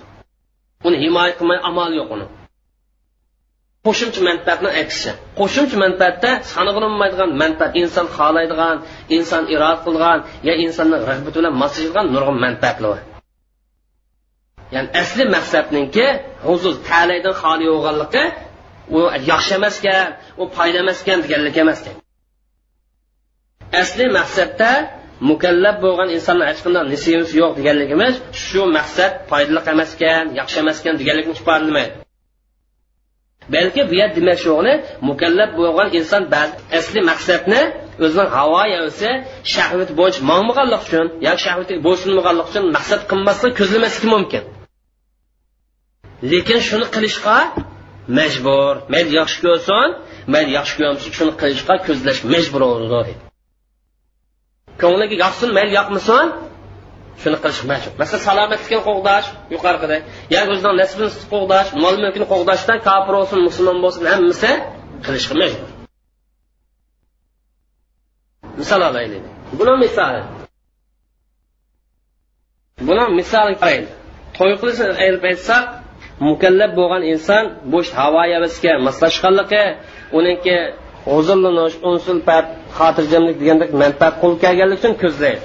Uni 0.86 0.96
himoya 1.04 1.32
qilmay 1.38 1.58
amal 1.70 1.90
yo'q 2.00 2.10
uni. 2.16 2.26
Qo'shimcha 3.86 4.20
manfaatni 4.28 4.68
aytishi 4.80 5.10
qo'shimcha 5.38 5.76
manfaatda 5.84 6.30
sanag'ilmaydigan 6.52 7.30
manfaat 7.42 7.72
inson 7.82 8.06
xohlaydigan 8.16 8.76
inson 9.16 9.42
irod 9.54 9.78
qilgan 9.86 10.18
yo 10.48 10.52
insonni 10.64 10.96
rag'bati 11.10 11.36
bilan 11.40 11.54
moslashadigan 11.62 12.06
nurg'un 12.14 12.38
manfaatlar. 12.46 12.98
Ya'ni 14.74 14.88
asli 15.02 15.24
maqsadninki 15.36 16.06
huzur 16.48 16.74
talaydan 16.88 17.34
xoli 17.42 17.66
bo'lganligi 17.72 18.24
u 18.96 18.98
yaxshi 19.30 19.52
emaskan 19.60 20.08
u 20.40 20.42
foyda 20.56 20.78
emaskan 20.84 21.18
deganlik 21.24 21.56
emaskan. 21.64 21.94
Asli 23.82 24.06
maqsadda 24.18 24.70
mukallab 25.30 25.76
bo'lgan 25.84 26.08
insonni 26.16 26.44
hech 26.50 26.60
qanday 26.64 26.84
nisiyasi 26.94 27.32
yo'q 27.42 27.52
deganligimiz 27.58 28.14
shu 28.44 28.62
maqsad 28.78 29.12
foydali 29.30 29.60
emas 29.74 29.90
ekan 29.96 30.24
yaxshi 30.40 30.56
emas 30.62 30.76
ekan 30.80 30.94
deganlikni 31.00 31.32
ifodalamaydi 31.36 31.94
balki 33.54 33.82
bu 33.90 33.94
yer 34.00 34.10
demak 34.16 34.38
shuni 34.44 34.74
mukallab 35.08 35.50
bo'lgan 35.60 35.88
inson 35.98 36.22
ba'zi 36.34 36.54
asli 36.78 37.00
maqsadni 37.10 37.62
o'zining 38.04 38.30
havo 38.36 38.62
yavsi 38.76 39.10
shahvat 39.54 39.90
bo'yicha 39.98 40.20
mangmaganlik 40.30 40.80
uchun 40.86 41.06
yoki 41.26 41.40
shahvatga 41.46 41.74
bo'ysunmaganlik 41.86 42.46
uchun 42.50 42.64
maqsad 42.76 43.00
qilmaslik 43.10 43.52
ko'zlamasligi 43.60 44.08
mumkin. 44.14 44.42
Lekin 46.32 46.60
shuni 46.68 46.86
qilishga 46.94 47.38
majbur. 48.18 48.72
Mayli 48.92 49.10
yaxshi 49.20 49.38
ko'rsin 49.44 49.88
mayli 50.34 50.50
yaxshi 50.58 50.74
ko'rmasin 50.78 51.10
shuni 51.18 51.32
qilishga 51.40 51.74
ko'zlash 51.86 52.20
majbur 52.32 52.62
bo'ladi. 52.70 53.12
Ko'ngliga 54.82 55.16
yoqsin 55.24 55.48
mayli 55.56 55.72
yoqmasin 55.80 56.26
shuni 57.22 57.38
qilish 57.42 57.62
majbur. 57.70 57.92
Masalan 58.02 58.22
salomatlikni 58.28 58.78
qo'g'dash 58.88 59.26
yuqorida 59.54 59.96
yoki 60.34 60.48
o'zining 60.54 60.76
nasibini 60.82 61.10
qo'g'dash 61.32 61.68
mol 61.82 61.94
mulkini 62.02 62.26
qo'g'dashda 62.32 62.74
kofir 62.88 63.12
bo'lsin 63.18 63.38
musulmon 63.48 63.78
bo'lsin 63.84 64.02
hammasi 64.12 64.50
qilishga 65.04 65.34
majbur. 65.42 65.68
Misol 68.60 68.82
olaylik. 68.90 69.22
Buni 69.58 69.74
misoli. 69.84 70.20
Buni 72.88 73.04
misoli 73.20 73.54
qaraylik 73.62 73.90
to'y 74.36 74.54
qilishni 74.60 74.86
aytib 75.04 75.24
aytsak 75.30 75.64
mukallab 76.28 76.70
bo'lgan 76.78 77.02
inson 77.12 77.44
bo'sh 77.72 77.90
havo 77.98 78.20
havasga 78.34 78.72
moslashganligi 78.86 79.64
uniki 80.18 80.56
huzurlanish 81.09 81.76
unsulpat 81.90 82.44
xotirjamlik 82.78 83.36
degandek 83.40 83.70
manfaat 83.82 84.14
qo'l 84.22 84.34
kelganlik 84.42 84.78
uchun 84.80 84.94
ko'zlaydi. 85.03 85.42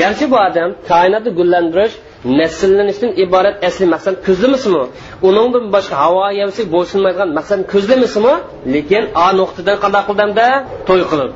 Garchi 0.00 0.24
bu 0.32 0.36
odam 0.48 0.70
koinotni 0.90 1.30
gullantirish 1.38 1.94
nasllanishdan 2.40 3.10
iborat 3.24 3.56
asli 3.68 3.86
maqsad 3.94 4.14
ko'zlamasimi 4.26 4.82
uningdan 5.28 5.64
boshqa 5.74 5.94
havo 6.02 6.20
havasiga 6.28 6.68
bo'ysunmaydigan 6.74 7.30
maqsadni 7.38 7.64
ko'zlamasimi 7.74 8.34
lekin 8.74 9.02
a 9.24 9.26
nuqtadan 9.40 9.76
qanday 9.82 10.02
qildimda 10.08 10.46
to'y 10.88 11.02
qilib. 11.10 11.30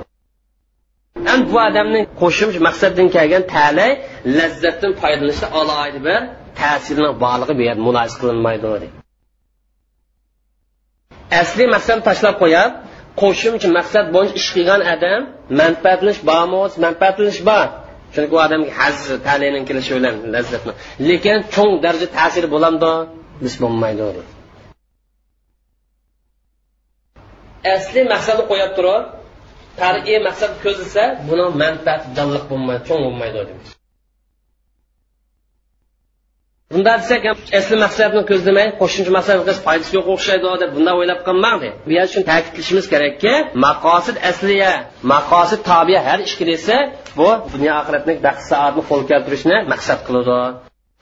An 1.32 1.40
bu 1.50 1.56
odamni 1.68 2.00
qo'shimcha 2.20 2.60
maqsaddan 2.68 3.06
kelgan 3.16 3.42
talay 3.54 3.90
lazzatdan 4.38 4.92
foydalanishda 5.00 5.46
alohida 5.60 6.00
bir 6.06 6.20
ta'sirni 6.60 7.10
borligi 7.24 7.52
bu 7.58 7.62
yerda 7.68 7.82
mulohaza 7.86 8.16
qilinmaydi 8.22 8.66
asli 11.40 11.64
maqsadni 11.74 12.02
tashlab 12.08 12.34
qo'yib 12.42 12.70
qo'shimcha 13.20 13.68
maqsad 13.78 14.06
bo'yicha 14.14 14.34
ish 14.40 14.48
qilgan 14.56 14.80
odam 14.94 15.20
manfaatlanish 15.60 16.20
bormi? 16.30 16.60
Manfaatlanish 16.84 17.40
bor. 17.50 17.66
Chunki 18.14 18.32
u 18.36 18.38
odamga 18.46 18.72
haz 18.80 18.96
talini 19.26 19.60
kelishi 19.68 19.92
bilan 19.98 20.14
lazzatni 20.34 20.72
lekin 21.08 21.36
cho'ng 21.54 21.72
darajada 21.84 22.08
ta'siri 22.18 22.48
bo'lamdi. 22.54 22.92
Biz 23.44 23.54
bo'lmaydi. 23.62 24.06
Asli 27.76 28.00
maqsadni 28.12 28.44
qo'yib 28.50 28.70
turib 28.78 29.02
tarixiy 29.80 30.18
maqsad 30.28 30.52
ko'zilsa 30.64 31.02
buni 31.28 31.44
manfaati 31.62 32.06
jonliq 32.16 32.44
bo'lmaydi 32.50 32.82
cho'ng 32.88 33.00
bo'lmaydi. 33.06 33.40
Bunda 36.72 36.92
desak 37.00 37.22
asli 37.58 37.76
maqsadni 37.84 38.22
ko'zlamay 38.30 38.68
qo'shimcha 38.80 39.12
maqsad 39.18 39.36
qilish 39.40 39.60
foydasi 39.66 39.92
yo'q 39.96 40.06
o'xshaydi 40.14 40.46
deb 40.62 40.70
bunday 40.76 40.94
o'ylab 41.00 41.20
qolmangdi 41.28 41.68
bu 41.86 41.90
yer 41.98 42.06
shuni 42.12 42.24
ta'kidlashimiz 42.30 42.86
kerakki 42.92 43.32
maqosid 43.66 44.16
asliya 44.30 44.72
maqosid 45.14 45.60
tobiya 45.70 46.00
har 46.08 46.18
ishga 46.28 46.44
desa 46.52 46.76
bu 47.18 47.28
dunyo 47.54 47.72
oxiratni 47.80 48.14
baxt 48.26 48.44
saodatni 48.50 48.82
qo'l 48.90 49.02
keltirishni 49.10 49.56
maqsad 49.72 50.00
qiladi. 50.06 50.38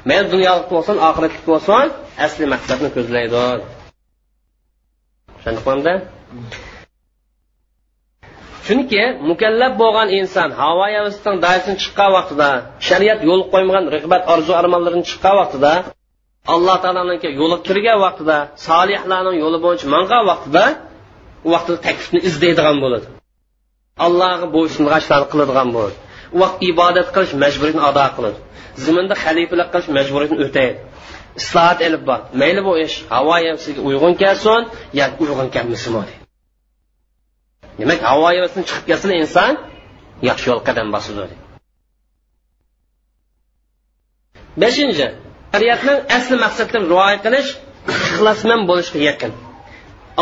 Mayli 0.08 0.26
dunyolik 0.34 0.66
bo'lsin 0.74 0.96
oxiratlik 1.08 1.44
bo'lsin 1.50 1.86
asli 2.26 2.44
maqsadni 2.54 2.88
ko'zlaydi. 2.96 3.44
Tushundingmi 5.36 5.94
chunki 8.72 9.02
mukallab 9.30 9.72
bo'lgan 9.82 10.08
inson 10.18 10.48
havo 10.60 10.84
havasidan 10.96 11.36
doirasidan 11.44 11.76
chiqqan 11.82 12.10
vaqtida 12.16 12.48
shariat 12.88 13.20
yo'l 13.28 13.42
qo'ymagan 13.52 13.84
rag'bat 13.94 14.22
orzu 14.32 14.52
armonlarini 14.60 15.04
chiqqan 15.10 15.34
vaqtida 15.40 15.72
alloh 16.54 16.76
taoloniki 16.84 17.28
yo'li 17.40 17.56
kirgan 17.66 17.98
vaqtida 18.04 18.36
solihlarning 18.68 19.36
yo'li 19.44 19.58
bo'yicha 19.64 19.86
mangan 19.94 20.22
vaqtida 20.30 20.64
u 21.46 21.48
vaqtda 21.54 21.74
taklifni 21.86 22.20
izlaydigan 22.28 22.76
bo'ladi. 22.84 23.06
Allohga 24.06 24.46
bo'ysungan 24.56 24.98
ishlarni 25.02 25.26
qiladigan 25.32 25.68
bo'ladi. 25.76 25.96
U 26.34 26.36
vaqt 26.42 26.58
ibodat 26.70 27.08
qilish 27.14 27.32
majburiyatini 27.44 27.84
ado 27.90 28.06
qiladi. 28.16 28.38
Ziminda 28.84 29.14
xalifalik 29.24 29.68
qilish 29.72 29.88
majburiyatini 29.98 30.40
o'taydi. 30.46 30.78
Islohot 31.40 31.78
ilib 31.86 32.02
bor. 32.08 32.20
Mayli 32.40 32.60
bu 32.68 32.72
ish 32.86 32.96
havo 33.14 33.32
havasiga 33.38 33.80
uyg'un 33.88 34.14
kelsin 34.22 34.60
yoki 35.00 35.16
uyg'un 35.24 35.48
kelmasin 35.54 35.92
demak 37.78 38.00
havo 38.10 38.24
havasidan 38.30 38.64
chiqib 38.68 38.84
kelsin 38.90 39.10
inson 39.22 39.52
yaxshi 40.28 40.46
yo'l 40.50 40.60
qadam 40.68 40.88
bosadi 40.94 41.36
beshinchi 44.62 45.06
shariatning 45.52 45.98
asli 46.18 46.36
maqsadini 46.44 46.84
rioya 46.92 47.18
qilish 47.24 47.50
ixlosman 47.94 48.60
bo'lishga 48.70 49.00
yaqin 49.10 49.32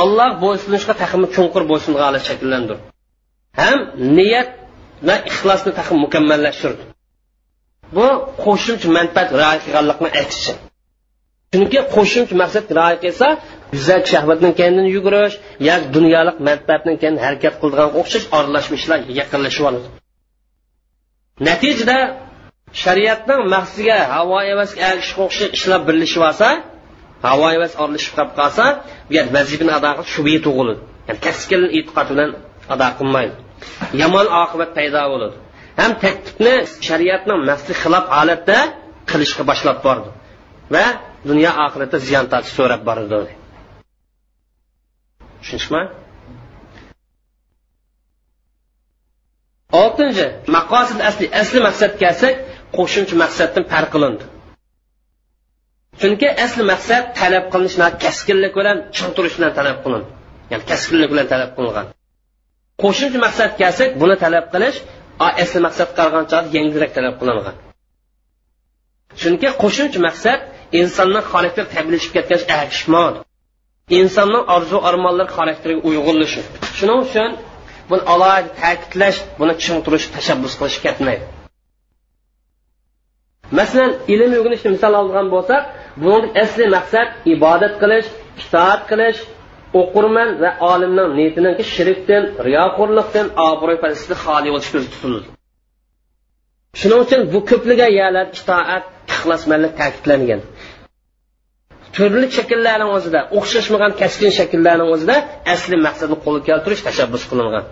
alloh 0.02 0.30
bo'ysunishga 0.44 0.94
taxmi 1.02 1.26
chunqur 1.34 1.62
bo'ysunga 1.70 2.20
shakllandir. 2.28 2.78
Ham 3.60 3.78
niyat 4.18 4.48
va 5.08 5.16
ixlosni 5.30 5.72
taxmi 5.78 5.98
mukammallashtirdi. 6.06 6.82
Bu 7.96 8.06
qo'shimcha 8.44 8.88
manfaat 8.98 9.28
rioya 9.40 9.58
qilganlikni 9.64 10.08
aytishi 10.20 10.52
chunki 11.54 11.78
qo'shimcha 11.94 12.34
maqsad 12.42 12.64
rioya 12.78 12.98
qilsa 13.04 13.26
yuzak 13.76 14.04
shahvatdan 14.12 14.52
keyin 14.58 14.76
yugurish 14.96 15.34
yoki 15.68 15.86
dunyolik 15.96 16.36
manfaatdan 16.48 16.94
keyin 17.00 17.16
harakat 17.24 17.54
qiladigan 17.60 17.90
o'xshash 18.00 18.26
aralashmishlar 18.38 18.98
yaqinlashib 19.20 19.64
oladi 19.70 19.88
natijada 21.48 21.98
shariatning 22.82 23.40
maqsadiga 23.54 23.98
havo 24.14 24.38
emas 24.52 24.70
ergishishga 24.88 25.22
o'xshash 25.26 25.50
ishlar 25.58 25.80
birlashib 25.88 26.22
olsa 26.30 26.48
havo 27.26 27.46
emas 27.58 27.72
aralashib 27.82 28.12
qolib 28.16 28.32
qolsa 28.40 28.64
bu 29.08 29.12
yer 29.16 29.26
vazifani 29.36 29.72
ado 29.78 29.90
qilish 29.96 30.12
shubha 30.16 30.38
tug'iladi. 30.46 30.80
Ya'ni 31.08 31.20
kaskin 31.26 31.62
e'tiqod 31.78 32.06
bilan 32.12 32.30
ado 32.74 32.88
qilmaydi. 32.98 33.34
Yomon 34.02 34.26
oqibat 34.42 34.70
paydo 34.78 35.02
bo'ladi. 35.12 35.36
Ham 35.80 35.92
taklifni 36.04 36.54
shariatning 36.88 37.40
maqsadi 37.50 37.74
xilof 37.82 38.04
holatda 38.16 38.58
qilishga 39.10 39.42
boshlab 39.50 39.78
bordi. 39.86 40.10
Va 40.74 40.84
dunyo 41.28 41.50
oxiratda 41.66 41.98
ziyon 42.08 42.26
tortish 42.32 42.54
so'rab 42.58 42.82
boradi. 42.88 43.32
Tushunishmi? 45.40 45.82
Oltinchi 49.82 50.26
maqosid 50.56 50.98
asli 51.08 51.26
asli 51.42 51.58
maqsadga 51.68 51.98
kelsak 52.02 52.34
qo'shimcha 52.76 53.14
maqsaddan 53.24 53.64
farq 53.72 53.90
qilindi. 53.94 54.24
Chunki 56.00 56.28
asli 56.44 56.62
maqsad 56.72 57.02
talab 57.20 57.44
qilinish 57.52 57.76
kaskinlik 58.04 58.52
bilan 58.58 58.76
ching 58.96 59.10
turish 59.16 59.34
bilan 59.38 59.52
talab 59.58 59.78
qilindi. 59.84 60.08
Ya'ni 60.50 60.64
kaskinlik 60.70 61.08
bilan 61.12 61.26
talab 61.32 61.50
qilingan 61.56 61.86
qo'shimcha 62.82 63.18
maqsadga 63.26 63.56
kelsak 63.62 63.90
buni 64.02 64.16
talab 64.24 64.46
qilish 64.54 64.78
asli 65.42 65.58
maqsad 65.66 65.88
qaragancha 65.98 66.38
yengilroq 66.56 66.92
talab 66.98 67.14
qilingan. 67.20 67.56
Chunki 69.20 69.48
qo'shimcha 69.62 70.00
maqsad 70.08 70.38
insonni 70.80 71.20
xarakter 71.32 71.64
tablishib 71.74 72.12
ketgan 72.16 72.40
erishmadi 72.62 73.18
insonning 74.00 74.44
orzu 74.56 74.78
armonlari 74.88 75.30
xarakteriga 75.38 75.80
uyg'unlashi 75.88 76.40
shuning 76.78 76.98
uchun 77.06 77.30
buni 77.90 78.02
alohida 78.14 78.50
ta'kidlash 78.62 79.18
buni 79.40 79.52
tushuntirish 79.58 80.06
tashabbus 80.16 80.52
qilish 80.58 80.78
ketmaydi 80.86 81.24
masalan 83.58 83.92
ilm 84.14 84.30
o'rganishni 84.38 84.70
misol 84.76 84.94
olgan 85.02 85.26
bo'lsak 85.34 85.62
buni 86.04 86.26
asli 86.42 86.66
maqsad 86.76 87.08
ibodat 87.34 87.74
qilish 87.82 88.08
itoat 88.42 88.80
qilish 88.90 89.20
o'qirman 89.80 90.28
va 90.42 90.50
olimning 90.72 91.10
niyatiniki 91.18 91.64
shirkdan 91.74 92.24
riyoxo'rlikdan 92.46 93.26
obro'y 93.50 93.78
parastlikdan 93.82 94.20
xoli 94.26 94.48
bo'lish 94.54 94.70
ko'zda 94.74 94.90
tutildi 94.94 95.28
shuning 96.80 97.00
uchun 97.06 97.20
bu 97.32 97.38
ko'pligan 97.50 97.92
yalar 98.00 98.26
itoat 98.38 98.84
ixlosmanlik 99.12 99.72
ta'kidlangan 99.80 100.40
turli 101.96 102.26
shakllarning 102.36 102.90
o'zida 102.96 103.20
o'xshashmagan 103.38 103.92
kaskin 104.00 104.30
shakllarning 104.38 104.88
o'zida 104.94 105.16
asli 105.54 105.76
maqsadni 105.86 106.16
qo'lga 106.24 106.42
keltirish 106.48 106.82
tashabbus 106.86 107.22
qilingan. 107.30 107.64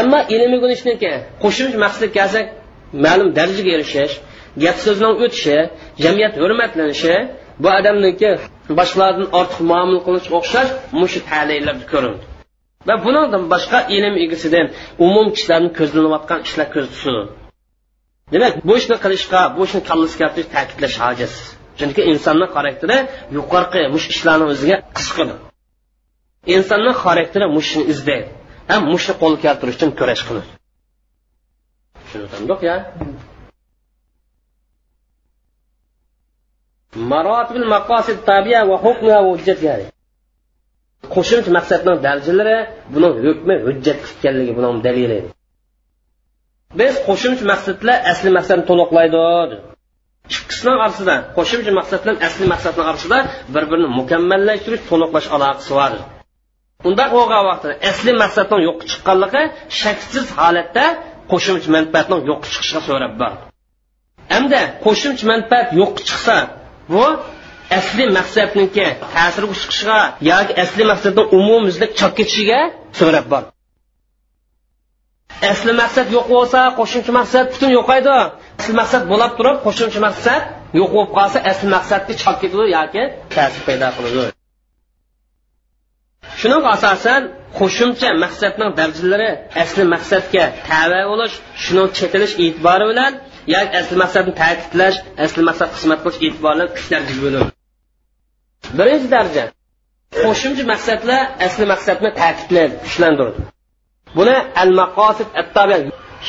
Ammo 0.00 0.20
ilm 0.34 0.50
o'rganishniki 0.56 1.12
qo'shimcha 1.42 1.78
maqsadga 1.84 2.10
kelsak 2.18 2.46
ma'lum 3.04 3.28
darajaga 3.38 3.70
erishish 3.76 4.14
gap 4.62 4.76
so'zning 4.84 5.14
o'tishi 5.24 5.56
jamiyat 6.04 6.34
hurmatlanishi 6.42 7.14
bu 7.62 7.68
odamniki 7.78 8.30
boshqalardan 8.78 9.26
ortiq 9.40 9.60
muomala 9.70 10.00
qilishga 10.06 10.34
o'xshash 10.40 10.70
mushu 11.00 11.20
talaylarda 11.30 11.84
ko'rindi. 11.92 12.24
Va 12.88 12.94
bundan 13.04 13.42
boshqa 13.54 13.78
ilm 13.96 14.14
egasidan 14.24 14.66
umum 15.06 15.26
kishilarni 15.34 15.70
ko'zlanayotgan 15.78 16.40
ishlar 16.46 16.66
ko'z 16.74 16.86
tutiladi 16.92 17.30
demak 18.32 18.52
bu 18.68 18.72
ishni 18.80 18.96
qilishga 19.04 19.40
bu 19.56 19.62
ishni 19.68 19.80
kallasi 19.88 20.16
keltirish 20.20 20.50
ta'kidlash 20.56 20.96
hojatsiz. 21.04 21.46
Chunki 21.78 22.02
insonni 22.12 22.46
xarakteri 22.54 22.96
yuqorqi 23.36 23.80
mush 23.94 24.06
ishlarni 24.14 24.44
o'ziga 24.52 24.76
qisqadi 24.96 25.34
insonni 26.56 26.92
xarakteri 27.02 27.46
mushni 27.56 27.82
izlaydi 27.92 28.28
ham 28.70 28.82
mushni 28.92 29.14
qo'lga 29.22 29.40
keltirish 29.44 29.76
uchun 29.78 29.90
kurash 29.98 30.22
qiladi 30.28 30.50
tushundik 32.10 32.60
ya? 32.68 32.76
Marotibil 37.12 37.66
maqosid 37.74 38.18
tabiya 38.30 38.60
va 38.70 38.76
hukmiya 38.84 39.18
va 39.24 39.30
hujjat 39.34 39.58
qo'shimcha 41.14 41.50
maqsadning 41.58 41.98
darajalari 42.06 42.58
buning 42.94 43.14
hukmi 43.26 43.54
hujjat 43.66 43.98
ekanligi 44.12 44.52
buning 44.58 44.76
dalili. 44.86 45.18
Biz 46.80 46.94
qo'shimcha 47.08 47.44
maqsadlar 47.52 47.96
asli 48.12 48.30
maqsadni 48.38 48.64
to'liqlaydi 48.70 49.16
ikkisini 50.34 50.70
orasida 50.76 51.14
qo'shimcha 51.36 51.72
maqsad 51.78 52.00
bilan 52.04 52.16
asli 52.26 52.44
maqsadni 52.52 52.82
orasida 52.90 53.18
bir 53.54 53.64
birini 53.70 53.88
mukammallashtirish 53.98 54.82
to'liqlash 54.90 55.28
aloqasi 55.34 55.72
bor. 55.78 55.92
Undaq 56.88 57.08
bo'lgan 57.16 57.42
vaqtda 57.50 57.72
asli 57.90 58.12
maqsadning 58.22 58.60
yo'q 58.68 58.78
chiqqanligi 58.90 59.42
shaksiz 59.80 60.26
holatda 60.38 60.84
qo'shimcha 61.32 61.68
manfaatning 61.76 62.20
yo'q 62.30 62.40
chiqishiga 62.52 62.80
so'rab 62.88 63.12
bor. 63.20 63.32
Hamda 64.34 64.60
qo'shimcha 64.84 65.24
manfaat 65.32 65.68
yo'q 65.80 65.92
chiqsa 66.08 66.36
bu 66.92 67.04
asli 67.78 68.04
maqsadniki 68.18 68.86
ta'sir 69.14 69.44
chiqishiga 69.60 69.98
yoki 70.30 70.52
asli 70.64 70.82
maqsadni 70.92 71.22
umumizlik 71.38 71.90
chop 72.00 72.12
ketishiga 72.18 72.60
so'rab 73.00 73.26
bor. 73.32 73.42
Asli 75.52 75.72
maqsad 75.82 76.06
yo'q 76.16 76.26
bo'lsa 76.34 76.60
qo'shimcha 76.78 77.12
maqsad 77.18 77.44
butun 77.52 77.70
yo'qaydi. 77.78 78.16
Asl 78.60 78.72
maqsad 78.80 79.02
bo'lib 79.12 79.32
turib 79.38 79.56
qo'shimcha 79.66 80.00
maqsad 80.08 80.42
yo'q 80.78 80.90
bo'lib 80.96 81.10
qolsa 81.18 81.38
asl 81.50 81.66
maqsadga 81.76 82.12
chop 82.22 82.36
ketadi 82.42 82.66
yoki 82.78 83.02
ta'sir 83.34 83.62
paydo 83.68 83.88
qiladi. 83.96 84.32
Shuning 86.40 86.64
asosan 86.74 87.22
qo'shimcha 87.58 88.08
maqsadning 88.24 88.70
darjalari 88.80 89.30
asli 89.62 89.84
maqsadga 89.94 90.44
tava 90.68 91.00
bo'lish 91.10 91.34
shuning 91.64 91.88
chetilish 91.98 92.34
e'tibori 92.44 92.84
bilan 92.90 93.12
yoki 93.54 93.72
asli 93.80 93.96
maqsadni 94.02 94.32
ta'kidlash 94.42 94.96
asli 95.24 95.42
maqsad 95.48 95.68
xizmat 95.76 95.98
qilish 96.04 96.20
e'tibori 96.26 96.54
bilan 96.56 96.68
uch 96.76 96.86
darajaga 96.92 97.20
bo'linadi 97.24 97.52
birinchi 98.78 99.08
daraja 99.14 99.44
qo'shimcha 100.22 100.64
maqsadlar 100.72 101.22
asli 101.46 101.64
maqsadni 101.72 102.10
ta'kidlaydi 102.20 102.74
kuchlantiradi. 102.84 103.40
Buni 104.16 104.36
al 104.62 104.70
maqosid 104.80 105.28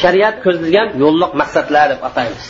shariat 0.02 0.36
ko'zlagan 0.46 0.88
yo'lliq 1.04 1.32
maqsadlar 1.42 1.86
deb 1.94 2.02
ataymiz. 2.10 2.46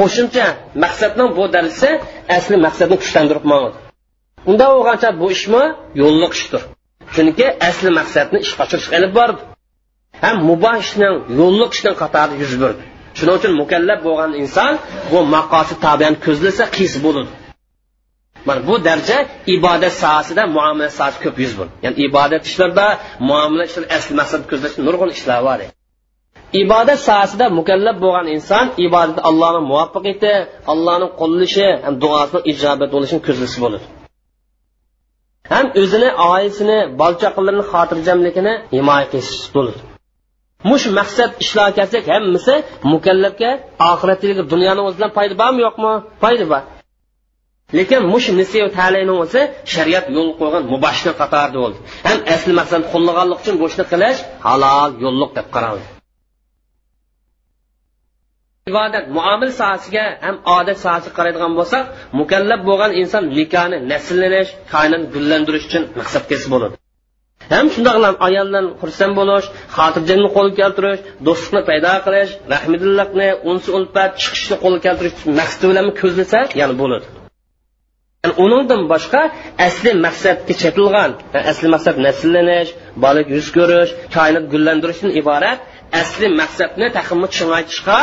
Qo'shimcha 0.00 0.46
maqsadning 0.84 1.30
bu 1.38 1.44
darajasi 1.54 1.90
asli 2.36 2.56
maqsadni 2.66 2.96
kuchlantirib 3.02 3.44
unda 4.50 4.64
bo'lgancha 4.74 5.08
bu 5.20 5.26
ishmi 5.36 5.64
yo'lliq 6.02 6.32
ishdir. 6.38 6.62
Chunki 7.14 7.46
asli 7.68 7.90
maqsadni 8.00 8.38
ishga 8.44 8.60
oshirish 8.64 8.88
ilib 8.96 9.12
bordi. 9.18 9.42
Ham 10.24 10.36
muboh 10.48 10.76
ishni 10.84 11.08
yo'lliq 11.40 11.70
ishning 11.76 11.94
qatori 12.02 12.34
yuz 12.42 12.54
berdi 12.62 12.84
shuning 13.18 13.36
uchun 13.38 13.52
mukallab 13.62 14.00
bo'lgan 14.06 14.32
inson 14.42 14.72
bu 15.10 15.18
maqosi 15.36 15.74
tabian 15.86 16.14
ko'zlasa 16.24 16.64
qis 16.76 16.92
bo'ladi. 17.04 17.32
Mana 18.46 18.60
bu 18.68 18.74
daraja 18.88 19.18
ibodat 19.56 19.94
sohasida 20.02 20.42
muomala 20.56 20.90
sohasi 20.98 21.18
ko'p 21.24 21.36
yuz 21.44 21.52
bo'ldi 21.58 21.72
ya'ni 21.84 21.96
ibodat 22.08 22.42
ishlarida 22.50 22.86
muomala 23.28 23.62
ishlar 23.68 23.84
asli 23.96 24.12
maqsad 24.20 24.42
ko'zlash 24.50 24.74
nurg'un 24.86 25.10
ishlar 25.16 25.40
bor. 25.48 25.60
Ibodat 26.62 26.98
sohasida 27.08 27.46
mukallab 27.58 27.96
bo'lgan 28.04 28.26
inson 28.36 28.66
ibodatda 28.86 29.20
allohni 29.30 29.60
muvaffaqiyati 29.70 30.32
allohning 30.72 31.10
qo'llashi 31.20 31.66
ham 31.84 31.94
duosini 32.02 32.40
ijobat 32.52 32.88
bo'lishini 32.94 33.22
ko'zlisi 33.26 33.58
bo'ladi 33.64 33.86
ham 35.52 35.66
o'zini 35.82 36.08
oilasini 36.30 36.78
bola 37.00 37.16
chaqalarini 37.22 37.64
xotirjamligini 37.72 38.52
himoya 38.76 39.06
qilish 39.12 39.34
bo'ladi 39.56 39.80
mush 40.70 40.86
maqsad 40.98 41.30
ishlar 41.44 41.68
kelsak 41.78 42.04
hammasi 42.14 42.54
mukallafga 42.92 43.50
oxiratdagi 43.92 44.42
dunyoni 44.52 44.82
o'zidan 44.88 45.10
foyda 45.16 45.34
bormi 45.42 45.60
yo'qmi? 45.66 45.92
Foyda 46.22 46.46
bor. 46.52 46.62
Lekin 47.78 48.00
mush 48.12 48.26
nisiya 48.40 48.66
talini 48.78 49.14
o'zi 49.22 49.40
shariat 49.74 50.06
yo'l 50.16 50.30
qo'ygan 50.40 50.62
mubashir 50.72 51.12
qatorida 51.20 51.58
bo'ldi. 51.64 51.78
Ham 52.06 52.18
asli 52.34 52.52
maqsad 52.60 52.82
qo'llaganlik 52.92 53.38
uchun 53.42 53.54
bu 53.60 53.64
ishni 53.70 53.84
qilish 53.92 54.18
halol 54.46 54.90
yo'lliq 55.04 55.30
deb 55.38 55.48
qaraldi. 55.54 55.86
Ibodat 58.70 59.06
muomil 59.18 59.50
sohasiga 59.60 60.04
ham 60.26 60.36
odat 60.58 60.78
sohasiga 60.84 61.14
qaraydigan 61.18 61.52
bo'lsak 61.58 61.84
mukallab 62.20 62.60
bo'lgan 62.68 62.92
inson 63.02 63.24
nikoni 63.38 63.76
nasllanish 63.92 64.50
koinotni 64.74 65.08
gullantirish 65.14 65.64
uchun 65.68 65.82
maqsad 66.00 66.24
qilsa 66.30 66.48
bo'ladi. 66.54 66.74
Ham 67.54 67.66
shundoqlam 67.74 68.16
ayoldan 68.28 68.66
xursand 68.80 69.12
bo'lish 69.20 69.46
xotirjamlikni 69.76 70.30
qo'lga 70.36 70.54
keltirish 70.60 71.00
do'stlikni 71.26 71.62
paydo 71.70 71.92
qilish 72.06 72.32
rahmidillikni 72.54 73.28
unsi 73.50 73.68
ulfat 73.78 74.10
chiqishni 74.22 74.56
qo'lga 74.64 74.80
keltirish 74.86 75.14
maqsadi 75.38 75.66
bilan 75.70 75.86
ko'zlasa 76.00 76.38
ya'ni 76.60 76.74
bo'ladi. 76.82 77.06
Yani 78.22 78.34
uningdan 78.44 78.82
boshqa 78.92 79.20
asli 79.66 79.90
maqsadga 80.06 80.54
chetilgan 80.62 81.10
asli 81.52 81.68
maqsad 81.74 81.96
nasllanish 82.06 82.70
bola 83.04 83.20
yuz 83.34 83.46
ko'rish 83.56 83.90
koinot 84.16 84.44
gullantirishdan 84.52 85.12
iborat 85.20 85.58
asli 86.02 86.26
maqsadni 86.40 86.86
taqimni 86.98 87.28
chingaytishga 87.36 87.98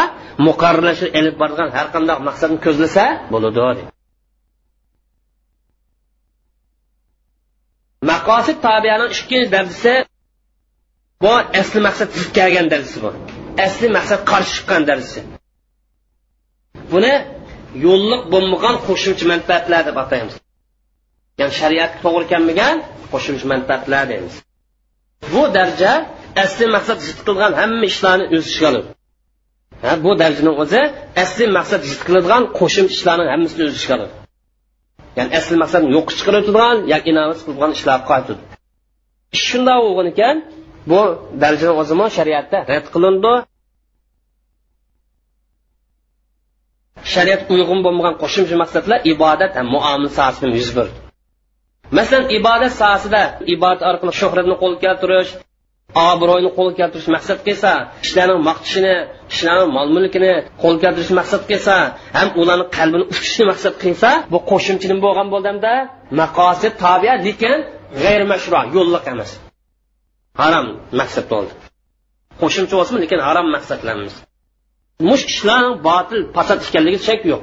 muqarrarlashib 0.47 1.09
ilib 1.19 1.35
borgan 1.41 1.69
har 1.77 1.87
qanday 1.95 2.17
maqsadni 2.29 2.59
ko'zlasa 2.65 3.03
bo'ladi 3.33 3.83
maqosid 8.11 8.57
tobiyaning 8.67 9.11
ikkinchi 9.15 9.49
darsi 9.55 9.93
bu 11.23 11.33
asli 11.61 11.79
maqsad 11.87 12.09
zid 12.17 12.29
kelgan 12.37 12.67
darajasi 12.71 12.99
bu. 13.05 13.09
Asli 13.67 13.87
maqsad 13.97 14.21
qarshi 14.31 14.51
chiqqan 14.57 14.83
darsi 14.89 15.19
buni 16.91 17.13
yo'lliq 17.85 18.21
bo'lmagan 18.33 18.75
qo'shimcha 18.87 19.25
manfaatlar 19.33 19.81
deb 19.89 19.97
ataymiz. 20.03 20.35
Ya'ni 21.39 21.53
shariatga 21.61 21.99
to'g'ri 22.05 22.25
kelmagan 22.33 22.75
qo'shimcha 23.13 23.45
manfaatlar 23.53 24.03
deymiz. 24.11 24.35
Bu 25.33 25.41
daraja 25.57 25.93
asli 26.43 26.65
maqsad 26.75 26.99
zid 27.07 27.19
qilgan 27.27 27.53
hamma 27.61 27.85
ishlarni 27.91 28.25
o'z 28.35 28.45
ichiga 28.49 28.67
oladi 28.71 28.89
bu 30.05 30.11
darajani 30.21 30.51
o'zi 30.63 30.81
asli 31.23 31.45
maqsad 31.57 31.81
zid 31.89 32.01
qiladigan 32.07 32.43
qo'shimcha 32.59 32.93
ishlarni 32.97 33.25
hammasini 33.33 33.63
o'z 33.67 33.75
ichiga 33.79 33.93
oladi 33.97 34.13
ya'ni 35.17 35.31
asli 35.39 35.55
maqsadni 35.63 35.89
yo'q 35.97 36.07
chiqarib 36.17 36.45
yoki 36.93 37.11
namoz 37.19 37.39
qilgan 37.47 37.71
ishlar 37.77 37.99
qaytadi 38.11 38.41
ish 39.35 39.43
shunday 39.49 39.77
bo'lgan 39.85 40.07
ekan 40.13 40.35
bu 40.89 40.99
darajani 41.41 41.73
o'zimi 41.81 42.07
shariatda 42.17 42.57
rad 42.71 42.85
qilindi. 42.93 43.33
Shariat 47.13 47.41
uyg'un 47.53 47.79
bo'lmagan 47.85 48.15
qo'shimcha 48.23 48.55
maqsadlar 48.63 48.99
ibodat 49.13 49.51
ham 49.57 49.67
muomil 49.75 50.11
sohasida 50.17 50.47
yuz 50.59 50.69
berdi. 50.77 50.97
Masalan 51.97 52.25
ibodat 52.37 52.73
sohasida 52.81 53.21
ibodat 53.55 53.81
orqali 53.89 54.13
shuhratni 54.21 54.55
qo'lga 54.61 54.79
keltirish 54.85 55.31
obro'yni 56.11 56.49
qo'lga 56.57 56.75
keltirish 56.79 57.09
maqsad 57.15 57.39
qilsa 57.47 57.71
kishilarning 58.03 58.41
maqtishini 58.49 58.95
kishilarning 59.31 59.71
mol 59.77 59.89
mulkini 59.95 60.33
qo'lga 60.63 60.79
keltirish 60.85 61.13
maqsad 61.19 61.41
qilsa 61.51 61.75
ham 62.17 62.29
ularni 62.41 62.65
qalbini 62.77 63.05
uchishni 63.13 63.43
maqsad 63.51 63.73
qilsa 63.83 64.09
bu 64.33 64.37
qo'shimcha 64.51 64.85
nima 64.91 65.01
bo'lgan 65.07 65.27
bo'ldimda 65.33 65.73
maqosid 66.21 66.73
tobiya 66.83 67.13
lekin 67.27 67.57
g'ayr 68.01 68.21
mashru 68.31 68.59
yo'lliq 68.75 69.05
emas. 69.13 69.31
Harom 70.41 70.67
maqsad 70.99 71.25
bo'ldi. 71.33 71.53
Qo'shimcha 72.41 72.75
bo'lsin 72.79 72.95
lekin 73.03 73.19
harom 73.27 73.47
maqsadlarimiz. 73.55 74.15
Mush 75.09 75.23
ishlarning 75.31 75.75
botil 75.89 76.19
fasod 76.35 76.59
ekanligi 76.67 76.99
shak 77.07 77.21
yo'q. 77.31 77.41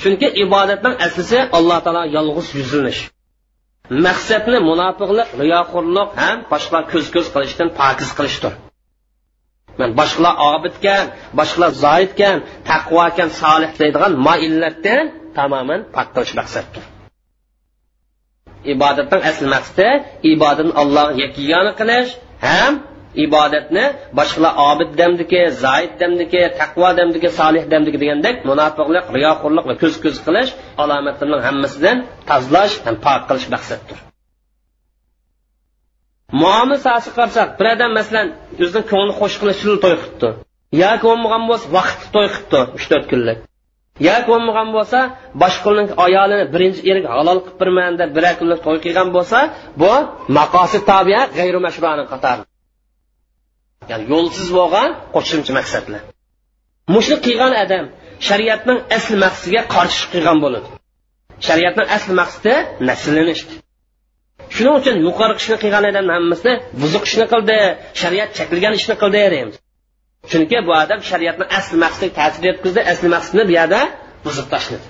Chunki 0.00 0.28
ibodatning 0.44 0.94
aslisi 1.06 1.38
alloh 1.58 1.78
taolo 1.84 2.02
yolg'iz 2.16 2.46
yuzlanish. 2.58 3.00
Maqsadni 4.06 4.58
munofiqlik 4.70 5.28
riyoxo'rlik 5.42 6.10
ham 6.22 6.36
boshqa 6.52 6.78
ko'z 6.92 7.06
ko'z 7.14 7.26
qilishdan 7.34 7.68
pokiz 7.80 8.10
qilishdir. 8.18 8.52
Man 9.78 9.90
boshqalar 10.00 10.34
obidkan 10.52 11.04
boshqalar 11.38 11.72
zoidkan 11.84 12.36
taqvokan 12.70 13.30
solih 13.40 13.70
deydigan 13.80 14.12
moillatdan 14.26 15.04
tamoman 15.36 15.80
pok 15.94 16.08
qilish 16.14 16.34
maqsaddir. 16.40 16.84
Ibodatning 18.72 19.22
asl 19.30 19.46
maqsadi 19.54 19.90
ibodatni 20.32 20.72
allohga 20.82 21.14
yakigona 21.24 21.72
qilish 21.80 22.10
ham 22.48 22.72
ibodatni 23.24 23.84
boshqalar 24.18 24.52
obid 24.70 24.90
damdiki 25.00 25.40
zaid 25.64 25.92
damdiki 26.02 26.42
taqvo 26.60 26.88
damdiki 26.98 27.28
solih 27.38 27.62
damdiki 27.72 27.98
degandek 28.02 28.36
munofiqlik 28.50 29.06
riyoxo'rlik 29.16 29.64
va 29.70 29.74
ko'z 29.82 29.94
ko'z 30.04 30.16
qilish 30.26 30.50
alomatlarning 30.82 31.42
hammasidan 31.48 31.96
tozalash 32.30 32.74
ham 32.86 32.96
pok 33.06 33.22
qilish 33.28 33.48
maqsaddir. 33.54 33.98
Muomil 36.42 36.78
sasi 36.86 37.08
qarasak 37.16 37.48
bir 37.58 37.66
odam 37.74 37.92
masalan 37.98 38.28
o'zini 38.64 38.84
ko'ngli 38.92 39.12
xush 39.20 39.36
qilishni 39.40 39.76
to'y 39.84 39.96
qilibdi 40.02 40.28
yoki 40.82 41.04
bo'lmagan 41.08 41.42
bo'lsa 41.50 41.66
vaqtni 41.76 42.08
to'y 42.14 42.28
qilibdi 42.34 42.60
uch 42.76 42.86
to'rt 42.90 43.06
kunlik 43.12 43.38
yoki 44.08 44.26
bo'lmagan 44.30 44.68
bo'lsa 44.76 44.98
boshqaning 45.42 45.88
ayolini 46.04 46.44
birinchi 46.54 46.80
eriga 46.90 47.08
halol 47.16 47.38
qilib 47.44 47.58
birman 47.60 47.92
deb 48.00 48.10
bir 48.16 48.24
kunlik 48.40 48.60
to'y 48.66 48.78
qilgan 48.84 49.08
bo'lsa 49.16 49.38
bu 49.82 49.92
maqosid 50.38 50.82
tobiya 50.92 51.20
g'ayru 51.38 51.58
mashroni 51.66 52.04
qatori 52.12 52.42
ya'ni 53.90 54.04
yo'lsiz 54.12 54.48
bo'lgan 54.58 54.90
qo'shimcha 55.14 55.52
maqsadlar 55.58 56.02
mushni 56.94 57.16
qilgan 57.26 57.52
odam 57.64 57.84
shariatning 58.28 58.78
asl 58.96 59.14
maqsadiga 59.24 59.62
qarshi 59.74 60.04
qilgan 60.12 60.38
bo'ladi. 60.44 60.68
Shariatning 61.46 61.88
asl 61.96 62.10
maqsadi 62.20 62.52
nasllanish 62.88 63.42
shuning 64.54 64.74
uchun 64.80 64.96
yuqori 65.06 65.34
ishni 65.40 65.56
qilgan 65.62 65.84
odamni 65.90 66.12
hammasi 66.18 66.50
buzuq 66.82 67.04
ishni 67.08 67.26
qildi 67.32 67.58
shariat 68.00 68.30
chekilgan 68.38 68.74
ishni 68.80 68.94
qildi 69.02 69.22
deymiz. 69.34 69.56
Chunki 70.30 70.58
bu 70.66 70.72
odam 70.82 71.00
shariatni 71.10 71.44
asl 71.58 71.74
maqsadiga 71.84 72.14
ta'sir 72.20 72.42
yetkazdi 72.50 72.80
asl 72.92 73.06
maqsadni 73.14 73.42
bu 73.48 73.52
yerda 73.58 73.80
buzib 74.24 74.46
tashladi. 74.52 74.86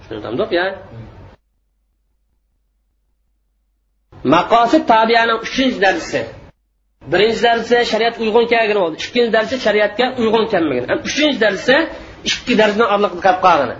Tushunardiq 0.00 0.50
ya. 0.58 0.66
Maqosid 4.34 4.82
tabiyani 4.92 5.34
uchinchi 5.44 5.78
darsi 5.86 6.20
birinchi 7.12 7.40
darsi 7.48 7.76
shariat 7.92 8.14
uyg'un 8.24 8.44
kelgan 8.52 8.78
bo'ldi. 8.82 8.96
Ikkinchi 9.04 9.32
darsi 9.36 9.54
shariatga 9.66 10.06
uyg'un 10.22 10.44
kelmagan 10.52 10.98
uchinchi 11.08 11.38
darsi 11.44 11.74
ikki 12.30 12.54
darsni 12.60 12.84
orliq 12.94 13.12
qilib 13.16 13.38
qolgani. 13.46 13.76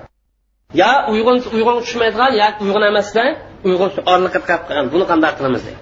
Yo 0.83 0.93
uyg'un 1.13 1.39
uyg'un 1.57 1.77
tushmaydigan 1.85 2.33
yo 2.41 2.49
uyg'un 2.65 2.85
emasdan 2.91 3.29
uyg'un 3.69 3.91
orliq 4.13 4.33
qilib 4.35 4.63
qolgan 4.69 4.87
buni 4.95 5.05
qanday 5.11 5.33
qilamiz 5.39 5.63
deydi. 5.67 5.81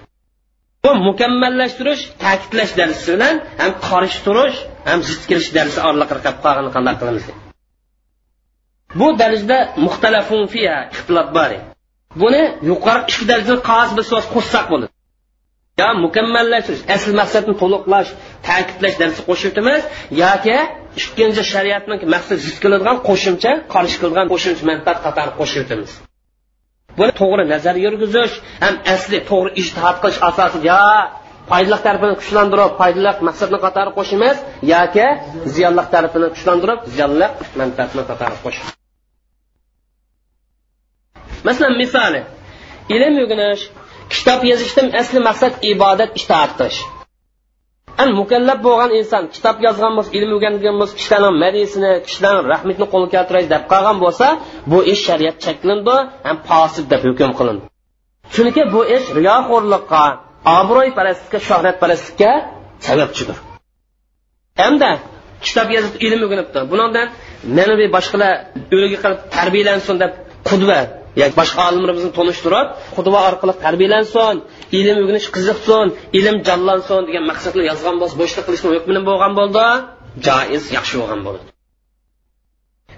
Bu 0.83 0.91
mukammallashtirish 1.07 2.03
ta'kidlash 2.23 2.71
darsi 2.79 3.07
bilan 3.13 3.35
ham 3.61 3.71
qarshi 3.87 4.19
turish 4.25 4.57
ham 4.89 4.99
zid 5.09 5.21
kirish 5.29 5.49
darsi 5.57 5.79
orliq 5.89 6.07
qilib 6.11 6.37
qolganini 6.45 6.71
qanday 6.77 6.95
qilamiz 7.01 7.23
deydi. 7.27 7.41
Bu 8.99 9.07
darajada 9.21 9.59
muxtalafun 9.85 10.41
fiya 10.53 10.75
ixtilof 10.93 11.27
bor. 11.37 11.51
Buni 12.21 12.43
yuqori 12.69 13.01
ikki 13.11 13.25
darajani 13.31 13.59
qog'oz 13.69 13.89
bir 13.97 14.05
so'z 14.11 14.25
qo'shsak 14.35 14.65
bo'ladi. 14.71 14.93
Yo 15.79 15.87
mukammallashtirish 16.05 16.83
asl 16.95 17.11
maqsadni 17.21 17.53
to'liqlash 17.61 18.09
ta'kidlash 18.47 18.95
darsi 19.01 19.21
qo'shib 19.29 19.49
o'tamiz 19.51 19.81
yoki 20.23 20.57
ikkinchi 21.01 21.43
shariatni 21.53 21.95
maqsad 22.15 22.37
zid 22.45 22.57
qiladigan 22.63 22.97
qo'shimcha 23.09 23.51
qarshi 23.73 23.97
qiladigan 24.01 24.27
qo'shimcha 24.33 24.63
manfaat 24.71 24.97
qatori 25.05 25.31
qo'shib 25.39 25.65
buni 26.97 27.11
to'g'ri 27.21 27.43
nazar 27.53 27.75
yurgizish 27.85 28.33
ham 28.63 28.75
asli 28.95 29.17
to'g'ri 29.29 29.51
ijtihod 29.61 29.97
qilish 30.03 30.19
asosida 30.29 30.65
yo 30.71 30.81
foydali 31.49 31.79
tarafini 31.87 32.15
kuchlantirib 32.21 32.71
foydali 32.79 33.11
maqsadni 33.29 33.57
qatori 33.65 33.91
qo'shimiz 33.97 34.35
yoki 34.73 35.07
ziyonli 35.55 35.83
tarafini 35.93 36.27
kuchlantirib 36.35 36.79
ziyonli 36.93 37.27
manfaatni 37.59 38.03
qatori 38.11 38.37
qo'shamiz 38.45 38.73
masalan 41.47 41.75
misoli 41.83 42.21
ilm 42.95 43.13
o'rganish 43.23 43.63
kitob 44.13 44.41
yozishdan 44.51 44.87
asli 45.01 45.19
maqsad 45.29 45.53
ibodat 45.71 46.11
itoat 46.21 46.51
qilish. 46.59 46.79
An 48.01 48.09
mukallab 48.19 48.59
bo'lgan 48.67 48.91
inson 48.99 49.23
kitob 49.35 49.57
yozgan 49.65 49.93
bo'lsa 49.97 50.11
ilm 50.17 50.29
o'rgangan 50.35 50.75
bo'lsa 50.81 50.93
kishilarning 50.99 51.35
madisini 51.43 51.91
kishilarning 52.07 52.45
rahmatini 52.53 52.87
qo'lga 52.93 53.09
keltirish 53.15 53.47
deb 53.53 53.63
qolgan 53.71 53.97
bo'lsa 54.03 54.27
bu 54.71 54.79
ish 54.93 55.01
shariat 55.07 55.37
cheklandi 55.45 55.95
ham 56.27 56.37
posib 56.49 56.85
deb 56.91 57.01
hukm 57.07 57.31
qilindi. 57.39 57.65
Chunki 58.33 58.61
bu 58.73 58.81
ish 58.95 59.07
riyoxo'rlikqa 59.19 60.03
obro'yparastlikka 60.59 61.39
shuhratparastlikka 61.47 62.31
sababchidir 62.87 63.37
hamda 64.61 64.89
kitob 65.45 65.67
yozib 65.75 65.95
ilm 66.05 66.19
o'rganibdi. 66.25 66.59
Bundan 66.71 67.07
manaviy 67.57 67.89
boshqalar 67.97 68.31
o'ligi 68.75 68.97
qilib 69.03 69.19
tarbiyalansin 69.35 69.95
deb 70.03 70.11
qudva 70.49 70.79
yoki 71.21 71.35
boshqa 71.39 71.61
olimlarimizni 71.69 72.11
tanishtirib 72.19 72.67
xudva 72.95 73.19
orqali 73.29 73.53
tarbiyalansin 73.65 74.35
ilm 74.79 74.97
o'rganish 75.01 75.27
qiziqsin 75.35 75.87
ilm 76.19 76.35
jonlansin 76.47 77.01
degan 77.09 77.23
maqsadlar 77.31 77.63
yozgan 77.71 77.95
bo'lsa 78.01 78.15
bo'shliq 78.21 78.43
qilishni 78.47 78.67
hukmini 78.75 79.01
bo'lgan 79.09 79.31
bo'ldi 79.39 79.65
joiz 80.27 80.63
yaxshi 80.77 80.95
bo'lgan 81.01 81.21
bo'ladi 81.27 81.45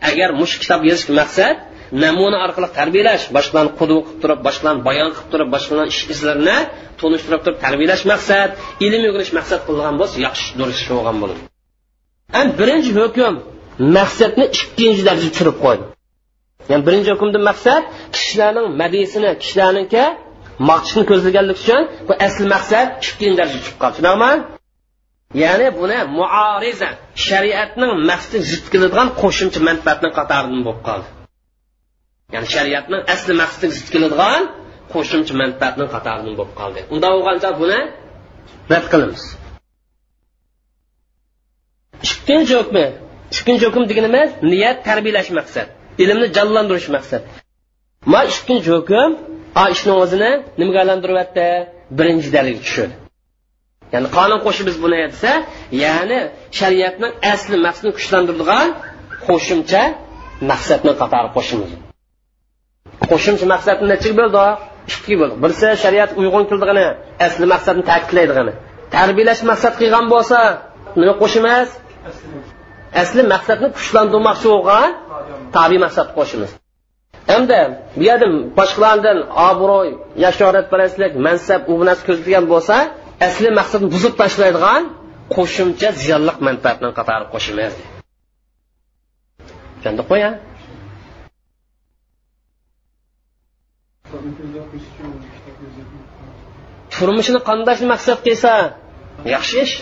agar 0.10 0.30
mush 0.42 0.54
kitob 0.62 0.82
yozish 0.90 1.08
maqsad 1.20 1.56
namuna 2.04 2.38
orqali 2.46 2.70
tarbiyalash 2.80 3.24
boshqalarni 3.38 3.72
qudva 3.80 4.00
qilib 4.06 4.20
turib 4.22 4.40
boshqalarni 4.48 4.82
bayon 4.90 5.10
qilib 5.16 5.30
turib 5.34 5.50
boshqalarni 5.56 5.92
ish 5.96 6.04
izlarini 6.14 6.58
tunishtirib 7.02 7.42
turib 7.46 7.60
tarbiyalash 7.66 8.04
maqsad 8.12 8.50
ilm 8.86 9.02
o'rganish 9.10 9.34
maqsad 9.40 9.60
qilgan 9.68 9.96
bo'lsa 10.02 10.18
yaxshi 10.28 10.48
durust 10.60 10.84
bo'lgan 10.92 11.18
bo'ladi 11.24 11.40
birinchi 12.60 12.92
hukm 13.00 13.34
maqsadni 13.98 14.46
ikkinchi 14.58 15.02
darajaga 15.08 15.32
tushirib 15.34 15.58
qo'ydi. 15.64 15.84
Ya'ni 16.70 16.84
birinchi 16.88 17.10
hukmdan 17.14 17.44
maqsad 17.50 17.82
kishilarning 18.16 18.68
madisini 18.82 19.30
kishilarniki 19.42 20.04
maqtishni 20.70 21.04
ko'zlaganlik 21.12 21.58
uchun 21.64 21.82
bu 22.08 22.14
asl 22.28 22.44
maqsad 22.56 22.88
ikkinchi 23.08 23.36
darajaga 23.40 23.60
tushib 23.64 23.78
qoldi 23.84 24.60
ya'ni 25.34 25.68
buni 25.80 26.00
muoriza 26.20 26.90
shariatning 27.28 27.92
maqsadi 28.10 28.40
zid 28.52 28.66
keladigan 28.74 29.08
qo'shimcha 29.22 29.60
manfaatni 29.70 30.10
qatoridan 30.18 30.62
bo'lib 30.68 30.82
qoldi. 30.88 31.08
Ya'ni 32.34 32.48
shariatning 32.56 33.02
asli 33.14 33.34
maqsadiga 33.42 33.74
zid 33.80 33.90
keladigan 33.94 34.42
qo'shimcha 34.94 35.34
manfaatni 35.42 35.86
qatoridan 35.96 36.34
bo'lib 36.40 36.54
qoldi. 36.60 36.80
Unda 36.94 37.08
bo'lganda 37.14 37.50
buni 37.62 37.80
rad 38.72 38.86
qilamiz. 38.92 39.24
Ikkinchi 42.06 42.54
hukmi 42.60 42.86
ikkinchi 43.38 43.64
hukm 43.70 43.84
deganimiz 43.92 44.30
niyat 44.52 44.78
tarbiyalash 44.88 45.30
maqsad 45.40 45.68
ilmni 46.04 46.28
jonlantirish 46.38 46.90
maqsad. 46.96 47.24
Ma 48.12 48.22
ikkinchi 48.32 48.70
hukm 48.78 49.10
a 49.62 49.64
ishni 49.76 49.94
o'zini 50.04 50.32
nimaga 50.60 50.80
aylantiryapti? 50.84 51.48
Birinchi 51.98 52.30
darajaga 52.36 52.62
tushadi 52.68 52.96
ya'ni 53.94 54.08
qonun 54.18 54.40
qo'shib 54.46 54.66
biz 54.70 54.78
buni 54.84 54.98
aytsa 55.06 55.32
ya'ni 55.84 56.20
shariatni 56.60 57.08
asli 57.34 57.56
maqsadini 57.66 57.92
kuchlantiradigan 57.98 58.68
qo'shimcha 59.28 59.82
maqsadni 60.52 60.92
qatori 61.02 61.30
qo'shimiz 61.38 61.72
qo'shimcha 63.12 63.46
maqsadni 63.54 63.86
necha 63.94 64.12
bo'ldi? 64.20 64.46
Ikki 64.92 65.16
bo'ldi. 65.22 65.36
Birisi 65.44 65.68
shariat 65.84 66.12
uyg'un 66.22 66.44
qildig'ini 66.50 66.86
asli 67.26 67.46
maqsadni 67.54 67.84
ta'kidlaydig'ini. 67.92 68.54
Tarbiyalash 68.96 69.42
maqsad 69.52 69.74
qilgan 69.82 70.06
bo'lsa 70.14 70.38
nima 71.00 71.14
qo'shimiz? 71.22 71.68
Asli 73.02 73.22
maqsadni 73.34 73.68
kuchlantirmoqchi 73.78 74.48
bo'lgan 74.54 74.90
tabiiy 75.56 75.82
maqsad 75.86 76.08
qo'shimiz 76.18 76.52
hamda 77.32 77.60
bu 77.98 78.04
yerda 78.10 78.28
boshqalardan 78.60 79.18
obro'y 79.50 79.90
yashoratparastlik 80.26 81.14
mansab 81.28 81.62
u 81.72 81.74
narsa 81.90 82.04
ko'zlagan 82.10 82.46
bo'lsa 82.54 82.76
asli 83.28 83.50
maqsadni 83.60 83.88
buzib 83.96 84.14
tashlaydigan 84.22 84.82
qo'shimcha 85.36 85.90
ziyonli 86.02 86.34
manfaatni 86.48 86.90
qatori 87.00 87.26
qo'shimiz 87.34 87.74
tushundiq 89.82 90.06
qo'ya 90.12 90.30
turmushini 96.94 97.40
qandash 97.50 97.82
maqsad 97.94 98.18
qilsa 98.26 98.54
yaxshi 99.34 99.56
ish. 99.66 99.76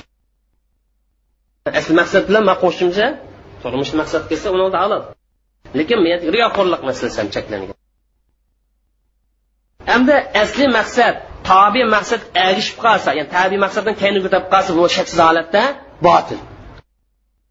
Asl 1.80 1.94
maqsad 2.02 2.24
bilan 2.30 2.44
qo'shimcha 2.64 3.08
turmush 3.62 3.94
maqsad 4.02 4.24
kelsa 4.30 4.48
uni 4.56 4.66
halol 4.84 5.04
lekin 5.80 6.00
riyoxo'rlik 6.36 6.82
masalasi 6.90 7.18
ham 7.22 7.30
cheklangan. 7.36 7.78
Hamda 9.92 10.16
asli 10.44 10.66
maqsad 10.80 11.16
tobi 11.50 11.82
maqsad 11.96 12.22
erishib 12.48 12.78
qolsa 12.86 13.10
ya'ni 13.18 13.30
tabiiy 13.38 13.62
maqsaddan 13.66 13.96
keyin 14.02 14.16
ko'tarib 14.26 14.48
qolsa 14.54 14.72
bu 14.78 14.84
shaksiz 14.98 15.20
holatda 15.28 15.64
botil. 16.08 16.40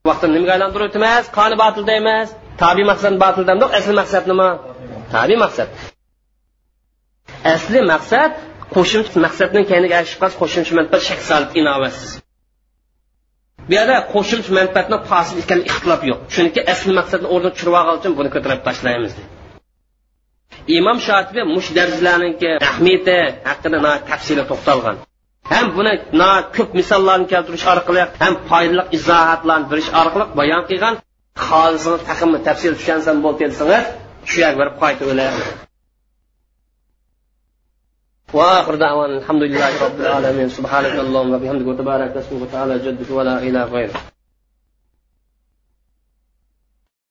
Vaqtni 0.09 0.28
nimaga 0.36 0.52
aylantirib 0.56 0.86
o'tamiz 0.90 1.24
qoni 1.38 1.55
botil 1.62 1.84
deymiz. 1.90 2.28
Tabiiy 2.62 2.86
maqsad 2.93 3.12
botilda 3.24 3.48
demdik 3.51 3.70
asli 3.78 3.93
maqsad 4.01 4.24
nima? 4.30 4.48
Tabiiy 5.14 5.38
maqsad. 5.44 5.68
Asli 7.55 7.80
maqsad 7.93 8.30
qo'shimcha 8.74 9.18
maqsaddan 9.26 9.62
keyin 9.70 9.84
erishib 9.98 10.18
qolsa 10.22 10.36
qo'shimcha 10.43 10.72
manfaat 10.78 11.02
shaksiz 11.09 11.30
holatda 11.34 11.56
inovatsiz 11.62 12.10
bu 13.68 13.72
yerda 13.78 13.97
qo'shimcha 14.12 14.51
manfaatni 14.59 14.97
hosil 15.10 15.36
ekan 15.44 15.60
ixtilof 15.70 16.02
yo'q. 16.10 16.20
Chunki 16.34 16.60
asli 16.72 16.93
maqsadni 17.01 17.26
o'rniga 17.34 17.51
tushirib 17.55 17.74
olgan 17.80 17.94
uchun 18.01 18.12
buni 18.18 18.30
ko'tarib 18.34 18.60
tashlaymiz 18.68 19.14
imom 20.78 20.98
shotibi 21.06 21.43
mush 21.55 21.68
darslarniki 21.78 22.51
ahmiyati 22.70 23.16
haqida 23.48 23.93
tafsili 24.10 24.44
to'xtalgan. 24.51 24.97
Ham 25.52 25.66
buni 25.76 25.93
ko'p 26.56 26.70
misollarni 26.78 27.26
keltirish 27.32 27.66
orqali 27.72 28.02
ham 28.22 28.34
foydali 28.51 28.82
izohatlarni 28.98 29.66
berish 29.72 29.90
orqali 30.01 30.24
bayon 30.40 30.62
qilgan 30.70 30.94
xolisini 31.48 31.98
taqimni 32.09 32.38
tafsil 32.48 32.72
tushunsan 32.78 33.16
bo'ldi 33.24 33.43
desangiz 33.52 33.84
shu 34.30 34.36
yerga 34.43 34.59
borib 34.60 34.76
qaytib 34.82 35.65
وآخر 38.32 38.74
دعوانا 38.74 39.19
الحمد 39.19 39.43
لله 39.43 39.85
رب 39.85 40.01
العالمين. 40.01 40.48
سبحانك 40.48 40.98
اللهم 40.98 41.35
وبحمدك 41.35 41.66
وتبارك 41.66 42.16
اسمك 42.16 42.43
وتعالى 42.43 42.78
جدك 42.78 43.11
ولا 43.11 43.39
إله 43.39 43.65
غيرك. 43.65 44.15